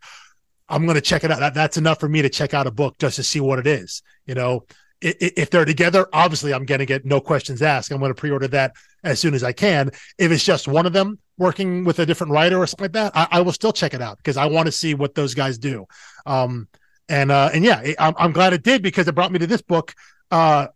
I'm 0.69 0.87
gonna 0.87 1.01
check 1.01 1.25
it 1.25 1.31
out. 1.31 1.41
That, 1.41 1.55
that's 1.55 1.79
enough 1.79 2.01
for 2.01 2.09
me 2.09 2.21
to 2.21 2.29
check 2.29 2.53
out 2.53 2.67
a 2.67 2.71
book 2.71 2.99
just 2.99 3.17
to 3.17 3.23
see 3.23 3.41
what 3.41 3.59
it 3.59 3.67
is. 3.67 4.03
You 4.27 4.35
know, 4.35 4.67
if, 5.05 5.51
they're 5.51 5.65
together, 5.65 6.07
obviously 6.13 6.55
I'm 6.55 6.65
gonna 6.65 6.87
get 6.87 7.05
no 7.05 7.21
questions 7.21 7.63
asked. 7.63 7.91
I'm 7.91 8.01
gonna 8.01 8.15
pre-order 8.15 8.49
that 8.49 8.73
as 9.03 9.21
soon 9.21 9.35
as 9.35 9.45
I 9.45 9.53
can. 9.53 9.91
If 10.19 10.33
it's 10.33 10.45
just 10.45 10.67
one 10.67 10.87
of 10.87 10.93
them 10.93 11.19
working 11.37 11.85
with 11.85 11.99
a 11.99 12.07
different 12.07 12.33
writer 12.33 12.59
or 12.59 12.67
something 12.67 12.85
like 12.85 12.93
that, 12.93 13.13
I, 13.15 13.39
I 13.39 13.41
will 13.43 13.53
still 13.53 13.73
check 13.73 13.95
it 13.95 14.01
out 14.01 14.17
because 14.19 14.37
I 14.37 14.47
want 14.47 14.67
to 14.67 14.73
see 14.73 14.95
what 14.95 15.15
those 15.15 15.35
guys 15.35 15.59
do. 15.59 15.87
Um, 16.27 16.69
and 17.09 17.31
uh, 17.31 17.51
and 17.53 17.65
yeah, 17.65 17.93
I'm, 17.99 18.15
I'm 18.17 18.33
glad 18.33 18.53
it 18.53 18.63
did 18.63 18.83
because 18.83 19.07
it 19.09 19.15
brought 19.15 19.31
me 19.31 19.39
to 19.39 19.47
this 19.47 19.63
book. 19.63 19.95
Uh, 20.31 20.69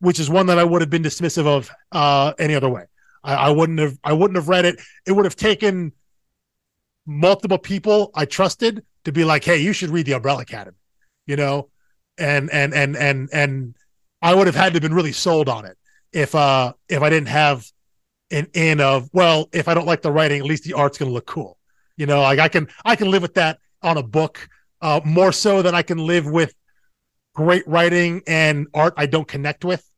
which 0.00 0.18
is 0.18 0.28
one 0.30 0.46
that 0.46 0.58
I 0.58 0.64
would 0.64 0.80
have 0.80 0.90
been 0.90 1.02
dismissive 1.02 1.46
of 1.46 1.70
uh, 1.92 2.32
any 2.38 2.54
other 2.54 2.68
way. 2.68 2.86
I, 3.22 3.34
I 3.34 3.50
wouldn't 3.50 3.78
have 3.78 3.98
I 4.02 4.12
wouldn't 4.12 4.36
have 4.36 4.48
read 4.48 4.64
it. 4.64 4.80
It 5.06 5.12
would 5.12 5.24
have 5.24 5.36
taken 5.36 5.92
multiple 7.06 7.58
people 7.58 8.10
I 8.14 8.24
trusted 8.24 8.84
to 9.04 9.12
be 9.12 9.24
like, 9.24 9.44
hey, 9.44 9.58
you 9.58 9.72
should 9.72 9.90
read 9.90 10.06
the 10.06 10.12
Umbrella 10.12 10.42
Academy, 10.42 10.76
you 11.26 11.36
know, 11.36 11.68
and 12.20 12.50
and 12.50 12.74
and 12.74 12.96
and 12.96 13.28
and 13.32 13.74
I 14.22 14.34
would 14.34 14.46
have 14.46 14.56
had 14.56 14.72
to 14.72 14.74
have 14.74 14.82
been 14.82 14.94
really 14.94 15.12
sold 15.12 15.48
on 15.48 15.64
it 15.64 15.76
if 16.12 16.34
uh 16.34 16.72
if 16.88 17.02
I 17.02 17.10
didn't 17.10 17.28
have 17.28 17.66
an 18.30 18.48
in 18.54 18.80
of 18.80 19.08
well, 19.12 19.48
if 19.52 19.68
I 19.68 19.74
don't 19.74 19.86
like 19.86 20.02
the 20.02 20.12
writing, 20.12 20.40
at 20.40 20.46
least 20.46 20.64
the 20.64 20.74
art's 20.74 20.98
gonna 20.98 21.10
look 21.10 21.26
cool. 21.26 21.56
You 21.96 22.06
know, 22.06 22.20
like 22.22 22.38
I 22.38 22.48
can 22.48 22.68
I 22.84 22.96
can 22.96 23.10
live 23.10 23.22
with 23.22 23.34
that 23.34 23.58
on 23.82 23.96
a 23.96 24.02
book 24.02 24.48
uh 24.80 25.00
more 25.04 25.32
so 25.32 25.62
than 25.62 25.74
I 25.74 25.82
can 25.82 25.98
live 25.98 26.26
with 26.26 26.54
great 27.34 27.66
writing 27.66 28.22
and 28.26 28.66
art 28.74 28.94
I 28.96 29.06
don't 29.06 29.26
connect 29.26 29.64
with. 29.64 29.88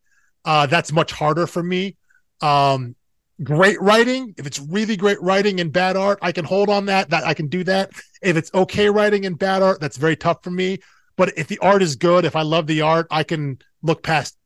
Uh, 0.45 0.67
that's 0.67 0.93
much 0.93 1.13
harder 1.13 1.47
for 1.47 1.63
me. 1.63 1.97
Um, 2.41 2.97
great 3.43 3.81
writing, 3.81 4.35
if 4.39 4.47
it's 4.47 4.59
really 4.59 4.97
great 4.97 5.21
writing 5.23 5.61
and 5.61 5.73
bad 5.73 5.97
art, 5.97 6.19
I 6.23 6.33
can 6.33 6.45
hold 6.45 6.69
on 6.69 6.87
that. 6.87 7.11
That 7.11 7.25
I 7.25 7.35
can 7.35 7.49
do 7.49 7.65
that. 7.65 7.91
If 8.23 8.37
it's 8.37 8.53
okay 8.55 8.89
writing 8.89 9.27
and 9.27 9.39
bad 9.39 9.63
art, 9.63 9.81
that's 9.81 9.97
very 9.97 10.17
tough 10.17 10.43
for 10.43 10.51
me. 10.51 10.79
But 11.23 11.39
if 11.39 11.47
the 11.47 11.59
art 11.61 11.83
is 11.83 11.95
good, 11.95 12.25
if 12.25 12.35
I 12.35 12.43
love 12.43 12.67
the 12.67 12.81
art, 12.81 13.07
I 13.09 13.23
can 13.23 13.61
look 13.81 14.03
past 14.03 14.37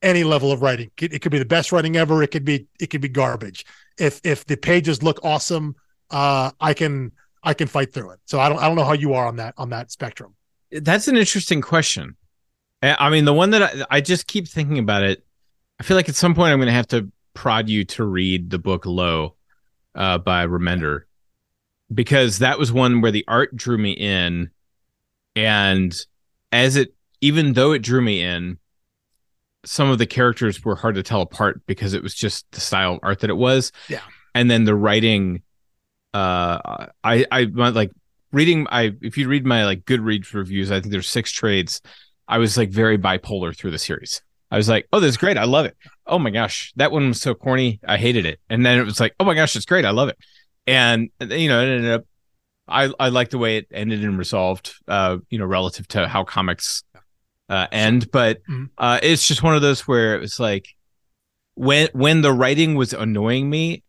any 0.00 0.24
level 0.24 0.50
of 0.50 0.62
writing. 0.62 0.90
It, 0.98 1.20
could 1.20 1.30
be 1.30 1.38
the 1.38 1.44
best 1.44 1.72
writing 1.72 1.96
ever. 1.96 2.22
It 2.22 2.30
could 2.30 2.44
be 2.46 2.68
it 2.80 2.86
could 2.86 3.02
be 3.02 3.08
garbage. 3.10 3.66
If 3.98 4.22
if 4.24 4.46
the 4.46 4.56
pages 4.56 5.02
look 5.02 5.20
awesome, 5.22 5.76
uh, 6.10 6.52
I 6.58 6.72
can 6.72 7.12
I 7.42 7.52
can 7.52 7.68
fight 7.68 7.92
through 7.92 8.12
it. 8.12 8.20
So 8.24 8.40
I 8.40 8.48
don't 8.48 8.58
I 8.58 8.66
don't 8.66 8.76
know 8.76 8.84
how 8.84 8.94
you 8.94 9.12
are 9.12 9.26
on 9.26 9.36
that 9.36 9.52
on 9.58 9.68
that 9.68 9.90
spectrum. 9.90 10.34
That's 10.72 11.06
an 11.06 11.18
interesting 11.18 11.60
question. 11.60 12.16
I 12.82 13.10
mean, 13.10 13.26
the 13.26 13.34
one 13.34 13.50
that 13.50 13.62
I, 13.62 13.96
I 13.96 14.00
just 14.00 14.26
keep 14.26 14.48
thinking 14.48 14.78
about 14.78 15.02
it 15.02 15.22
I 15.78 15.82
feel 15.82 15.98
like 15.98 16.08
at 16.08 16.14
some 16.14 16.34
point 16.34 16.52
I'm 16.52 16.58
going 16.58 16.68
to 16.68 16.72
have 16.72 16.88
to 16.88 17.10
prod 17.34 17.68
you 17.68 17.84
to 17.84 18.04
read 18.04 18.48
the 18.48 18.58
book 18.58 18.86
Low 18.86 19.34
uh, 19.94 20.18
by 20.18 20.46
Remender 20.46 21.02
because 21.92 22.38
that 22.38 22.58
was 22.58 22.72
one 22.72 23.00
where 23.00 23.12
the 23.12 23.24
art 23.28 23.54
drew 23.54 23.76
me 23.76 23.92
in, 23.92 24.50
and 25.36 25.94
as 26.50 26.76
it 26.76 26.94
even 27.20 27.52
though 27.52 27.72
it 27.72 27.80
drew 27.80 28.00
me 28.00 28.22
in, 28.22 28.58
some 29.64 29.90
of 29.90 29.98
the 29.98 30.06
characters 30.06 30.64
were 30.64 30.76
hard 30.76 30.94
to 30.96 31.02
tell 31.02 31.20
apart 31.20 31.60
because 31.66 31.92
it 31.92 32.02
was 32.02 32.14
just 32.14 32.50
the 32.52 32.60
style 32.60 32.94
of 32.94 33.00
art 33.02 33.20
that 33.20 33.30
it 33.30 33.36
was. 33.36 33.70
Yeah, 33.88 34.00
and 34.34 34.50
then 34.50 34.64
the 34.64 34.74
writing. 34.74 35.42
Uh, 36.14 36.86
I 37.04 37.26
I 37.30 37.42
like 37.42 37.90
reading. 38.32 38.66
I 38.70 38.92
if 39.02 39.18
you 39.18 39.28
read 39.28 39.44
my 39.46 39.64
like 39.64 39.84
Goodreads 39.84 40.32
reviews, 40.32 40.72
I 40.72 40.80
think 40.80 40.90
there's 40.90 41.08
six 41.08 41.30
trades. 41.30 41.82
I 42.26 42.38
was 42.38 42.56
like 42.56 42.70
very 42.70 42.98
bipolar 42.98 43.56
through 43.56 43.70
the 43.70 43.78
series. 43.78 44.22
I 44.50 44.56
was 44.56 44.68
like, 44.68 44.86
oh, 44.92 45.00
this 45.00 45.10
is 45.10 45.16
great. 45.16 45.36
I 45.36 45.44
love 45.44 45.66
it. 45.66 45.76
Oh 46.06 46.18
my 46.18 46.30
gosh, 46.30 46.72
that 46.76 46.92
one 46.92 47.08
was 47.08 47.20
so 47.20 47.34
corny. 47.34 47.80
I 47.86 47.96
hated 47.96 48.26
it. 48.26 48.40
And 48.48 48.64
then 48.64 48.78
it 48.78 48.84
was 48.84 49.00
like, 49.00 49.14
oh 49.18 49.24
my 49.24 49.34
gosh, 49.34 49.56
it's 49.56 49.66
great. 49.66 49.84
I 49.84 49.90
love 49.90 50.08
it. 50.08 50.16
And 50.66 51.10
you 51.20 51.48
know, 51.48 51.60
it 51.60 51.68
ended 51.68 51.92
up. 51.92 52.04
I 52.68 52.92
I 52.98 53.08
like 53.08 53.30
the 53.30 53.38
way 53.38 53.58
it 53.58 53.68
ended 53.70 54.04
and 54.04 54.18
resolved. 54.18 54.74
Uh, 54.88 55.18
you 55.30 55.38
know, 55.38 55.46
relative 55.46 55.88
to 55.88 56.08
how 56.08 56.24
comics 56.24 56.82
uh, 57.48 57.66
end, 57.72 58.10
but 58.10 58.42
mm-hmm. 58.44 58.64
uh, 58.78 58.98
it's 59.02 59.26
just 59.26 59.42
one 59.42 59.54
of 59.54 59.62
those 59.62 59.86
where 59.86 60.14
it 60.14 60.20
was 60.20 60.40
like 60.40 60.68
when 61.54 61.88
when 61.92 62.20
the 62.20 62.32
writing 62.32 62.74
was 62.74 62.92
annoying 62.92 63.50
me, 63.50 63.82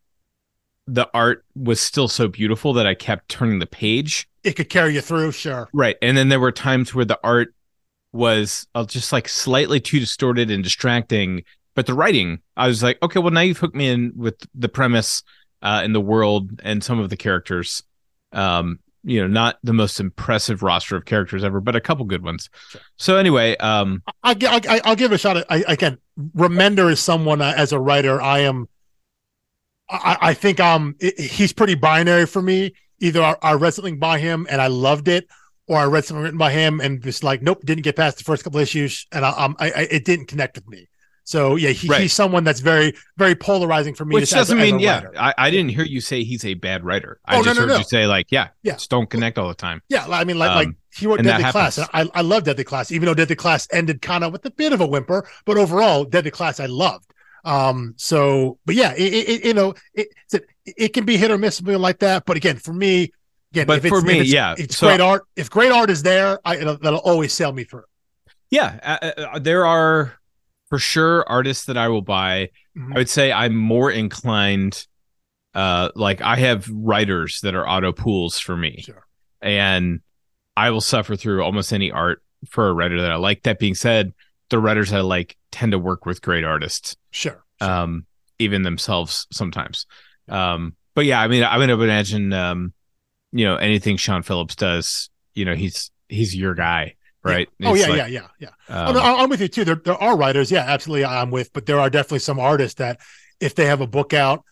the 0.86 1.08
art 1.14 1.44
was 1.54 1.80
still 1.80 2.08
so 2.08 2.28
beautiful 2.28 2.72
that 2.72 2.86
I 2.86 2.94
kept 2.94 3.28
turning 3.28 3.58
the 3.58 3.66
page. 3.66 4.28
It 4.42 4.54
could 4.54 4.70
carry 4.70 4.94
you 4.94 5.00
through, 5.00 5.32
sure. 5.32 5.68
Right. 5.72 5.96
And 6.00 6.16
then 6.16 6.30
there 6.30 6.40
were 6.40 6.52
times 6.52 6.94
where 6.94 7.04
the 7.04 7.20
art 7.22 7.54
was 8.12 8.66
uh, 8.74 8.86
just 8.86 9.12
like 9.12 9.28
slightly 9.28 9.80
too 9.80 10.00
distorted 10.00 10.50
and 10.50 10.64
distracting. 10.64 11.44
But 11.74 11.86
the 11.86 11.94
writing, 11.94 12.40
I 12.56 12.66
was 12.66 12.82
like, 12.82 12.98
okay, 13.02 13.20
well, 13.20 13.30
now 13.30 13.42
you've 13.42 13.58
hooked 13.58 13.76
me 13.76 13.88
in 13.88 14.12
with 14.16 14.36
the 14.54 14.68
premise 14.68 15.22
uh, 15.62 15.82
and 15.84 15.94
the 15.94 16.00
world 16.00 16.60
and 16.64 16.82
some 16.82 16.98
of 16.98 17.10
the 17.10 17.16
characters. 17.16 17.82
Um, 18.32 18.80
you 19.04 19.20
know, 19.20 19.26
not 19.28 19.58
the 19.62 19.72
most 19.72 20.00
impressive 20.00 20.62
roster 20.62 20.96
of 20.96 21.04
characters 21.04 21.44
ever, 21.44 21.60
but 21.60 21.76
a 21.76 21.80
couple 21.80 22.04
good 22.04 22.22
ones. 22.22 22.50
Sure. 22.68 22.80
So 22.96 23.16
anyway, 23.16 23.56
um, 23.56 24.02
I, 24.22 24.36
I, 24.40 24.80
I'll 24.84 24.96
give 24.96 25.12
a 25.12 25.18
shot. 25.18 25.36
At, 25.36 25.46
I, 25.48 25.64
again, 25.68 25.98
Remender 26.36 26.90
is 26.90 27.00
someone 27.00 27.40
uh, 27.40 27.54
as 27.56 27.72
a 27.72 27.78
writer. 27.78 28.20
I 28.20 28.40
am. 28.40 28.68
I, 29.88 30.18
I 30.20 30.34
think 30.34 30.60
um 30.60 30.96
he's 31.00 31.52
pretty 31.52 31.74
binary 31.74 32.26
for 32.26 32.42
me. 32.42 32.74
Either 33.00 33.22
I, 33.22 33.36
I 33.40 33.52
read 33.54 33.72
something 33.72 33.98
by 33.98 34.18
him 34.18 34.46
and 34.50 34.60
I 34.60 34.66
loved 34.66 35.08
it, 35.08 35.28
or 35.66 35.76
I 35.76 35.84
read 35.84 36.04
something 36.04 36.22
written 36.22 36.38
by 36.38 36.52
him 36.52 36.80
and 36.80 37.02
just 37.02 37.22
like, 37.22 37.40
nope, 37.40 37.62
didn't 37.64 37.84
get 37.84 37.96
past 37.96 38.18
the 38.18 38.24
first 38.24 38.44
couple 38.44 38.58
issues, 38.60 39.06
and 39.12 39.24
I, 39.24 39.30
um, 39.30 39.56
I, 39.58 39.70
I 39.70 39.80
it 39.90 40.04
didn't 40.04 40.26
connect 40.26 40.56
with 40.56 40.68
me. 40.68 40.87
So 41.28 41.56
yeah, 41.56 41.72
he, 41.72 41.88
right. 41.88 42.00
he's 42.00 42.14
someone 42.14 42.42
that's 42.42 42.60
very 42.60 42.94
very 43.18 43.34
polarizing 43.34 43.94
for 43.94 44.06
me. 44.06 44.18
To 44.18 44.24
say. 44.24 44.34
Which 44.36 44.40
doesn't 44.40 44.58
as, 44.58 44.64
mean 44.64 44.76
as 44.76 44.80
yeah. 44.80 45.02
I, 45.14 45.34
I, 45.36 45.50
didn't 45.50 45.68
hear 45.68 45.84
you 45.84 46.00
say 46.00 46.24
he's 46.24 46.42
a 46.46 46.54
bad 46.54 46.86
writer. 46.86 47.20
I 47.22 47.36
oh, 47.36 47.44
just 47.44 47.60
no, 47.60 47.66
no, 47.66 47.68
heard 47.68 47.74
no. 47.74 47.78
you 47.80 47.84
say 47.84 48.06
like 48.06 48.32
yeah, 48.32 48.48
yeah, 48.62 48.72
just 48.72 48.88
don't 48.88 49.10
connect 49.10 49.36
all 49.36 49.48
the 49.48 49.54
time. 49.54 49.82
Yeah, 49.90 50.06
I 50.08 50.24
mean 50.24 50.38
like 50.38 50.50
um, 50.52 50.56
like 50.56 50.68
he 50.96 51.06
wrote 51.06 51.22
Deadly 51.22 51.50
Class. 51.50 51.76
And 51.76 51.86
I 51.92 52.08
I 52.14 52.22
love 52.22 52.44
Deadly 52.44 52.64
Class, 52.64 52.90
even 52.90 53.04
though 53.04 53.14
Deadly 53.14 53.36
Class 53.36 53.68
ended 53.70 54.00
kind 54.00 54.24
of 54.24 54.32
with 54.32 54.46
a 54.46 54.50
bit 54.50 54.72
of 54.72 54.80
a 54.80 54.86
whimper, 54.86 55.28
but 55.44 55.58
overall 55.58 56.06
Deadly 56.06 56.30
Class 56.30 56.60
I 56.60 56.66
loved. 56.66 57.12
Um, 57.44 57.92
so 57.98 58.58
but 58.64 58.74
yeah, 58.74 58.94
it, 58.94 59.12
it, 59.12 59.44
you 59.44 59.52
know 59.52 59.74
it, 59.92 60.08
it 60.64 60.94
can 60.94 61.04
be 61.04 61.18
hit 61.18 61.30
or 61.30 61.36
miss 61.36 61.56
something 61.56 61.78
like 61.78 61.98
that. 61.98 62.24
But 62.24 62.38
again, 62.38 62.56
for 62.56 62.72
me, 62.72 63.12
again, 63.52 63.66
but 63.66 63.86
for 63.86 64.00
me, 64.00 64.20
it's, 64.20 64.32
yeah, 64.32 64.54
it's 64.56 64.78
so, 64.78 64.86
great 64.86 65.02
art. 65.02 65.26
If 65.36 65.50
great 65.50 65.72
art 65.72 65.90
is 65.90 66.02
there, 66.02 66.38
I 66.42 66.56
that'll 66.56 67.00
always 67.00 67.34
sell 67.34 67.52
me 67.52 67.64
through. 67.64 67.84
Yeah, 68.48 68.80
uh, 68.82 69.22
uh 69.34 69.38
there 69.40 69.66
are 69.66 70.17
for 70.68 70.78
sure 70.78 71.24
artists 71.28 71.66
that 71.66 71.76
I 71.76 71.88
will 71.88 72.02
buy. 72.02 72.50
Mm-hmm. 72.76 72.92
I 72.92 72.98
would 72.98 73.08
say 73.08 73.32
I'm 73.32 73.56
more 73.56 73.90
inclined 73.90 74.86
uh 75.54 75.88
like 75.94 76.20
I 76.20 76.36
have 76.36 76.68
writers 76.70 77.40
that 77.42 77.54
are 77.54 77.68
auto 77.68 77.92
pools 77.92 78.38
for 78.38 78.56
me. 78.56 78.82
Sure. 78.82 79.06
And 79.40 80.00
I 80.56 80.70
will 80.70 80.80
suffer 80.80 81.16
through 81.16 81.42
almost 81.42 81.72
any 81.72 81.90
art 81.90 82.22
for 82.48 82.68
a 82.68 82.72
writer 82.72 83.00
that 83.00 83.10
I 83.10 83.16
like. 83.16 83.44
That 83.44 83.58
being 83.58 83.74
said, 83.74 84.12
the 84.50 84.58
writers 84.58 84.92
I 84.92 85.00
like 85.00 85.36
tend 85.50 85.72
to 85.72 85.78
work 85.78 86.04
with 86.04 86.22
great 86.22 86.44
artists. 86.44 86.96
Sure. 87.10 87.42
sure. 87.60 87.70
Um 87.70 88.06
even 88.38 88.62
themselves 88.62 89.26
sometimes. 89.32 89.86
Um 90.28 90.76
but 90.94 91.06
yeah, 91.06 91.20
I 91.20 91.28
mean 91.28 91.42
I 91.42 91.56
would 91.56 91.70
imagine 91.70 92.32
um 92.32 92.74
you 93.32 93.44
know 93.44 93.56
anything 93.56 93.96
Sean 93.96 94.22
Phillips 94.22 94.54
does, 94.54 95.08
you 95.34 95.44
know, 95.44 95.54
he's 95.54 95.90
he's 96.08 96.36
your 96.36 96.54
guy 96.54 96.94
right? 97.22 97.48
Yeah. 97.58 97.68
Oh 97.70 97.74
yeah, 97.74 97.86
like, 97.86 97.96
yeah, 97.98 98.06
yeah, 98.06 98.26
yeah, 98.38 98.48
um, 98.68 98.88
oh, 98.88 98.92
no, 98.98 99.00
I'm 99.00 99.28
with 99.28 99.40
you 99.40 99.48
too. 99.48 99.64
There, 99.64 99.74
there 99.76 99.94
are 99.94 100.16
writers, 100.16 100.50
yeah, 100.50 100.64
absolutely. 100.66 101.04
I'm 101.04 101.30
with, 101.30 101.52
but 101.52 101.66
there 101.66 101.80
are 101.80 101.90
definitely 101.90 102.20
some 102.20 102.38
artists 102.38 102.76
that, 102.78 103.00
if 103.40 103.54
they 103.54 103.66
have 103.66 103.80
a 103.80 103.86
book 103.86 104.12
out, 104.12 104.44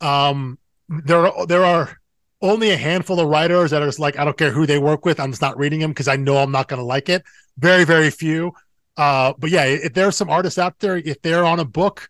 um, 0.00 0.58
there 0.88 1.26
are 1.26 1.46
there 1.46 1.64
are 1.64 1.96
only 2.40 2.70
a 2.70 2.76
handful 2.76 3.20
of 3.20 3.28
writers 3.28 3.70
that 3.70 3.82
are 3.82 3.86
just 3.86 4.00
like, 4.00 4.18
I 4.18 4.24
don't 4.24 4.36
care 4.36 4.50
who 4.50 4.66
they 4.66 4.78
work 4.78 5.04
with, 5.04 5.20
I'm 5.20 5.30
just 5.30 5.42
not 5.42 5.56
reading 5.56 5.80
them 5.80 5.90
because 5.90 6.08
I 6.08 6.16
know 6.16 6.38
I'm 6.38 6.50
not 6.50 6.68
going 6.68 6.80
to 6.80 6.84
like 6.84 7.08
it. 7.08 7.22
Very, 7.56 7.84
very 7.84 8.10
few. 8.10 8.52
Uh, 8.96 9.32
but 9.38 9.50
yeah, 9.50 9.64
if 9.64 9.94
there's 9.94 10.16
some 10.16 10.28
artists 10.28 10.58
out 10.58 10.78
there, 10.80 10.96
if 10.96 11.22
they're 11.22 11.44
on 11.44 11.60
a 11.60 11.64
book 11.64 12.08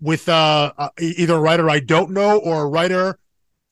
with 0.00 0.28
uh, 0.28 0.72
uh 0.76 0.88
either 0.98 1.34
a 1.34 1.40
writer 1.40 1.70
I 1.70 1.80
don't 1.80 2.10
know 2.10 2.38
or 2.38 2.62
a 2.62 2.66
writer, 2.66 3.18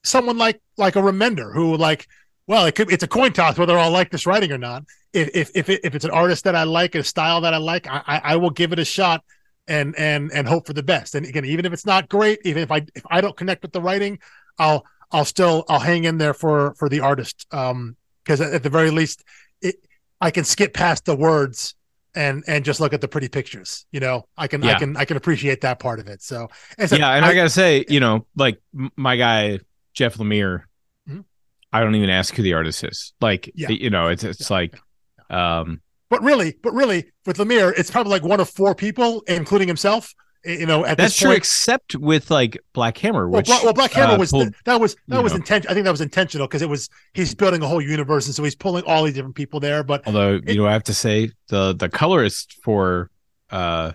someone 0.02 0.37
like 0.37 0.60
like 0.76 0.96
a 0.96 1.00
Remender 1.00 1.54
who 1.54 1.76
like 1.76 2.06
well, 2.46 2.66
it 2.66 2.74
could, 2.74 2.92
it's 2.92 3.02
a 3.02 3.08
coin 3.08 3.32
toss 3.32 3.56
whether 3.56 3.78
I'll 3.78 3.90
like 3.90 4.10
this 4.10 4.26
writing 4.26 4.52
or 4.52 4.58
not. 4.58 4.84
If 5.14 5.31
if 5.35 5.50
if, 5.55 5.68
it, 5.68 5.81
if 5.85 5.94
it's 5.94 6.05
an 6.05 6.11
artist 6.11 6.44
that 6.44 6.57
I 6.57 6.64
like, 6.64 6.94
a 6.94 7.05
style 7.05 7.40
that 7.42 7.55
I 7.55 7.59
like, 7.59 7.87
I, 7.87 8.03
I, 8.07 8.20
I 8.24 8.37
will 8.37 8.50
give 8.50 8.72
it 8.72 8.79
a 8.79 8.85
shot 8.85 9.24
and 9.68 9.94
and 9.96 10.31
and 10.33 10.46
hope 10.46 10.66
for 10.66 10.72
the 10.72 10.83
best. 10.83 11.14
And 11.14 11.24
again, 11.24 11.44
even 11.44 11.64
if 11.64 11.72
it's 11.72 11.87
not 11.87 12.09
great, 12.09 12.40
even 12.44 12.62
if 12.62 12.70
I 12.70 12.87
if 12.94 13.05
I 13.11 13.20
don't 13.20 13.37
connect 13.37 13.62
with 13.62 13.72
the 13.72 13.81
writing, 13.81 14.18
I'll 14.59 14.85
I'll 15.12 15.24
still 15.24 15.64
I'll 15.68 15.79
hang 15.79 16.05
in 16.05 16.18
there 16.18 16.35
for 16.35 16.74
for 16.74 16.88
the 16.88 17.00
artist. 17.00 17.46
Um, 17.53 17.96
because 18.24 18.40
at 18.40 18.62
the 18.62 18.70
very 18.70 18.90
least, 18.90 19.22
it 19.61 19.77
I 20.20 20.31
can 20.31 20.44
skip 20.44 20.72
past 20.72 21.05
the 21.05 21.14
words 21.14 21.74
and 22.14 22.42
and 22.46 22.64
just 22.64 22.81
look 22.81 22.94
at 22.94 23.00
the 23.00 23.09
pretty 23.09 23.29
pictures. 23.29 23.87
You 23.92 24.00
know, 24.00 24.27
I 24.37 24.48
can 24.48 24.62
yeah. 24.62 24.72
I 24.72 24.79
can 24.79 24.96
I 24.96 25.05
can 25.05 25.16
appreciate 25.16 25.61
that 25.61 25.79
part 25.79 26.00
of 26.00 26.09
it. 26.09 26.22
So, 26.22 26.48
and 26.79 26.88
so 26.88 26.96
yeah, 26.96 27.11
and 27.11 27.24
I, 27.24 27.29
I 27.29 27.35
gotta 27.35 27.50
say, 27.50 27.85
you 27.88 28.00
know, 28.00 28.27
like 28.35 28.61
my 28.96 29.16
guy 29.16 29.61
Jeff 29.92 30.16
Lemire 30.16 30.64
I 31.74 31.81
don't 31.81 31.96
even 31.96 32.09
ask 32.09 32.33
who 32.33 32.44
the 32.44 32.55
artist 32.55 32.85
is. 32.85 33.14
Like, 33.20 33.50
yeah. 33.53 33.68
you 33.68 33.90
know, 33.90 34.07
it's 34.07 34.22
it's 34.22 34.48
yeah. 34.48 34.57
like, 34.57 34.81
um, 35.30 35.80
but 36.10 36.22
really, 36.22 36.56
but 36.62 36.72
really, 36.72 37.06
with 37.26 37.38
Lemire, 37.38 37.72
it's 37.76 37.90
probably 37.90 38.10
like 38.10 38.22
one 38.22 38.40
of 38.40 38.48
four 38.48 38.74
people, 38.74 39.22
including 39.26 39.68
himself. 39.68 40.14
You 40.44 40.66
know, 40.66 40.84
at 40.84 40.98
that's 40.98 41.16
true, 41.16 41.30
point. 41.30 41.38
except 41.38 41.96
with 41.96 42.30
like 42.30 42.58
Black 42.74 42.98
Hammer. 42.98 43.28
Which, 43.28 43.48
well, 43.48 43.64
well 43.64 43.72
Black 43.72 43.92
Hammer 43.92 44.12
uh, 44.12 44.18
was 44.18 44.30
pulled, 44.30 44.48
the, 44.48 44.54
that 44.66 44.78
was 44.78 44.94
that 45.08 45.22
was 45.22 45.32
intentional. 45.32 45.72
I 45.72 45.74
think 45.74 45.84
that 45.84 45.90
was 45.90 46.02
intentional 46.02 46.46
because 46.46 46.60
it 46.60 46.68
was 46.68 46.90
he's 47.14 47.34
building 47.34 47.62
a 47.62 47.66
whole 47.66 47.80
universe, 47.80 48.26
and 48.26 48.34
so 48.34 48.44
he's 48.44 48.54
pulling 48.54 48.84
all 48.84 49.04
these 49.04 49.14
different 49.14 49.37
people 49.37 49.58
there. 49.58 49.82
But 49.82 50.06
although 50.06 50.34
it, 50.34 50.50
you 50.50 50.56
know, 50.56 50.66
I 50.66 50.72
have 50.72 50.84
to 50.84 50.94
say 50.94 51.30
the 51.48 51.74
the 51.74 51.88
colorist 51.88 52.58
for 52.62 53.10
uh 53.50 53.92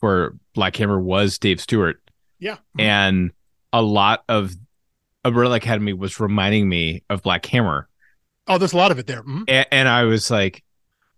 for 0.00 0.36
Black 0.54 0.74
Hammer 0.76 0.98
was 0.98 1.38
Dave 1.38 1.60
Stewart. 1.60 2.00
Yeah, 2.38 2.56
and 2.78 3.32
a 3.74 3.82
lot 3.82 4.24
of 4.28 4.54
Umbrella 5.22 5.56
Academy 5.56 5.92
was 5.92 6.18
reminding 6.18 6.66
me 6.66 7.02
of 7.10 7.22
Black 7.22 7.44
Hammer. 7.46 7.88
Oh, 8.46 8.58
there's 8.58 8.72
a 8.72 8.76
lot 8.76 8.90
of 8.90 8.98
it 8.98 9.06
there. 9.06 9.22
Mm-hmm. 9.22 9.44
And, 9.48 9.66
and, 9.70 9.88
I 9.88 10.04
was 10.04 10.30
like, 10.30 10.62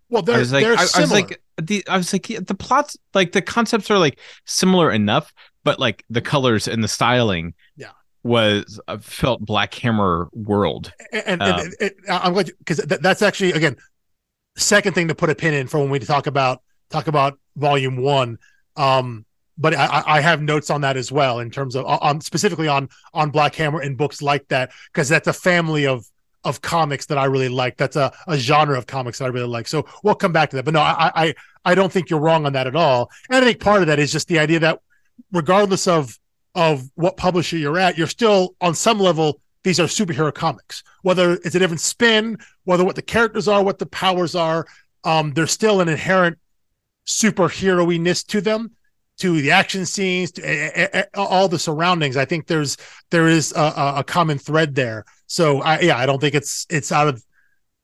well, 0.08 0.22
they're, 0.22 0.36
I 0.36 0.38
was 0.38 0.52
like, 0.52 0.64
I, 0.64 0.70
I, 0.70 1.00
was 1.00 1.10
like, 1.10 1.40
the, 1.60 1.84
I 1.88 1.96
was 1.96 2.12
like, 2.12 2.26
the 2.26 2.54
plots, 2.54 2.96
like 3.14 3.32
the 3.32 3.42
concepts 3.42 3.90
are 3.90 3.98
like 3.98 4.18
similar 4.44 4.92
enough, 4.92 5.32
but 5.64 5.80
like 5.80 6.04
the 6.08 6.20
colors 6.20 6.68
and 6.68 6.84
the 6.84 6.88
styling, 6.88 7.54
yeah, 7.76 7.90
was 8.22 8.80
uh, 8.88 8.98
felt 8.98 9.44
Black 9.44 9.74
Hammer 9.74 10.28
world. 10.32 10.92
And, 11.12 11.22
and, 11.26 11.42
um, 11.42 11.60
and, 11.60 11.74
and 11.80 11.92
I'm 12.08 12.32
glad 12.32 12.50
because 12.58 12.78
th- 12.78 13.00
that's 13.00 13.22
actually 13.22 13.52
again 13.52 13.76
second 14.56 14.94
thing 14.94 15.08
to 15.08 15.14
put 15.14 15.30
a 15.30 15.34
pin 15.34 15.54
in 15.54 15.66
for 15.66 15.78
when 15.78 15.90
we 15.90 15.98
talk 15.98 16.26
about 16.26 16.62
talk 16.90 17.08
about 17.08 17.38
volume 17.56 17.96
one. 17.96 18.38
Um, 18.76 19.24
but 19.58 19.74
I, 19.74 20.02
I, 20.06 20.20
have 20.20 20.42
notes 20.42 20.68
on 20.68 20.82
that 20.82 20.98
as 20.98 21.10
well 21.10 21.38
in 21.38 21.50
terms 21.50 21.76
of 21.76 21.86
on 21.86 22.20
specifically 22.20 22.68
on 22.68 22.90
on 23.14 23.30
Black 23.30 23.54
Hammer 23.54 23.80
and 23.80 23.96
books 23.96 24.20
like 24.20 24.46
that 24.48 24.70
because 24.92 25.08
that's 25.08 25.28
a 25.28 25.32
family 25.32 25.86
of 25.86 26.06
of 26.46 26.62
comics 26.62 27.06
that 27.06 27.18
I 27.18 27.24
really 27.26 27.48
like. 27.48 27.76
That's 27.76 27.96
a, 27.96 28.12
a 28.26 28.36
genre 28.38 28.78
of 28.78 28.86
comics 28.86 29.18
that 29.18 29.26
I 29.26 29.28
really 29.28 29.48
like. 29.48 29.68
So 29.68 29.86
we'll 30.02 30.14
come 30.14 30.32
back 30.32 30.50
to 30.50 30.56
that. 30.56 30.64
But 30.64 30.74
no, 30.74 30.80
I, 30.80 31.10
I 31.14 31.34
I 31.64 31.74
don't 31.74 31.92
think 31.92 32.08
you're 32.08 32.20
wrong 32.20 32.46
on 32.46 32.52
that 32.54 32.66
at 32.66 32.76
all. 32.76 33.10
And 33.28 33.36
I 33.36 33.46
think 33.46 33.60
part 33.60 33.82
of 33.82 33.88
that 33.88 33.98
is 33.98 34.12
just 34.12 34.28
the 34.28 34.38
idea 34.38 34.60
that 34.60 34.80
regardless 35.32 35.86
of 35.86 36.18
of 36.54 36.90
what 36.94 37.16
publisher 37.16 37.58
you're 37.58 37.78
at, 37.78 37.98
you're 37.98 38.06
still 38.06 38.54
on 38.60 38.74
some 38.74 38.98
level 38.98 39.40
these 39.64 39.80
are 39.80 39.86
superhero 39.86 40.32
comics. 40.32 40.84
Whether 41.02 41.32
it's 41.32 41.56
a 41.56 41.58
different 41.58 41.80
spin, 41.80 42.38
whether 42.64 42.84
what 42.84 42.94
the 42.94 43.02
characters 43.02 43.48
are, 43.48 43.64
what 43.64 43.80
the 43.80 43.86
powers 43.86 44.36
are, 44.36 44.64
um, 45.02 45.32
there's 45.32 45.50
still 45.50 45.80
an 45.80 45.88
inherent 45.88 46.38
superhero-ness 47.06 48.22
to 48.24 48.40
them 48.40 48.70
to 49.18 49.40
the 49.40 49.50
action 49.50 49.86
scenes 49.86 50.30
to 50.32 50.42
uh, 50.42 51.02
uh, 51.02 51.02
all 51.14 51.48
the 51.48 51.58
surroundings 51.58 52.16
i 52.16 52.24
think 52.24 52.46
there's 52.46 52.76
there 53.10 53.28
is 53.28 53.52
a, 53.52 53.94
a, 53.96 54.04
common 54.04 54.38
thread 54.38 54.74
there 54.74 55.04
so 55.26 55.60
i 55.62 55.80
yeah 55.80 55.96
i 55.96 56.06
don't 56.06 56.20
think 56.20 56.34
it's 56.34 56.66
it's 56.70 56.92
out 56.92 57.08
of 57.08 57.22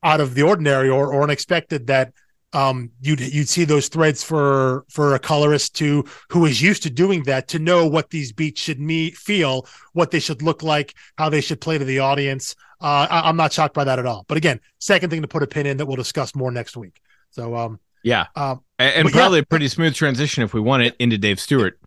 out 0.03 0.21
of 0.21 0.35
the 0.35 0.43
ordinary 0.43 0.89
or, 0.89 1.13
or 1.13 1.23
unexpected 1.23 1.87
that 1.87 2.13
um 2.53 2.91
you'd 3.01 3.21
you'd 3.21 3.49
see 3.49 3.65
those 3.65 3.89
threads 3.89 4.23
for 4.23 4.85
for 4.91 5.15
a 5.15 5.19
colorist 5.19 5.75
to 5.75 6.05
who 6.29 6.45
is 6.45 6.61
used 6.61 6.83
to 6.83 6.91
doing 6.91 7.23
that 7.23 7.49
to 7.49 7.59
know 7.59 7.87
what 7.87 8.11
these 8.11 8.33
beats 8.33 8.61
should 8.61 8.81
me 8.81 9.11
feel 9.11 9.67
what 9.93 10.11
they 10.11 10.19
should 10.19 10.43
look 10.43 10.63
like 10.63 10.95
how 11.17 11.29
they 11.29 11.41
should 11.41 11.61
play 11.61 11.79
to 11.79 11.85
the 11.85 11.99
audience 11.99 12.55
uh 12.81 13.07
I, 13.11 13.29
i'm 13.29 13.37
not 13.37 13.53
shocked 13.53 13.75
by 13.75 13.85
that 13.85 13.99
at 13.99 14.07
all 14.07 14.25
but 14.29 14.37
again 14.37 14.61
second 14.79 15.11
thing 15.11 15.23
to 15.23 15.29
put 15.29 15.43
a 15.43 15.47
pin 15.47 15.67
in 15.67 15.79
that 15.79 15.87
we'll 15.87 15.97
discuss 15.97 16.35
more 16.35 16.51
next 16.51 16.77
week 16.77 17.01
so 17.31 17.57
um 17.57 17.81
yeah. 18.03 18.27
Um, 18.35 18.63
and, 18.79 18.95
and 18.95 19.13
probably 19.13 19.39
yeah, 19.39 19.43
a 19.43 19.47
pretty 19.47 19.69
smooth 19.69 19.95
transition 19.95 20.43
if 20.43 20.55
we 20.55 20.61
want 20.61 20.83
it 20.83 20.97
into 20.99 21.19
Dave 21.19 21.41
Stewart. 21.41 21.79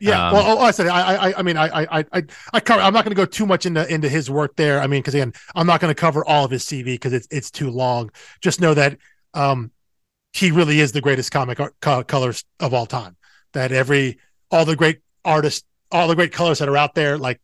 Yeah. 0.00 0.28
Um, 0.28 0.34
well, 0.34 0.58
oh, 0.58 0.60
I 0.60 0.70
said, 0.70 0.86
I, 0.86 1.30
I, 1.30 1.38
I 1.38 1.42
mean, 1.42 1.56
I, 1.56 1.66
I, 1.66 2.04
I, 2.12 2.22
I 2.52 2.60
cover. 2.60 2.80
I'm 2.80 2.92
not 2.92 3.04
going 3.04 3.14
to 3.14 3.20
go 3.20 3.26
too 3.26 3.46
much 3.46 3.66
into 3.66 3.86
into 3.92 4.08
his 4.08 4.30
work 4.30 4.54
there. 4.56 4.80
I 4.80 4.86
mean, 4.86 5.00
because 5.00 5.14
again, 5.14 5.32
I'm 5.54 5.66
not 5.66 5.80
going 5.80 5.90
to 5.92 6.00
cover 6.00 6.24
all 6.24 6.44
of 6.44 6.50
his 6.50 6.64
CV 6.64 6.84
because 6.84 7.12
it's 7.12 7.26
it's 7.30 7.50
too 7.50 7.70
long. 7.70 8.10
Just 8.40 8.60
know 8.60 8.74
that 8.74 8.96
um, 9.34 9.72
he 10.32 10.50
really 10.52 10.80
is 10.80 10.92
the 10.92 11.00
greatest 11.00 11.32
comic 11.32 11.58
art, 11.58 11.74
co- 11.80 12.04
colorist 12.04 12.46
of 12.60 12.74
all 12.74 12.86
time. 12.86 13.16
That 13.54 13.72
every 13.72 14.18
all 14.50 14.64
the 14.64 14.76
great 14.76 15.00
artists, 15.24 15.66
all 15.90 16.06
the 16.06 16.14
great 16.14 16.32
colors 16.32 16.60
that 16.60 16.68
are 16.68 16.76
out 16.76 16.94
there, 16.94 17.18
like, 17.18 17.40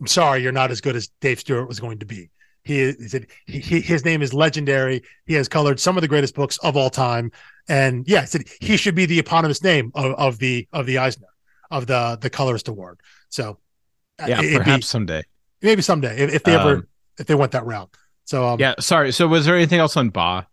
I'm 0.00 0.06
sorry, 0.06 0.42
you're 0.42 0.52
not 0.52 0.70
as 0.70 0.80
good 0.80 0.94
as 0.94 1.10
Dave 1.20 1.40
Stewart 1.40 1.66
was 1.66 1.80
going 1.80 1.98
to 1.98 2.06
be. 2.06 2.30
He, 2.62 2.80
is, 2.80 3.16
he, 3.46 3.58
he 3.58 3.80
his 3.80 4.04
name 4.04 4.22
is 4.22 4.32
legendary. 4.32 5.02
He 5.26 5.34
has 5.34 5.48
colored 5.48 5.80
some 5.80 5.96
of 5.96 6.02
the 6.02 6.08
greatest 6.08 6.34
books 6.34 6.58
of 6.58 6.76
all 6.76 6.90
time. 6.90 7.32
And 7.68 8.06
yeah, 8.06 8.24
said 8.24 8.44
he 8.60 8.76
should 8.76 8.94
be 8.94 9.06
the 9.06 9.18
eponymous 9.18 9.64
name 9.64 9.90
of, 9.94 10.14
of 10.14 10.38
the 10.38 10.68
of 10.72 10.86
the 10.86 10.98
Eisner 10.98 11.28
of 11.70 11.86
the 11.86 12.18
the 12.20 12.30
colorist 12.30 12.68
award. 12.68 13.00
So 13.28 13.58
yeah, 14.26 14.40
perhaps 14.40 14.76
be, 14.78 14.82
someday. 14.82 15.22
maybe 15.62 15.82
someday 15.82 16.18
if, 16.18 16.34
if 16.34 16.42
they 16.42 16.54
ever 16.54 16.74
Um, 16.76 16.86
if 17.18 17.26
they 17.26 17.34
went 17.34 17.52
that 17.52 17.66
route. 17.66 17.90
So 18.24 18.46
um, 18.46 18.60
Yeah, 18.60 18.74
sorry. 18.80 19.12
So 19.12 19.26
was 19.26 19.46
there 19.46 19.56
anything 19.56 19.80
else 19.80 19.96
on 19.96 20.10
Ba? 20.10 20.46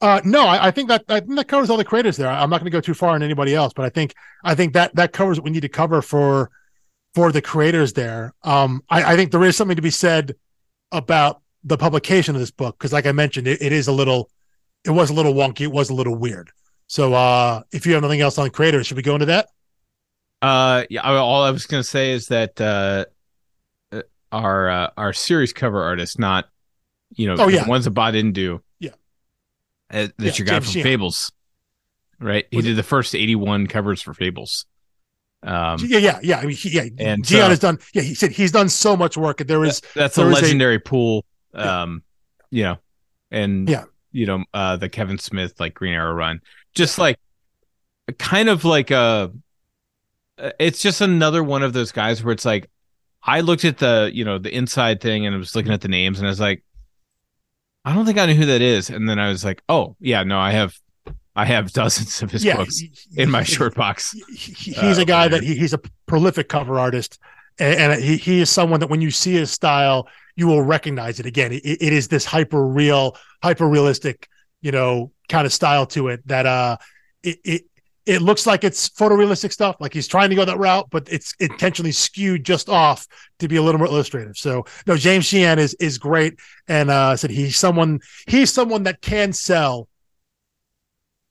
Uh, 0.00 0.20
no, 0.24 0.46
I, 0.46 0.68
I 0.68 0.70
think 0.70 0.88
that 0.88 1.04
I 1.08 1.20
think 1.20 1.34
that 1.36 1.48
covers 1.48 1.70
all 1.70 1.76
the 1.76 1.84
creators 1.84 2.16
there. 2.16 2.28
I'm 2.28 2.50
not 2.50 2.60
going 2.60 2.70
to 2.70 2.76
go 2.76 2.80
too 2.80 2.94
far 2.94 3.10
on 3.10 3.22
anybody 3.22 3.54
else, 3.54 3.72
but 3.74 3.84
I 3.84 3.88
think 3.88 4.14
I 4.44 4.54
think 4.54 4.72
that 4.74 4.94
that 4.94 5.12
covers 5.12 5.38
what 5.38 5.44
we 5.44 5.50
need 5.50 5.62
to 5.62 5.68
cover 5.68 6.02
for 6.02 6.50
for 7.14 7.32
the 7.32 7.42
creators 7.42 7.94
there. 7.94 8.34
Um, 8.44 8.82
I, 8.88 9.14
I 9.14 9.16
think 9.16 9.32
there 9.32 9.42
is 9.42 9.56
something 9.56 9.76
to 9.76 9.82
be 9.82 9.90
said 9.90 10.36
about 10.92 11.42
the 11.64 11.76
publication 11.76 12.34
of 12.36 12.40
this 12.40 12.50
book 12.50 12.78
because, 12.78 12.92
like 12.92 13.06
I 13.06 13.12
mentioned, 13.12 13.48
it, 13.48 13.60
it 13.60 13.72
is 13.72 13.88
a 13.88 13.92
little, 13.92 14.30
it 14.84 14.90
was 14.90 15.10
a 15.10 15.14
little 15.14 15.34
wonky, 15.34 15.62
it 15.62 15.72
was 15.72 15.90
a 15.90 15.94
little 15.94 16.14
weird. 16.14 16.50
So, 16.86 17.14
uh, 17.14 17.62
if 17.72 17.86
you 17.86 17.94
have 17.94 18.02
nothing 18.02 18.20
else 18.20 18.38
on 18.38 18.50
creators, 18.50 18.86
should 18.86 18.96
we 18.96 19.02
go 19.02 19.14
into 19.14 19.26
that? 19.26 19.48
Uh, 20.40 20.84
yeah. 20.90 21.02
All 21.02 21.42
I 21.42 21.50
was 21.50 21.66
gonna 21.66 21.82
say 21.82 22.12
is 22.12 22.28
that 22.28 22.60
uh, 22.60 23.06
uh, 23.92 24.02
our 24.32 24.68
uh, 24.70 24.90
our 24.96 25.12
series 25.12 25.52
cover 25.52 25.82
artist, 25.82 26.18
not 26.18 26.48
you 27.16 27.26
know, 27.26 27.36
Oh, 27.42 27.48
yeah. 27.48 27.64
the 27.64 27.70
ones 27.70 27.84
that 27.86 27.92
Ba 27.92 28.12
didn't 28.12 28.32
do. 28.32 28.62
Yeah. 28.78 28.90
Uh, 29.90 30.08
that's 30.18 30.38
Yeah, 30.38 30.44
your 30.44 30.46
guy 30.46 30.52
James 30.54 30.64
from 30.66 30.72
Sheehan. 30.72 30.84
Fables, 30.84 31.32
right? 32.20 32.46
He 32.50 32.56
Was 32.58 32.66
it- 32.66 32.68
did 32.70 32.76
the 32.76 32.82
first 32.82 33.14
eighty-one 33.14 33.66
covers 33.66 34.02
for 34.02 34.12
Fables. 34.14 34.66
Um, 35.42 35.78
yeah, 35.86 35.98
yeah, 35.98 36.18
yeah. 36.22 36.38
I 36.38 36.46
mean, 36.46 36.56
he, 36.56 36.70
yeah, 36.70 36.82
And 36.98 37.24
Jean 37.24 37.40
so- 37.42 37.48
has 37.48 37.58
done. 37.60 37.78
Yeah, 37.94 38.02
he 38.02 38.14
said 38.14 38.32
he's 38.32 38.50
done 38.52 38.68
so 38.68 38.96
much 38.96 39.16
work. 39.16 39.38
There 39.38 39.64
is 39.64 39.80
that's 39.94 40.18
a 40.18 40.22
there 40.22 40.30
is 40.32 40.38
a- 40.38 40.42
legendary 40.42 40.78
pool. 40.80 41.24
Yeah. 41.54 41.82
Um, 41.82 42.02
you 42.50 42.64
know, 42.64 42.78
and 43.30 43.68
Yeah. 43.68 43.84
you 44.12 44.26
know, 44.26 44.44
uh, 44.52 44.76
the 44.76 44.88
Kevin 44.88 45.18
Smith 45.18 45.58
like 45.60 45.74
Green 45.74 45.94
Arrow 45.94 46.12
run, 46.12 46.40
just 46.74 46.98
like 46.98 47.18
kind 48.18 48.48
of 48.48 48.64
like 48.64 48.90
a. 48.90 49.32
uh, 50.38 50.50
It's 50.58 50.80
just 50.82 51.00
another 51.00 51.42
one 51.42 51.62
of 51.62 51.72
those 51.72 51.92
guys 51.92 52.22
where 52.22 52.32
it's 52.32 52.44
like, 52.44 52.70
I 53.22 53.40
looked 53.40 53.64
at 53.64 53.78
the 53.78 54.10
you 54.14 54.24
know 54.24 54.38
the 54.38 54.54
inside 54.54 55.00
thing 55.00 55.26
and 55.26 55.34
I 55.34 55.38
was 55.38 55.54
looking 55.56 55.72
at 55.72 55.80
the 55.80 55.88
names 55.88 56.18
and 56.18 56.26
I 56.26 56.30
was 56.30 56.40
like, 56.40 56.62
I 57.84 57.94
don't 57.94 58.04
think 58.06 58.18
I 58.18 58.26
knew 58.26 58.34
who 58.34 58.46
that 58.46 58.60
is, 58.62 58.90
and 58.90 59.08
then 59.08 59.18
I 59.18 59.28
was 59.28 59.44
like, 59.44 59.62
oh 59.68 59.96
yeah, 60.00 60.22
no, 60.22 60.38
I 60.38 60.52
have, 60.52 60.74
I 61.34 61.44
have 61.44 61.72
dozens 61.82 62.22
of 62.22 62.30
his 62.30 62.44
yeah, 62.44 62.56
books 62.56 62.78
he- 62.78 62.92
in 63.16 63.30
my 63.30 63.42
short 63.42 63.74
box. 63.74 64.12
he- 64.34 64.52
he- 64.52 64.72
he's 64.72 64.98
Uh, 64.98 65.02
a 65.02 65.04
guy 65.04 65.28
that 65.28 65.42
he, 65.42 65.54
he's 65.56 65.72
a 65.74 65.80
prolific 66.06 66.48
cover 66.48 66.78
artist. 66.78 67.18
And, 67.60 67.92
and 67.92 68.02
he, 68.02 68.16
he 68.16 68.40
is 68.40 68.50
someone 68.50 68.78
that 68.80 68.88
when 68.88 69.00
you 69.00 69.10
see 69.10 69.32
his 69.32 69.50
style 69.50 70.08
you 70.36 70.46
will 70.46 70.62
recognize 70.62 71.18
it 71.18 71.26
again. 71.26 71.50
It, 71.50 71.62
it 71.64 71.92
is 71.92 72.06
this 72.06 72.24
hyper 72.24 72.64
real 72.64 73.16
hyper 73.42 73.66
realistic 73.68 74.28
you 74.62 74.70
know 74.70 75.10
kind 75.28 75.44
of 75.46 75.52
style 75.52 75.84
to 75.86 76.08
it 76.08 76.26
that 76.28 76.46
uh 76.46 76.76
it, 77.24 77.38
it 77.44 77.62
it 78.08 78.22
looks 78.22 78.46
like 78.46 78.64
it's 78.64 78.88
photorealistic 78.88 79.52
stuff 79.52 79.76
like 79.80 79.92
he's 79.92 80.08
trying 80.08 80.30
to 80.30 80.34
go 80.34 80.44
that 80.44 80.58
route 80.58 80.88
but 80.90 81.06
it's 81.12 81.34
intentionally 81.40 81.92
skewed 81.92 82.42
just 82.42 82.68
off 82.68 83.06
to 83.38 83.46
be 83.48 83.56
a 83.56 83.62
little 83.62 83.78
more 83.78 83.86
illustrative. 83.86 84.36
So 84.36 84.64
no 84.86 84.96
james 84.96 85.28
Jean 85.28 85.58
is 85.58 85.74
is 85.74 85.98
great. 85.98 86.38
And 86.66 86.90
uh 86.90 87.16
said 87.16 87.30
he's 87.30 87.56
someone 87.56 88.00
he's 88.26 88.52
someone 88.52 88.84
that 88.84 89.02
can 89.02 89.32
sell 89.32 89.88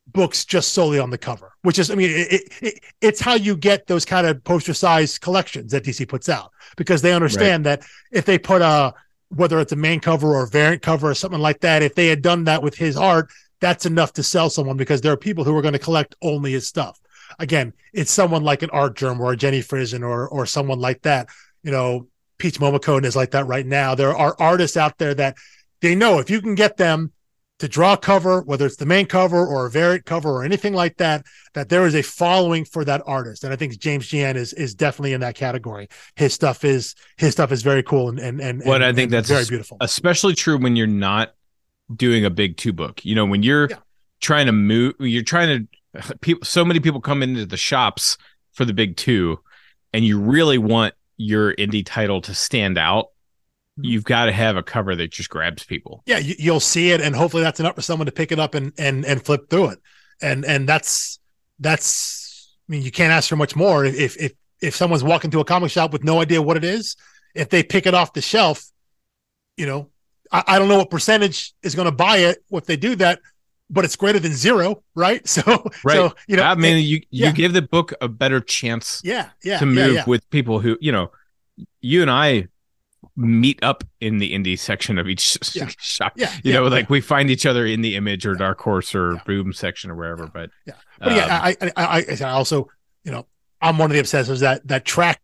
books 0.08 0.46
just 0.46 0.74
solely 0.74 1.00
on 1.00 1.10
the 1.10 1.18
cover, 1.18 1.54
which 1.64 1.78
is, 1.78 1.92
I 1.92 1.96
mean, 1.96 2.10
it, 2.10 2.32
it, 2.32 2.44
it, 2.62 2.84
it's 3.02 3.20
how 3.20 3.36
you 3.36 3.58
get 3.58 3.88
those 3.88 4.06
kind 4.06 4.26
of 4.26 4.44
poster 4.44 4.74
size 4.74 5.20
collections 5.20 5.72
that 5.72 5.84
DC 5.84 6.08
puts 6.08 6.30
out 6.30 6.52
because 6.78 7.02
they 7.02 7.14
understand 7.14 7.66
that 7.66 7.84
if 8.12 8.26
they 8.26 8.38
put 8.38 8.62
a, 8.62 8.94
whether 9.30 9.60
it's 9.60 9.74
a 9.74 9.76
main 9.76 10.00
cover 10.00 10.34
or 10.34 10.44
a 10.44 10.48
variant 10.48 10.82
cover 10.82 11.10
or 11.10 11.14
something 11.14 11.42
like 11.42 11.60
that, 11.60 11.84
if 11.84 11.94
they 11.94 12.08
had 12.08 12.22
done 12.22 12.46
that 12.46 12.64
with 12.64 12.76
his 12.76 12.96
art, 12.96 13.30
that's 13.60 13.86
enough 13.86 14.14
to 14.14 14.24
sell 14.24 14.50
someone 14.50 14.78
because 14.78 15.02
there 15.02 15.12
are 15.12 15.18
people 15.18 15.44
who 15.44 15.56
are 15.58 15.62
going 15.62 15.74
to 15.74 15.80
collect 15.80 16.16
only 16.22 16.52
his 16.52 16.68
stuff. 16.68 17.00
Again, 17.40 17.74
it's 17.94 18.12
someone 18.12 18.44
like 18.44 18.62
an 18.64 18.70
Artgerm 18.70 19.20
or 19.20 19.34
a 19.34 19.38
Jenny 19.38 19.62
Frison 19.62 20.02
or 20.02 20.28
or 20.28 20.46
someone 20.46 20.80
like 20.80 21.02
that. 21.04 21.28
You 21.64 21.72
know, 21.72 22.08
Peach 22.38 22.60
Momoko 22.60 23.04
is 23.04 23.16
like 23.16 23.32
that 23.32 23.48
right 23.48 23.66
now. 23.66 23.96
There 23.96 24.16
are 24.16 24.36
artists 24.40 24.78
out 24.78 24.98
there 24.98 25.14
that 25.16 25.36
they 25.82 25.96
know 25.96 26.20
if 26.20 26.30
you 26.30 26.42
can 26.42 26.56
get 26.56 26.78
them 26.78 27.12
to 27.60 27.68
draw 27.68 27.94
a 27.94 27.98
cover, 27.98 28.42
whether 28.42 28.66
it's 28.66 28.76
the 28.76 28.86
main 28.86 29.08
cover 29.08 29.46
or 29.46 29.66
a 29.66 29.70
variant 29.70 30.06
cover 30.06 30.30
or 30.30 30.44
anything 30.44 30.74
like 30.74 30.98
that, 30.98 31.26
that 31.54 31.70
there 31.70 31.88
is 31.88 31.96
a 31.96 32.04
following 32.04 32.64
for 32.64 32.86
that 32.86 33.02
artist. 33.08 33.44
And 33.44 33.52
I 33.52 33.56
think 33.56 33.78
James 33.80 34.08
Jean 34.08 34.36
is 34.38 34.54
is 34.54 34.76
definitely 34.76 35.14
in 35.14 35.22
that 35.22 35.36
category. 35.36 35.90
His 36.16 36.34
stuff 36.34 36.64
is 36.64 36.96
his 37.18 37.34
stuff 37.34 37.52
is 37.52 37.64
very 37.64 37.84
cool 37.84 38.10
and 38.10 38.20
and 38.20 38.40
and, 38.40 38.62
and 38.62 38.84
I 38.84 38.94
think 38.94 39.12
that's 39.12 39.30
very 39.30 39.46
beautiful. 39.46 39.78
especially 39.82 40.36
true 40.36 40.58
when 40.58 40.76
you're 40.76 40.88
not 40.88 41.34
doing 41.96 42.26
a 42.26 42.30
big 42.30 42.58
two 42.58 42.74
book. 42.74 43.04
You 43.06 43.16
know, 43.16 43.26
when 43.26 43.44
you're 43.44 43.70
Yeah. 43.70 43.78
trying 44.22 44.46
to 44.48 44.52
move, 44.52 44.96
you're 45.00 45.24
trying 45.24 45.68
to. 45.94 46.14
People, 46.22 46.46
so 46.46 46.64
many 46.66 46.80
people 46.80 47.02
come 47.02 47.24
into 47.24 47.46
the 47.46 47.58
shops 47.58 48.18
for 48.54 48.66
the 48.66 48.74
big 48.74 48.98
two, 48.98 49.40
and 49.94 50.06
you 50.06 50.20
really 50.20 50.58
want 50.58 50.94
your 51.18 51.54
indie 51.56 51.86
title 51.86 52.22
to 52.22 52.34
stand 52.34 52.78
out. 52.78 53.06
Mm-hmm. 53.80 53.86
You've 53.86 54.04
got 54.04 54.26
to 54.26 54.32
have 54.32 54.58
a 54.58 54.64
cover 54.64 54.96
that 54.96 55.12
just 55.12 55.30
grabs 55.30 55.64
people. 55.64 56.04
yeah, 56.06 56.18
you, 56.20 56.36
you'll 56.38 56.60
see 56.60 56.92
it, 56.92 57.02
and 57.02 57.16
hopefully 57.16 57.42
that's 57.44 57.60
enough 57.60 57.76
for 57.76 57.82
someone 57.82 58.06
to 58.06 58.12
pick 58.12 58.32
it 58.32 58.40
up 58.40 58.54
and 58.56 58.74
and 58.78 59.06
and 59.06 59.24
flip 59.24 59.50
through 59.50 59.70
it. 59.70 59.80
And 60.22 60.46
and 60.46 60.68
that's 60.70 61.20
that's. 61.60 62.54
I 62.70 62.74
mean, 62.74 62.82
you 62.82 62.92
can't 62.92 63.12
ask 63.14 63.30
for 63.30 63.36
much 63.38 63.56
more. 63.56 63.86
If 63.86 64.18
if 64.18 64.34
if 64.62 64.76
someone's 64.76 65.04
walking 65.04 65.32
to 65.32 65.40
a 65.40 65.46
comic 65.46 65.72
shop 65.72 65.94
with 65.94 66.04
no 66.04 66.22
idea 66.22 66.42
what 66.42 66.58
it 66.58 66.64
is, 66.64 66.96
if 67.34 67.50
they 67.50 67.64
pick 67.64 67.86
it 67.86 67.94
off 67.94 68.14
the 68.14 68.22
shelf, 68.22 68.64
you 69.56 69.66
know, 69.66 69.90
I, 70.32 70.44
I 70.48 70.60
don't 70.60 70.68
know 70.68 70.78
what 70.78 70.90
percentage 70.90 71.54
is 71.64 71.76
going 71.76 71.86
to 71.88 71.92
buy 71.92 72.18
it 72.18 72.40
if 72.52 72.66
they 72.66 72.78
do 72.78 72.96
that, 72.96 73.20
but 73.70 73.86
it's 73.86 73.96
greater 73.96 74.20
than 74.20 74.34
zero, 74.34 74.84
right? 74.96 75.28
So 75.28 75.42
Right. 75.84 75.96
so 75.96 76.14
you 76.28 76.38
know, 76.38 76.44
I 76.44 76.56
mean, 76.56 76.84
you 76.86 77.02
yeah. 77.12 77.28
you 77.28 77.34
give 77.34 77.54
the 77.54 77.62
book 77.62 77.94
a 78.02 78.08
better 78.08 78.40
chance 78.40 79.02
yeah, 79.04 79.30
yeah, 79.44 79.60
to 79.60 79.66
move 79.66 79.94
yeah. 79.96 80.04
with 80.08 80.30
people 80.30 80.60
who 80.60 80.78
you 80.82 80.92
know. 80.92 81.12
You 81.82 82.02
and 82.04 82.12
I 82.12 82.48
meet 83.16 83.58
up 83.64 83.84
in 84.00 84.20
the 84.20 84.32
indie 84.34 84.58
section 84.60 84.98
of 85.00 85.08
each 85.08 85.38
Yeah. 85.56 85.70
shop. 85.80 86.14
yeah, 86.16 86.32
You 86.44 86.52
yeah, 86.52 86.54
know, 86.60 86.64
yeah. 86.66 86.70
like 86.70 86.90
we 86.90 87.02
find 87.02 87.32
each 87.32 87.46
other 87.48 87.66
in 87.66 87.82
the 87.82 87.96
image 87.96 88.26
or 88.28 88.34
Yeah. 88.34 88.40
Dark 88.40 88.62
Horse 88.62 88.94
or 88.94 89.14
Yeah. 89.14 89.22
Boom 89.26 89.54
section 89.54 89.90
or 89.90 89.96
wherever. 89.96 90.28
But 90.28 90.50
Yeah. 90.68 90.74
But 91.00 91.08
um, 91.10 91.16
yeah, 91.18 91.40
I, 91.42 91.56
I, 91.62 91.72
I 91.76 92.06
I 92.22 92.30
also, 92.32 92.68
you 93.04 93.12
know, 93.12 93.26
I'm 93.62 93.78
one 93.80 93.90
of 93.90 93.96
the 93.98 94.04
obsessors 94.04 94.42
that 94.42 94.68
that 94.68 94.86
track 94.86 95.20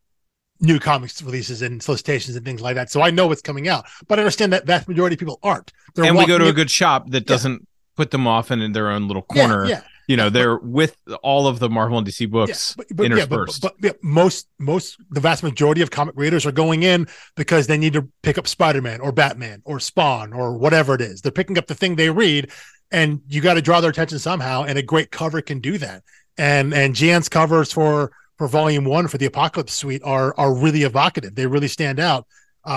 new 0.64 0.80
comics 0.80 1.22
releases 1.22 1.61
and 1.61 1.84
solicitations 1.84 2.36
and 2.36 2.45
things 2.45 2.61
like 2.61 2.76
that. 2.76 2.89
So 2.89 3.01
I 3.01 3.11
know 3.11 3.28
what's 3.28 3.41
coming 3.41 3.68
out, 3.68 3.86
but 4.07 4.18
I 4.18 4.24
understand 4.24 4.53
that 4.53 4.66
vast 4.66 4.88
majority 4.88 5.16
of 5.16 5.20
people 5.20 5.39
aren't. 5.43 5.72
They're 5.93 6.05
and 6.05 6.18
we 6.18 6.26
go 6.26 6.38
to 6.38 6.47
a 6.47 6.53
good 6.53 6.72
shop 6.72 7.09
that 7.11 7.28
doesn't 7.28 7.68
put 7.95 8.11
them 8.11 8.26
off 8.26 8.49
in 8.49 8.72
their 8.72 8.89
own 8.89 9.07
little 9.07 9.22
corner. 9.22 9.66
Yeah, 9.66 9.82
You 10.07 10.18
know, 10.18 10.30
they're 10.30 10.57
with 10.57 10.97
all 11.22 11.47
of 11.47 11.59
the 11.59 11.70
Marvel 11.70 11.97
and 11.97 12.07
DC 12.07 12.32
books 12.32 12.76
but, 12.76 12.88
but, 12.89 12.89
yeah, 12.89 12.95
but, 12.97 13.05
interspersed. 13.05 13.61
but, 13.61 13.76
yeah, 13.82 13.91
most 14.01 14.47
most 14.57 14.97
the 15.11 15.20
vast 15.20 15.43
majority 15.43 15.82
of 15.82 15.91
comic 15.91 16.16
readers 16.18 16.45
are 16.45 16.51
going 16.51 16.84
in 16.84 17.07
because 17.36 17.68
they 17.68 17.78
need 17.78 17.93
to 17.93 18.09
pick 18.24 18.38
up 18.38 18.47
Spider-Man 18.47 19.01
or 19.01 19.11
Batman 19.11 19.61
or 19.66 19.80
Spawn 19.80 20.34
or 20.34 20.57
whatever 20.57 20.95
it 20.95 21.01
is. 21.01 21.22
They're 21.22 21.32
picking 21.32 21.57
up 21.57 21.68
the 21.68 21.76
thing 21.76 21.95
they 21.95 22.09
read, 22.09 22.51
and 22.89 23.22
you 23.28 23.41
got 23.41 23.55
to 23.55 23.61
draw 23.61 23.82
their 23.82 23.91
attention 23.91 24.18
somehow. 24.18 24.64
And 24.64 24.80
a 24.80 24.84
great 24.84 25.11
cover 25.11 25.41
can 25.41 25.59
do 25.59 25.78
that. 25.78 26.03
And 26.38 26.74
and 26.74 26.95
Jean's 26.95 27.30
covers 27.30 27.72
for 27.72 28.11
for 28.38 28.47
Volume 28.47 28.86
One 28.86 29.07
for 29.07 29.17
the 29.17 29.25
Apocalypse 29.25 29.73
Suite 29.73 30.01
are 30.03 30.34
are 30.38 30.53
really 30.53 30.84
evocative. 30.84 31.36
They 31.36 31.47
really 31.47 31.67
stand 31.67 31.99
out 31.99 32.27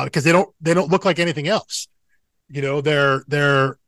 because 0.05 0.25
they 0.25 0.33
don't 0.33 0.49
they 0.61 0.75
don't 0.75 0.91
look 0.91 1.05
like 1.05 1.19
anything 1.19 1.49
else. 1.49 1.89
You 2.49 2.63
know, 2.63 2.81
they're 2.81 3.25
they're 3.29 3.79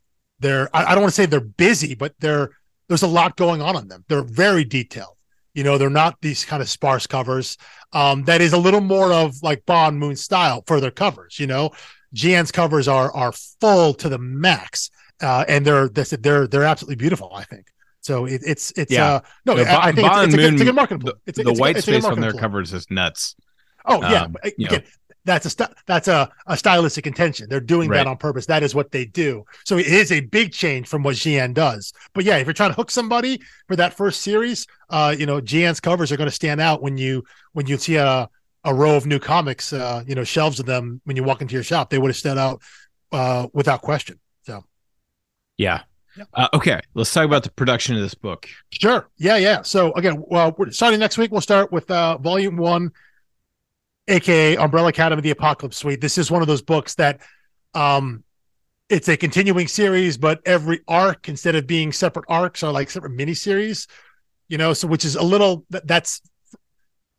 they're 0.41 0.75
I, 0.75 0.87
I 0.87 0.95
don't 0.95 1.03
want 1.03 1.15
to 1.15 1.21
say 1.21 1.27
they're 1.27 1.41
busy, 1.41 1.95
but 1.95 2.15
they're 2.21 2.51
there's 2.89 3.03
a 3.03 3.09
lot 3.09 3.37
going 3.37 3.61
on 3.61 3.77
on 3.77 3.89
them. 3.89 4.05
They're 4.09 4.23
very 4.23 4.65
detailed. 4.65 5.17
You 5.55 5.65
know, 5.65 5.77
they're 5.77 5.91
not 5.91 6.17
these 6.21 6.45
kind 6.45 6.63
of 6.63 6.69
sparse 6.69 7.07
covers. 7.07 7.57
Um, 7.93 8.25
that 8.25 8.41
is 8.41 8.53
a 8.53 8.59
little 8.59 8.81
more 8.81 9.13
of 9.13 9.43
like 9.43 9.67
Ba 9.67 9.89
and 9.89 9.99
Moon 9.99 10.17
style 10.17 10.63
for 10.67 10.81
their 10.81 10.91
covers. 10.91 11.39
You 11.39 11.47
know, 11.47 11.71
Jean's 12.13 12.53
covers 12.53 12.89
are 12.89 13.13
are 13.13 13.33
full 13.33 13.95
to 13.95 14.09
the 14.09 14.19
max, 14.19 14.91
uh, 15.21 15.45
and 15.49 15.67
they're 15.67 15.89
they're 15.89 16.47
they're 16.47 16.65
absolutely 16.65 16.97
beautiful. 16.97 17.33
I 17.35 17.45
think 17.45 17.67
so. 18.09 18.25
It, 18.25 18.41
it's 18.45 18.73
it's 18.77 18.91
Yeah. 18.93 19.07
uh, 19.07 19.21
no, 19.47 19.55
No, 19.55 19.63
I, 19.63 19.89
I 19.89 19.93
think 19.93 20.09
it's, 20.11 20.25
it's, 20.25 20.35
a 20.35 20.37
good, 20.37 20.53
it's 20.55 20.63
a 20.63 20.65
good 20.65 20.75
marketing 20.75 21.05
the. 21.07 21.15
It's 21.27 21.39
the 21.39 21.53
white 21.53 21.77
it's 21.77 21.87
a 21.87 21.93
good 21.93 22.03
space 22.03 22.13
on 22.13 22.21
their 22.21 22.33
covers 22.33 22.73
is 22.73 22.91
nuts. 22.91 23.37
Oh 23.85 24.01
yeah, 24.03 24.23
Um, 24.25 24.37
again, 24.43 24.83
that's 25.25 25.47
a 25.47 25.51
st- 25.51 25.75
that's 25.87 26.09
a, 26.09 26.31
a 26.47 26.57
stylistic 26.57 27.07
intention. 27.07 27.49
They're 27.51 27.61
doing 27.75 27.89
Right. 27.89 27.99
that 27.99 28.07
on 28.07 28.17
purpose. 28.17 28.47
That 28.47 28.63
is 28.63 28.75
what 28.75 28.91
they 28.91 29.05
do. 29.05 29.45
So 29.65 29.77
it 29.79 29.87
is 29.87 30.11
a 30.11 30.21
big 30.21 30.53
change 30.53 30.89
from 30.89 31.03
what 31.03 31.17
Jean 31.17 31.53
does. 31.53 31.93
But 32.15 32.25
yeah, 32.25 32.39
if 32.39 32.47
you're 32.47 32.55
trying 32.55 32.71
to 32.71 32.77
hook 32.77 32.91
somebody 32.91 33.41
for 33.69 33.77
that 33.77 33.95
first 33.95 34.23
series, 34.23 34.67
uh, 34.91 35.15
you 35.19 35.27
know, 35.27 35.41
Jean's 35.41 35.81
covers 35.81 36.11
are 36.13 36.17
going 36.17 36.29
to 36.33 36.35
stand 36.43 36.61
out 36.61 36.83
when 36.83 36.97
you 36.99 37.25
when 37.53 37.67
you 37.67 37.77
see 37.77 37.97
a 37.97 38.29
a 38.65 38.75
row 38.75 38.97
of 38.97 39.07
new 39.07 39.19
comics, 39.19 39.73
uh, 39.73 40.03
you 40.07 40.15
know, 40.15 40.25
shelves 40.25 40.59
of 40.61 40.67
them 40.67 41.01
when 41.05 41.17
you 41.17 41.23
walk 41.25 41.41
into 41.43 41.55
your 41.55 41.63
shop. 41.63 41.91
They 41.91 41.99
would 41.99 42.09
have 42.11 42.17
stood 42.17 42.39
out 42.39 42.61
uh, 43.13 43.47
without 43.55 43.81
question. 43.83 44.19
So 44.43 44.65
Yeah. 45.57 45.83
Uh, 46.35 46.49
okay, 46.55 46.81
let's 46.95 47.13
talk 47.13 47.25
about 47.25 47.43
the 47.43 47.51
production 47.51 47.97
of 47.97 48.03
this 48.03 48.15
book. 48.15 48.49
Sure. 48.71 49.09
Yeah, 49.17 49.37
yeah. 49.37 49.63
So 49.63 49.93
again, 49.93 50.23
well, 50.27 50.55
we're 50.57 50.71
starting 50.71 51.01
next 51.01 51.19
week. 51.19 51.31
We'll 51.31 51.41
start 51.41 51.73
with 51.73 51.91
uh 51.91 52.19
volume 52.19 52.57
one, 52.57 52.93
aka 54.09 54.57
Umbrella 54.57 54.89
Academy 54.89 55.23
the 55.23 55.31
Apocalypse 55.31 55.77
Suite. 55.77 56.01
This 56.01 56.19
is 56.19 56.31
one 56.31 56.43
of 56.43 56.49
those 56.49 56.63
books 56.63 56.95
that 56.97 57.21
um 57.75 58.25
it's 58.89 59.09
a 59.09 59.17
continuing 59.17 59.69
series, 59.69 60.17
but 60.17 60.41
every 60.47 60.81
arc, 60.89 61.29
instead 61.29 61.55
of 61.55 61.67
being 61.67 61.93
separate 61.93 62.25
arcs, 62.29 62.63
are 62.63 62.73
like 62.73 62.91
separate 62.91 63.13
miniseries, 63.13 63.87
you 64.49 64.57
know, 64.57 64.73
so 64.73 64.89
which 64.89 65.05
is 65.05 65.15
a 65.15 65.23
little 65.23 65.67
that, 65.71 65.87
that's 65.87 66.23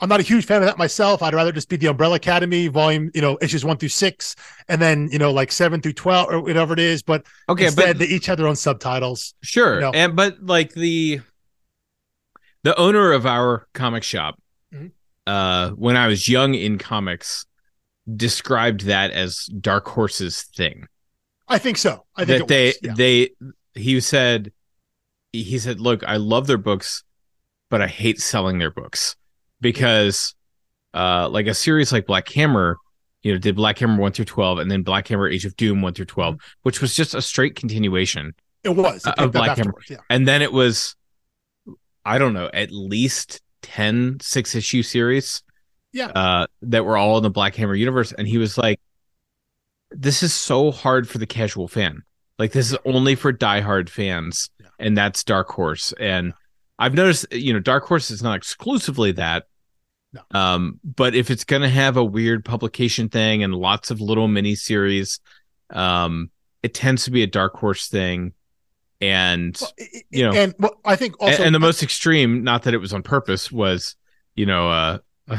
I'm 0.01 0.07
not 0.09 0.19
a 0.19 0.23
huge 0.23 0.45
fan 0.45 0.61
of 0.61 0.67
that 0.67 0.77
myself. 0.77 1.21
I'd 1.21 1.33
rather 1.33 1.51
just 1.51 1.67
be 1.69 1.75
the 1.75 1.87
Umbrella 1.87 2.15
Academy 2.15 2.67
volume, 2.67 3.11
you 3.13 3.21
know, 3.21 3.37
issues 3.41 3.65
one 3.65 3.77
through 3.77 3.89
six, 3.89 4.35
and 4.69 4.81
then 4.81 5.09
you 5.11 5.19
know, 5.19 5.31
like 5.31 5.51
seven 5.51 5.81
through 5.81 5.93
twelve 5.93 6.29
or 6.29 6.39
whatever 6.41 6.73
it 6.73 6.79
is. 6.79 7.01
But 7.03 7.25
Okay, 7.49 7.65
instead, 7.65 7.97
but 7.97 7.97
they 7.99 8.05
each 8.05 8.25
have 8.27 8.37
their 8.37 8.47
own 8.47 8.55
subtitles. 8.55 9.33
sure. 9.41 9.75
you 9.75 9.81
know. 9.81 9.91
And 9.93 10.15
but 10.15 10.41
like 10.43 10.71
the 10.73 11.21
the 12.63 12.77
owner 12.77 13.11
of 13.11 13.25
our 13.25 13.67
comic 13.73 14.03
shop, 14.03 14.39
Mhm. 14.73 14.91
uh, 15.27 15.69
when 15.71 15.95
I 15.97 16.07
was 16.07 16.27
young 16.29 16.53
in 16.53 16.77
comics, 16.77 17.45
described 18.15 18.81
that 18.85 19.11
as 19.11 19.45
Dark 19.59 19.87
Horse's 19.87 20.43
thing. 20.43 20.87
I 21.47 21.57
think 21.57 21.77
so. 21.77 22.05
I 22.15 22.25
think 22.25 22.39
that 22.39 22.47
they 22.47 22.65
was, 22.67 22.77
yeah. 22.83 22.93
they 22.95 23.29
he 23.73 23.99
said 24.01 24.51
he 25.31 25.59
said 25.59 25.79
look 25.79 26.03
i 26.05 26.17
love 26.17 26.47
their 26.47 26.57
books 26.57 27.03
but 27.69 27.81
i 27.83 27.87
hate 27.87 28.19
selling 28.19 28.57
their 28.57 28.71
books 28.71 29.15
because 29.61 30.33
uh 30.93 31.27
like 31.29 31.47
a 31.47 31.53
series 31.53 31.91
like 31.91 32.05
black 32.05 32.27
hammer 32.29 32.77
you 33.21 33.31
know 33.31 33.37
did 33.37 33.55
black 33.55 33.77
hammer 33.77 33.97
1 34.01 34.11
through 34.13 34.25
12 34.25 34.59
and 34.59 34.71
then 34.71 34.81
black 34.81 35.07
hammer 35.07 35.27
age 35.27 35.45
of 35.45 35.55
doom 35.57 35.81
1 35.81 35.93
through 35.93 36.05
12 36.05 36.35
Mm-hmm. 36.35 36.45
which 36.63 36.81
was 36.81 36.95
just 36.95 37.13
a 37.13 37.21
straight 37.21 37.55
continuation 37.55 38.33
it 38.63 38.69
was 38.69 39.05
It 39.05 39.13
of 39.17 39.31
Black 39.31 39.57
Hammer. 39.57 39.73
Yeah. 39.89 39.97
and 40.09 40.27
then 40.27 40.41
it 40.41 40.51
was 40.51 40.95
i 42.05 42.17
don't 42.17 42.33
know 42.33 42.49
at 42.53 42.71
least 42.71 43.41
10 43.61 44.17
six 44.21 44.55
issue 44.55 44.81
series 44.83 45.43
Yeah. 45.93 46.07
uh 46.07 46.47
that 46.63 46.85
were 46.85 46.97
all 46.97 47.17
in 47.17 47.23
the 47.23 47.29
black 47.29 47.55
hammer 47.55 47.75
universe 47.75 48.11
and 48.13 48.27
he 48.27 48.37
was 48.37 48.57
like 48.57 48.79
this 49.91 50.23
is 50.23 50.33
so 50.33 50.71
hard 50.71 51.07
for 51.09 51.17
the 51.17 51.25
casual 51.27 51.67
fan 51.67 52.03
like 52.37 52.51
this 52.51 52.71
is 52.71 52.77
only 52.85 53.15
for 53.15 53.33
diehard 53.33 53.89
fans 53.89 54.49
Yeah. 54.59 54.67
and 54.79 54.97
that's 54.97 55.23
dark 55.23 55.49
horse 55.49 55.93
and 55.99 56.33
i've 56.79 56.93
noticed 56.93 57.25
you 57.33 57.53
know 57.53 57.59
dark 57.59 57.85
horse 57.85 58.09
is 58.11 58.23
not 58.23 58.37
exclusively 58.37 59.11
that 59.13 59.45
No. 60.13 60.21
um 60.39 60.79
but 60.83 61.13
if 61.13 61.29
it's 61.29 61.43
going 61.43 61.61
to 61.61 61.69
have 61.69 61.95
a 61.95 62.03
weird 62.03 62.43
publication 62.43 63.09
thing 63.09 63.43
and 63.43 63.53
lots 63.53 63.91
of 63.91 64.01
little 64.01 64.27
mini 64.27 64.55
series 64.55 65.19
um 65.69 66.31
it 66.63 66.73
tends 66.73 67.03
to 67.03 67.11
be 67.11 67.21
a 67.21 67.27
dark 67.27 67.55
horse 67.55 67.87
thing 67.89 68.33
and 69.01 69.55
Well, 69.61 69.71
i- 69.79 69.83
i- 69.95 70.01
you 70.09 70.23
know, 70.23 70.33
and 70.33 70.55
well, 70.59 70.79
I 70.83 70.95
think 70.95 71.15
and, 71.21 71.29
also 71.31 71.43
and 71.43 71.53
the 71.55 71.59
most 71.59 71.83
extreme, 71.83 72.43
not 72.43 72.63
that 72.63 72.73
it 72.73 72.79
was 72.79 72.91
on 72.91 73.01
purpose, 73.03 73.51
was 73.51 73.95
you 74.35 74.45
know, 74.45 74.69
uh, 74.69 74.97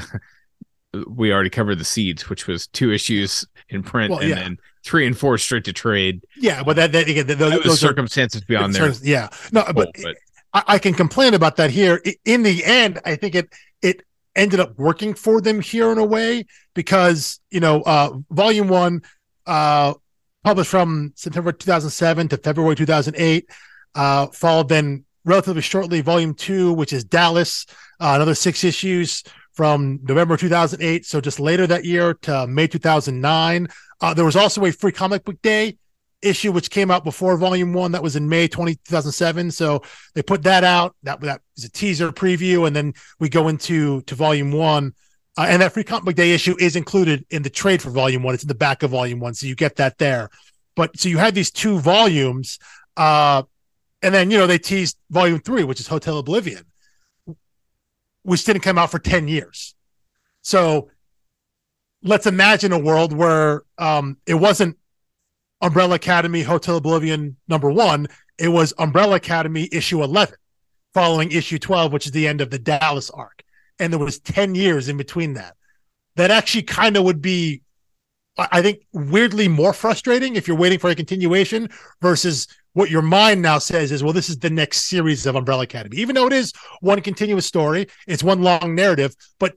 we 1.06 1.32
already 1.32 1.50
covered 1.50 1.76
the 1.78 1.84
seeds, 1.84 2.28
which 2.28 2.46
was 2.46 2.66
two 2.68 2.90
issues 2.92 3.46
in 3.68 3.82
print 3.82 4.10
Well, 4.10 4.20
and 4.20 4.28
yeah. 4.30 4.34
then 4.36 4.58
three 4.84 5.06
and 5.06 5.16
four 5.16 5.36
straight 5.38 5.64
to 5.64 5.72
trade. 5.72 6.22
yeah, 6.36 6.62
but 6.62 6.76
that, 6.76 6.92
that 6.92 7.08
again, 7.08 7.26
th- 7.26 7.38
those, 7.38 7.52
That 7.52 7.64
those 7.64 7.74
are 7.84 7.88
circumstances 7.88 8.42
beyond 8.42 8.74
their 8.74 8.86
concerns. 8.86 9.06
Yeah, 9.06 9.28
no, 9.52 9.64
but, 9.74 9.90
but 10.02 10.16
I, 10.54 10.62
I 10.74 10.78
can 10.78 10.94
complain 10.94 11.34
about 11.34 11.56
that 11.56 11.70
here. 11.70 12.02
In 12.24 12.42
the 12.42 12.64
end, 12.64 12.98
I 13.04 13.14
think 13.16 13.34
it 13.34 13.52
it 13.82 14.02
ended 14.40 14.58
up 14.60 14.78
working 14.78 15.14
for 15.14 15.40
them 15.40 15.60
here 15.60 15.92
in 15.92 15.98
a 15.98 16.04
way 16.04 16.46
because 16.74 17.40
you 17.50 17.60
know, 17.60 17.82
uh, 17.82 18.10
Volume 18.30 18.68
One, 18.68 19.02
uh, 19.46 19.94
published 20.42 20.70
from 20.70 21.12
September 21.14 21.52
2007 21.52 22.28
to 22.28 22.36
February 22.38 22.74
2008, 22.74 23.50
uh, 23.94 24.26
followed 24.28 24.68
then 24.68 25.04
relatively 25.24 25.62
shortly 25.62 26.00
Volume 26.00 26.34
Two, 26.34 26.72
which 26.72 26.92
is 26.92 27.04
Dallas, 27.04 27.66
uh, 28.00 28.12
another 28.16 28.34
six 28.34 28.64
issues 28.64 29.22
from 29.52 30.00
November 30.02 30.36
2008. 30.36 31.04
So 31.04 31.20
just 31.20 31.38
later 31.38 31.66
that 31.66 31.84
year 31.84 32.14
to 32.22 32.46
May 32.46 32.66
2009. 32.66 33.68
Uh, 34.00 34.14
there 34.14 34.24
was 34.24 34.36
also 34.36 34.64
a 34.64 34.72
free 34.72 34.92
comic 34.92 35.24
book 35.24 35.40
day 35.42 35.76
issue 36.22 36.52
which 36.52 36.70
came 36.70 36.90
out 36.90 37.04
before 37.04 37.36
volume 37.36 37.72
one 37.72 37.92
that 37.92 38.02
was 38.02 38.16
in 38.16 38.28
may 38.28 38.46
20, 38.46 38.74
2007 38.74 39.50
so 39.50 39.82
they 40.14 40.22
put 40.22 40.42
that 40.42 40.64
out. 40.64 40.94
That 41.02 41.20
that 41.20 41.40
was 41.56 41.64
a 41.64 41.70
teaser 41.70 42.12
preview 42.12 42.66
and 42.66 42.74
then 42.74 42.94
we 43.18 43.28
go 43.28 43.48
into 43.48 44.02
to 44.02 44.14
volume 44.14 44.52
one. 44.52 44.94
Uh, 45.38 45.46
and 45.48 45.62
that 45.62 45.72
free 45.72 45.84
comic 45.84 46.04
book 46.04 46.14
day 46.14 46.32
issue 46.32 46.56
is 46.58 46.76
included 46.76 47.24
in 47.30 47.42
the 47.42 47.50
trade 47.50 47.80
for 47.80 47.90
volume 47.90 48.22
one. 48.22 48.34
It's 48.34 48.44
in 48.44 48.48
the 48.48 48.54
back 48.54 48.82
of 48.82 48.90
volume 48.90 49.20
one 49.20 49.34
so 49.34 49.46
you 49.46 49.54
get 49.54 49.76
that 49.76 49.98
there. 49.98 50.28
But 50.76 50.98
so 50.98 51.08
you 51.08 51.18
had 51.18 51.34
these 51.34 51.50
two 51.50 51.78
volumes 51.78 52.58
uh 52.96 53.42
and 54.02 54.14
then 54.14 54.30
you 54.30 54.38
know 54.38 54.46
they 54.46 54.58
teased 54.58 54.98
volume 55.10 55.40
three 55.40 55.64
which 55.64 55.80
is 55.80 55.86
hotel 55.86 56.18
oblivion 56.18 56.64
which 58.22 58.44
didn't 58.44 58.62
come 58.62 58.76
out 58.76 58.90
for 58.90 58.98
10 58.98 59.28
years. 59.28 59.74
So 60.42 60.90
let's 62.02 62.26
imagine 62.26 62.72
a 62.72 62.78
world 62.78 63.12
where 63.12 63.62
um 63.78 64.18
it 64.26 64.34
wasn't 64.34 64.76
Umbrella 65.60 65.96
Academy 65.96 66.42
Hotel 66.42 66.76
Oblivion 66.76 67.36
number 67.48 67.70
one. 67.70 68.06
It 68.38 68.48
was 68.48 68.72
Umbrella 68.78 69.16
Academy 69.16 69.68
issue 69.72 70.02
11, 70.02 70.34
following 70.94 71.30
issue 71.30 71.58
12, 71.58 71.92
which 71.92 72.06
is 72.06 72.12
the 72.12 72.26
end 72.26 72.40
of 72.40 72.50
the 72.50 72.58
Dallas 72.58 73.10
arc. 73.10 73.42
And 73.78 73.92
there 73.92 74.00
was 74.00 74.18
10 74.20 74.54
years 74.54 74.88
in 74.88 74.96
between 74.96 75.34
that. 75.34 75.56
That 76.16 76.30
actually 76.30 76.62
kind 76.62 76.96
of 76.96 77.04
would 77.04 77.22
be, 77.22 77.62
I 78.36 78.62
think, 78.62 78.80
weirdly 78.92 79.48
more 79.48 79.72
frustrating 79.72 80.36
if 80.36 80.48
you're 80.48 80.56
waiting 80.56 80.78
for 80.78 80.90
a 80.90 80.94
continuation 80.94 81.68
versus 82.00 82.46
what 82.72 82.90
your 82.90 83.02
mind 83.02 83.42
now 83.42 83.58
says 83.58 83.90
is, 83.92 84.02
well, 84.02 84.12
this 84.12 84.28
is 84.28 84.38
the 84.38 84.50
next 84.50 84.88
series 84.88 85.26
of 85.26 85.34
Umbrella 85.34 85.64
Academy. 85.64 85.96
Even 85.98 86.14
though 86.14 86.26
it 86.26 86.32
is 86.32 86.52
one 86.80 87.00
continuous 87.00 87.46
story, 87.46 87.86
it's 88.06 88.22
one 88.22 88.42
long 88.42 88.74
narrative, 88.74 89.14
but 89.38 89.54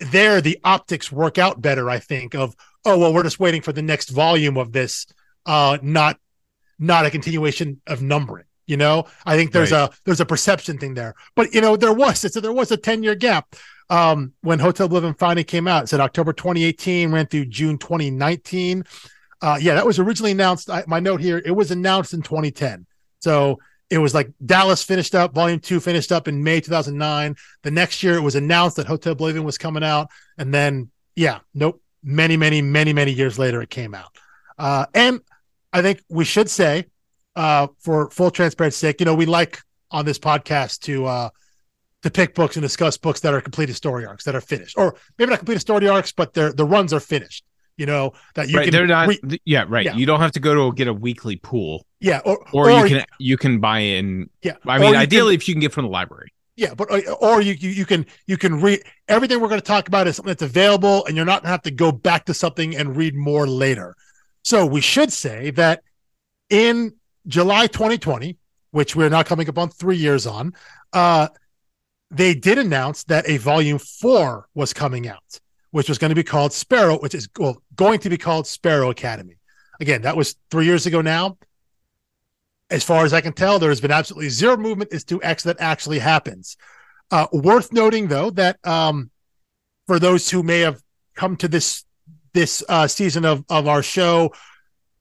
there 0.00 0.40
the 0.40 0.58
optics 0.64 1.12
work 1.12 1.38
out 1.38 1.60
better, 1.60 1.88
I 1.90 1.98
think, 1.98 2.34
of, 2.34 2.54
oh, 2.84 2.98
well, 2.98 3.12
we're 3.12 3.22
just 3.22 3.40
waiting 3.40 3.62
for 3.62 3.72
the 3.72 3.82
next 3.82 4.10
volume 4.10 4.56
of 4.56 4.72
this 4.72 5.06
uh 5.46 5.78
not 5.82 6.18
not 6.78 7.06
a 7.06 7.10
continuation 7.10 7.80
of 7.86 8.02
numbering 8.02 8.44
you 8.66 8.76
know? 8.76 9.06
I 9.26 9.36
think 9.36 9.52
there's 9.52 9.72
a 9.72 9.90
there's 10.04 10.20
a 10.20 10.26
perception 10.26 10.78
thing 10.78 10.94
there. 10.94 11.14
But 11.34 11.54
you 11.54 11.60
know 11.60 11.76
there 11.76 11.92
was 11.92 12.20
so 12.20 12.40
there 12.40 12.52
was 12.52 12.70
a 12.70 12.76
10 12.76 13.02
year 13.02 13.14
gap 13.14 13.54
um 13.90 14.32
when 14.40 14.58
hotel 14.58 14.86
oblivion 14.86 15.14
finally 15.14 15.44
came 15.44 15.68
out. 15.68 15.84
It 15.84 15.86
said 15.88 16.00
october 16.00 16.32
2018 16.32 17.12
ran 17.12 17.26
through 17.26 17.46
june 17.46 17.78
2019 17.78 18.84
uh 19.42 19.58
yeah 19.60 19.74
that 19.74 19.86
was 19.86 19.98
originally 19.98 20.32
announced. 20.32 20.70
I, 20.70 20.84
my 20.86 21.00
note 21.00 21.20
here 21.20 21.42
it 21.44 21.50
was 21.50 21.70
announced 21.70 22.14
in 22.14 22.22
2010 22.22 22.86
so 23.20 23.58
it 23.90 23.98
was 23.98 24.14
like 24.14 24.32
dallas 24.44 24.82
finished 24.82 25.14
up 25.14 25.34
volume 25.34 25.60
two 25.60 25.80
finished 25.80 26.12
up 26.12 26.26
in 26.28 26.42
may 26.42 26.60
2009 26.60 27.36
the 27.62 27.70
next 27.70 28.02
year 28.02 28.16
it 28.16 28.22
was 28.22 28.34
announced 28.34 28.76
that 28.76 28.86
hotel 28.86 29.12
oblivion 29.12 29.44
was 29.44 29.58
coming 29.58 29.84
out. 29.84 30.08
And 30.38 30.52
then 30.52 30.90
yeah 31.14 31.40
nope. 31.52 31.80
Many 32.02 32.36
many 32.36 32.62
many 32.62 32.92
many 32.92 33.12
years 33.12 33.38
later 33.38 33.60
it 33.60 33.70
came 33.70 33.94
out. 33.94 34.16
Uh 34.58 34.86
and 34.94 35.20
I 35.74 35.82
think 35.82 36.02
we 36.08 36.24
should 36.24 36.48
say, 36.48 36.86
uh, 37.34 37.66
for 37.80 38.08
full 38.10 38.30
transparency 38.30 38.76
sake, 38.76 39.00
you 39.00 39.06
know, 39.06 39.14
we 39.14 39.26
like 39.26 39.60
on 39.90 40.04
this 40.04 40.18
podcast 40.18 40.80
to 40.82 41.04
uh, 41.06 41.28
to 42.02 42.10
pick 42.10 42.34
books 42.34 42.56
and 42.56 42.62
discuss 42.62 42.96
books 42.96 43.20
that 43.20 43.34
are 43.34 43.40
completed 43.40 43.74
story 43.74 44.06
arcs 44.06 44.24
that 44.24 44.36
are 44.36 44.40
finished, 44.40 44.78
or 44.78 44.94
maybe 45.18 45.30
not 45.30 45.40
completed 45.40 45.60
story 45.60 45.88
arcs, 45.88 46.12
but 46.12 46.32
their 46.32 46.52
the 46.52 46.64
runs 46.64 46.92
are 46.92 47.00
finished. 47.00 47.44
You 47.76 47.86
know 47.86 48.12
that 48.36 48.48
you 48.48 48.56
right, 48.56 48.64
can 48.64 48.72
they're 48.72 48.86
not. 48.86 49.08
re- 49.08 49.40
yeah, 49.44 49.64
right. 49.68 49.84
Yeah. 49.84 49.96
You 49.96 50.06
don't 50.06 50.20
have 50.20 50.30
to 50.32 50.40
go 50.40 50.54
to 50.54 50.76
get 50.76 50.86
a 50.86 50.94
weekly 50.94 51.36
pool, 51.36 51.84
yeah, 51.98 52.20
or 52.24 52.38
or, 52.52 52.70
you 52.70 52.86
can 52.86 53.04
you 53.18 53.36
can 53.36 53.58
buy 53.58 53.80
in. 53.80 54.30
yeah. 54.42 54.52
I 54.64 54.78
mean, 54.78 54.86
you 54.86 54.92
can- 54.92 55.02
ideally, 55.02 55.34
if 55.34 55.48
you 55.48 55.54
can 55.54 55.60
get 55.60 55.72
from 55.72 55.86
the 55.86 55.90
library. 55.90 56.32
Yeah, 56.56 56.74
but 56.74 56.88
uh, 56.88 57.12
or 57.14 57.42
you 57.42 57.54
you, 57.54 57.70
you 57.70 57.84
can 57.84 58.06
you 58.28 58.38
can 58.38 58.60
read 58.60 58.84
everything 59.08 59.40
we're 59.40 59.48
going 59.48 59.60
to 59.60 59.66
talk 59.66 59.88
about 59.88 60.06
is 60.06 60.14
something 60.14 60.30
that's 60.30 60.42
available, 60.42 61.04
and 61.06 61.16
you're 61.16 61.26
not 61.26 61.42
going 61.42 61.48
to 61.48 61.50
have 61.50 61.62
to 61.62 61.72
go 61.72 61.90
back 61.90 62.26
to 62.26 62.34
something 62.34 62.76
and 62.76 62.96
read 62.96 63.16
more 63.16 63.48
later. 63.48 63.96
So 64.44 64.66
we 64.66 64.82
should 64.82 65.12
say 65.12 65.50
that 65.52 65.82
in 66.50 66.94
July 67.26 67.66
2020, 67.66 68.36
which 68.70 68.94
we're 68.94 69.08
now 69.08 69.22
coming 69.22 69.48
up 69.48 69.58
on 69.58 69.70
three 69.70 69.96
years 69.96 70.26
on, 70.26 70.52
uh, 70.92 71.28
they 72.10 72.34
did 72.34 72.58
announce 72.58 73.04
that 73.04 73.28
a 73.28 73.38
volume 73.38 73.78
four 73.78 74.46
was 74.54 74.74
coming 74.74 75.08
out, 75.08 75.40
which 75.70 75.88
was 75.88 75.96
going 75.96 76.10
to 76.10 76.14
be 76.14 76.22
called 76.22 76.52
Sparrow, 76.52 76.98
which 76.98 77.14
is 77.14 77.26
well, 77.38 77.62
going 77.74 77.98
to 78.00 78.10
be 78.10 78.18
called 78.18 78.46
Sparrow 78.46 78.90
Academy. 78.90 79.38
Again, 79.80 80.02
that 80.02 80.16
was 80.16 80.36
three 80.50 80.66
years 80.66 80.84
ago 80.84 81.00
now. 81.00 81.38
As 82.70 82.84
far 82.84 83.04
as 83.04 83.12
I 83.12 83.22
can 83.22 83.32
tell, 83.32 83.58
there 83.58 83.70
has 83.70 83.80
been 83.80 83.90
absolutely 83.90 84.28
zero 84.28 84.56
movement 84.56 84.92
as 84.92 85.04
to 85.04 85.22
X 85.22 85.42
that 85.44 85.56
actually 85.58 85.98
happens. 85.98 86.56
Uh, 87.10 87.26
worth 87.32 87.72
noting, 87.72 88.08
though, 88.08 88.30
that 88.30 88.58
um, 88.66 89.10
for 89.86 89.98
those 89.98 90.28
who 90.30 90.42
may 90.42 90.60
have 90.60 90.82
come 91.14 91.36
to 91.36 91.48
this 91.48 91.84
this 92.34 92.62
uh, 92.68 92.86
season 92.86 93.24
of 93.24 93.44
of 93.48 93.66
our 93.66 93.82
show 93.82 94.32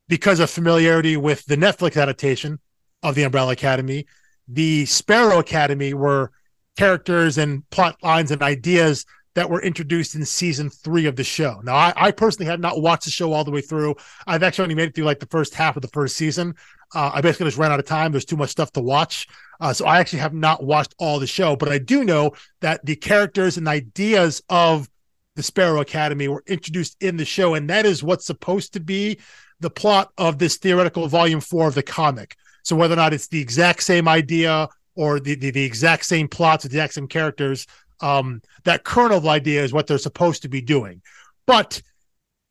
because 0.08 0.40
of 0.40 0.50
familiarity 0.50 1.18
with 1.18 1.46
the 1.46 1.56
Netflix 1.58 2.02
adaptation 2.02 2.60
of 3.02 3.16
the 3.16 3.24
Umbrella 3.24 3.52
Academy, 3.52 4.06
the 4.48 4.86
Sparrow 4.86 5.40
Academy 5.40 5.94
were 5.94 6.32
characters 6.78 7.38
and 7.38 7.68
plot 7.70 7.98
lines 8.02 8.32
and 8.32 8.42
ideas 8.42 9.06
that 9.36 9.50
were 9.50 9.62
introduced 9.62 10.16
in 10.16 10.26
season 10.26 10.70
three 10.70 11.06
of 11.08 11.16
the 11.16 11.24
show. 11.24 11.60
Now, 11.64 11.76
I, 11.76 11.94
I 11.96 12.12
personally 12.12 12.50
have 12.50 12.60
not 12.60 12.82
watched 12.82 13.06
the 13.06 13.12
show 13.12 13.34
all 13.34 13.44
the 13.44 13.52
way 13.52 13.62
through. 13.62 13.96
I've 14.28 14.44
actually 14.44 14.64
only 14.64 14.76
made 14.76 14.90
it 14.90 14.96
through 14.96 15.06
like 15.06 15.20
the 15.20 15.26
first 15.28 15.56
half 15.56 15.76
of 15.76 15.82
the 15.82 15.88
first 15.88 16.16
season. 16.16 16.56
Uh, 16.94 17.12
I 17.14 17.22
basically 17.22 17.48
just 17.48 17.58
ran 17.58 17.72
out 17.72 17.80
of 17.80 17.86
time. 17.86 18.12
There's 18.12 18.26
too 18.26 18.38
much 18.38 18.52
stuff 18.52 18.72
to 18.74 18.82
watch. 18.82 19.28
Uh, 19.60 19.74
so 19.74 19.86
I 19.86 20.00
actually 20.00 20.20
have 20.20 20.34
not 20.34 20.64
watched 20.64 20.94
all 21.00 21.20
the 21.20 21.28
show, 21.28 21.56
but 21.56 21.70
I 21.70 21.80
do 21.80 22.04
know 22.04 22.34
that 22.62 22.86
the 22.86 22.96
characters 22.96 23.58
and 23.58 23.68
ideas 23.68 24.44
of 24.50 24.88
the 25.36 25.44
Sparrow 25.44 25.82
Academy 25.82 26.28
were 26.28 26.44
introduced 26.48 26.98
in 27.02 27.18
the 27.18 27.26
show. 27.26 27.56
And 27.56 27.70
that 27.70 27.86
is 27.86 28.04
what's 28.04 28.26
supposed 28.26 28.74
to 28.74 28.80
be 28.80 29.20
the 29.60 29.70
plot 29.70 30.12
of 30.18 30.38
this 30.38 30.58
theoretical 30.58 31.08
volume 31.08 31.40
four 31.40 31.68
of 31.68 31.76
the 31.76 31.84
comic. 31.84 32.36
So 32.64 32.76
whether 32.76 32.94
or 32.94 32.98
not 32.98 33.14
it's 33.14 33.28
the 33.28 33.42
exact 33.42 33.84
same 33.84 34.08
idea 34.08 34.70
or 34.96 35.20
the, 35.20 35.36
the, 35.36 35.52
the 35.52 35.64
exact 35.64 36.06
same 36.06 36.28
plots 36.28 36.64
with 36.64 36.72
the 36.72 36.78
exact 36.78 36.94
same 36.94 37.08
characters, 37.08 37.66
um, 38.02 38.42
that 38.64 38.84
kernel 38.84 39.18
of 39.18 39.28
idea 39.28 39.64
is 39.64 39.74
what 39.74 39.88
they're 39.88 39.98
supposed 39.98 40.44
to 40.44 40.50
be 40.50 40.62
doing. 40.62 41.02
But 41.46 41.82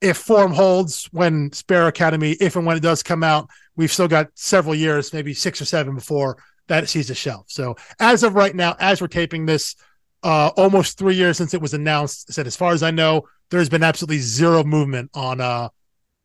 if 0.00 0.16
form 0.16 0.52
holds 0.52 1.06
when 1.12 1.52
Sparrow 1.52 1.86
Academy, 1.86 2.32
if 2.32 2.56
and 2.56 2.66
when 2.66 2.76
it 2.76 2.80
does 2.80 3.02
come 3.02 3.22
out, 3.22 3.48
we've 3.76 3.92
still 3.92 4.08
got 4.08 4.30
several 4.34 4.74
years, 4.74 5.12
maybe 5.12 5.32
six 5.34 5.62
or 5.62 5.64
seven 5.64 5.94
before 5.94 6.38
that 6.68 6.88
sees 6.88 7.08
the 7.08 7.14
shelf. 7.14 7.46
So 7.48 7.76
as 7.98 8.22
of 8.22 8.34
right 8.34 8.54
now, 8.54 8.76
as 8.78 9.00
we're 9.00 9.08
taping 9.08 9.46
this, 9.46 9.76
uh, 10.22 10.50
almost 10.56 10.98
three 10.98 11.14
years 11.14 11.36
since 11.36 11.54
it 11.54 11.60
was 11.60 11.74
announced, 11.74 12.32
said 12.32 12.46
as 12.46 12.56
far 12.56 12.72
as 12.72 12.82
I 12.82 12.90
know, 12.90 13.28
there 13.50 13.60
has 13.60 13.68
been 13.68 13.82
absolutely 13.82 14.18
zero 14.18 14.64
movement 14.64 15.10
on 15.14 15.40
uh 15.40 15.68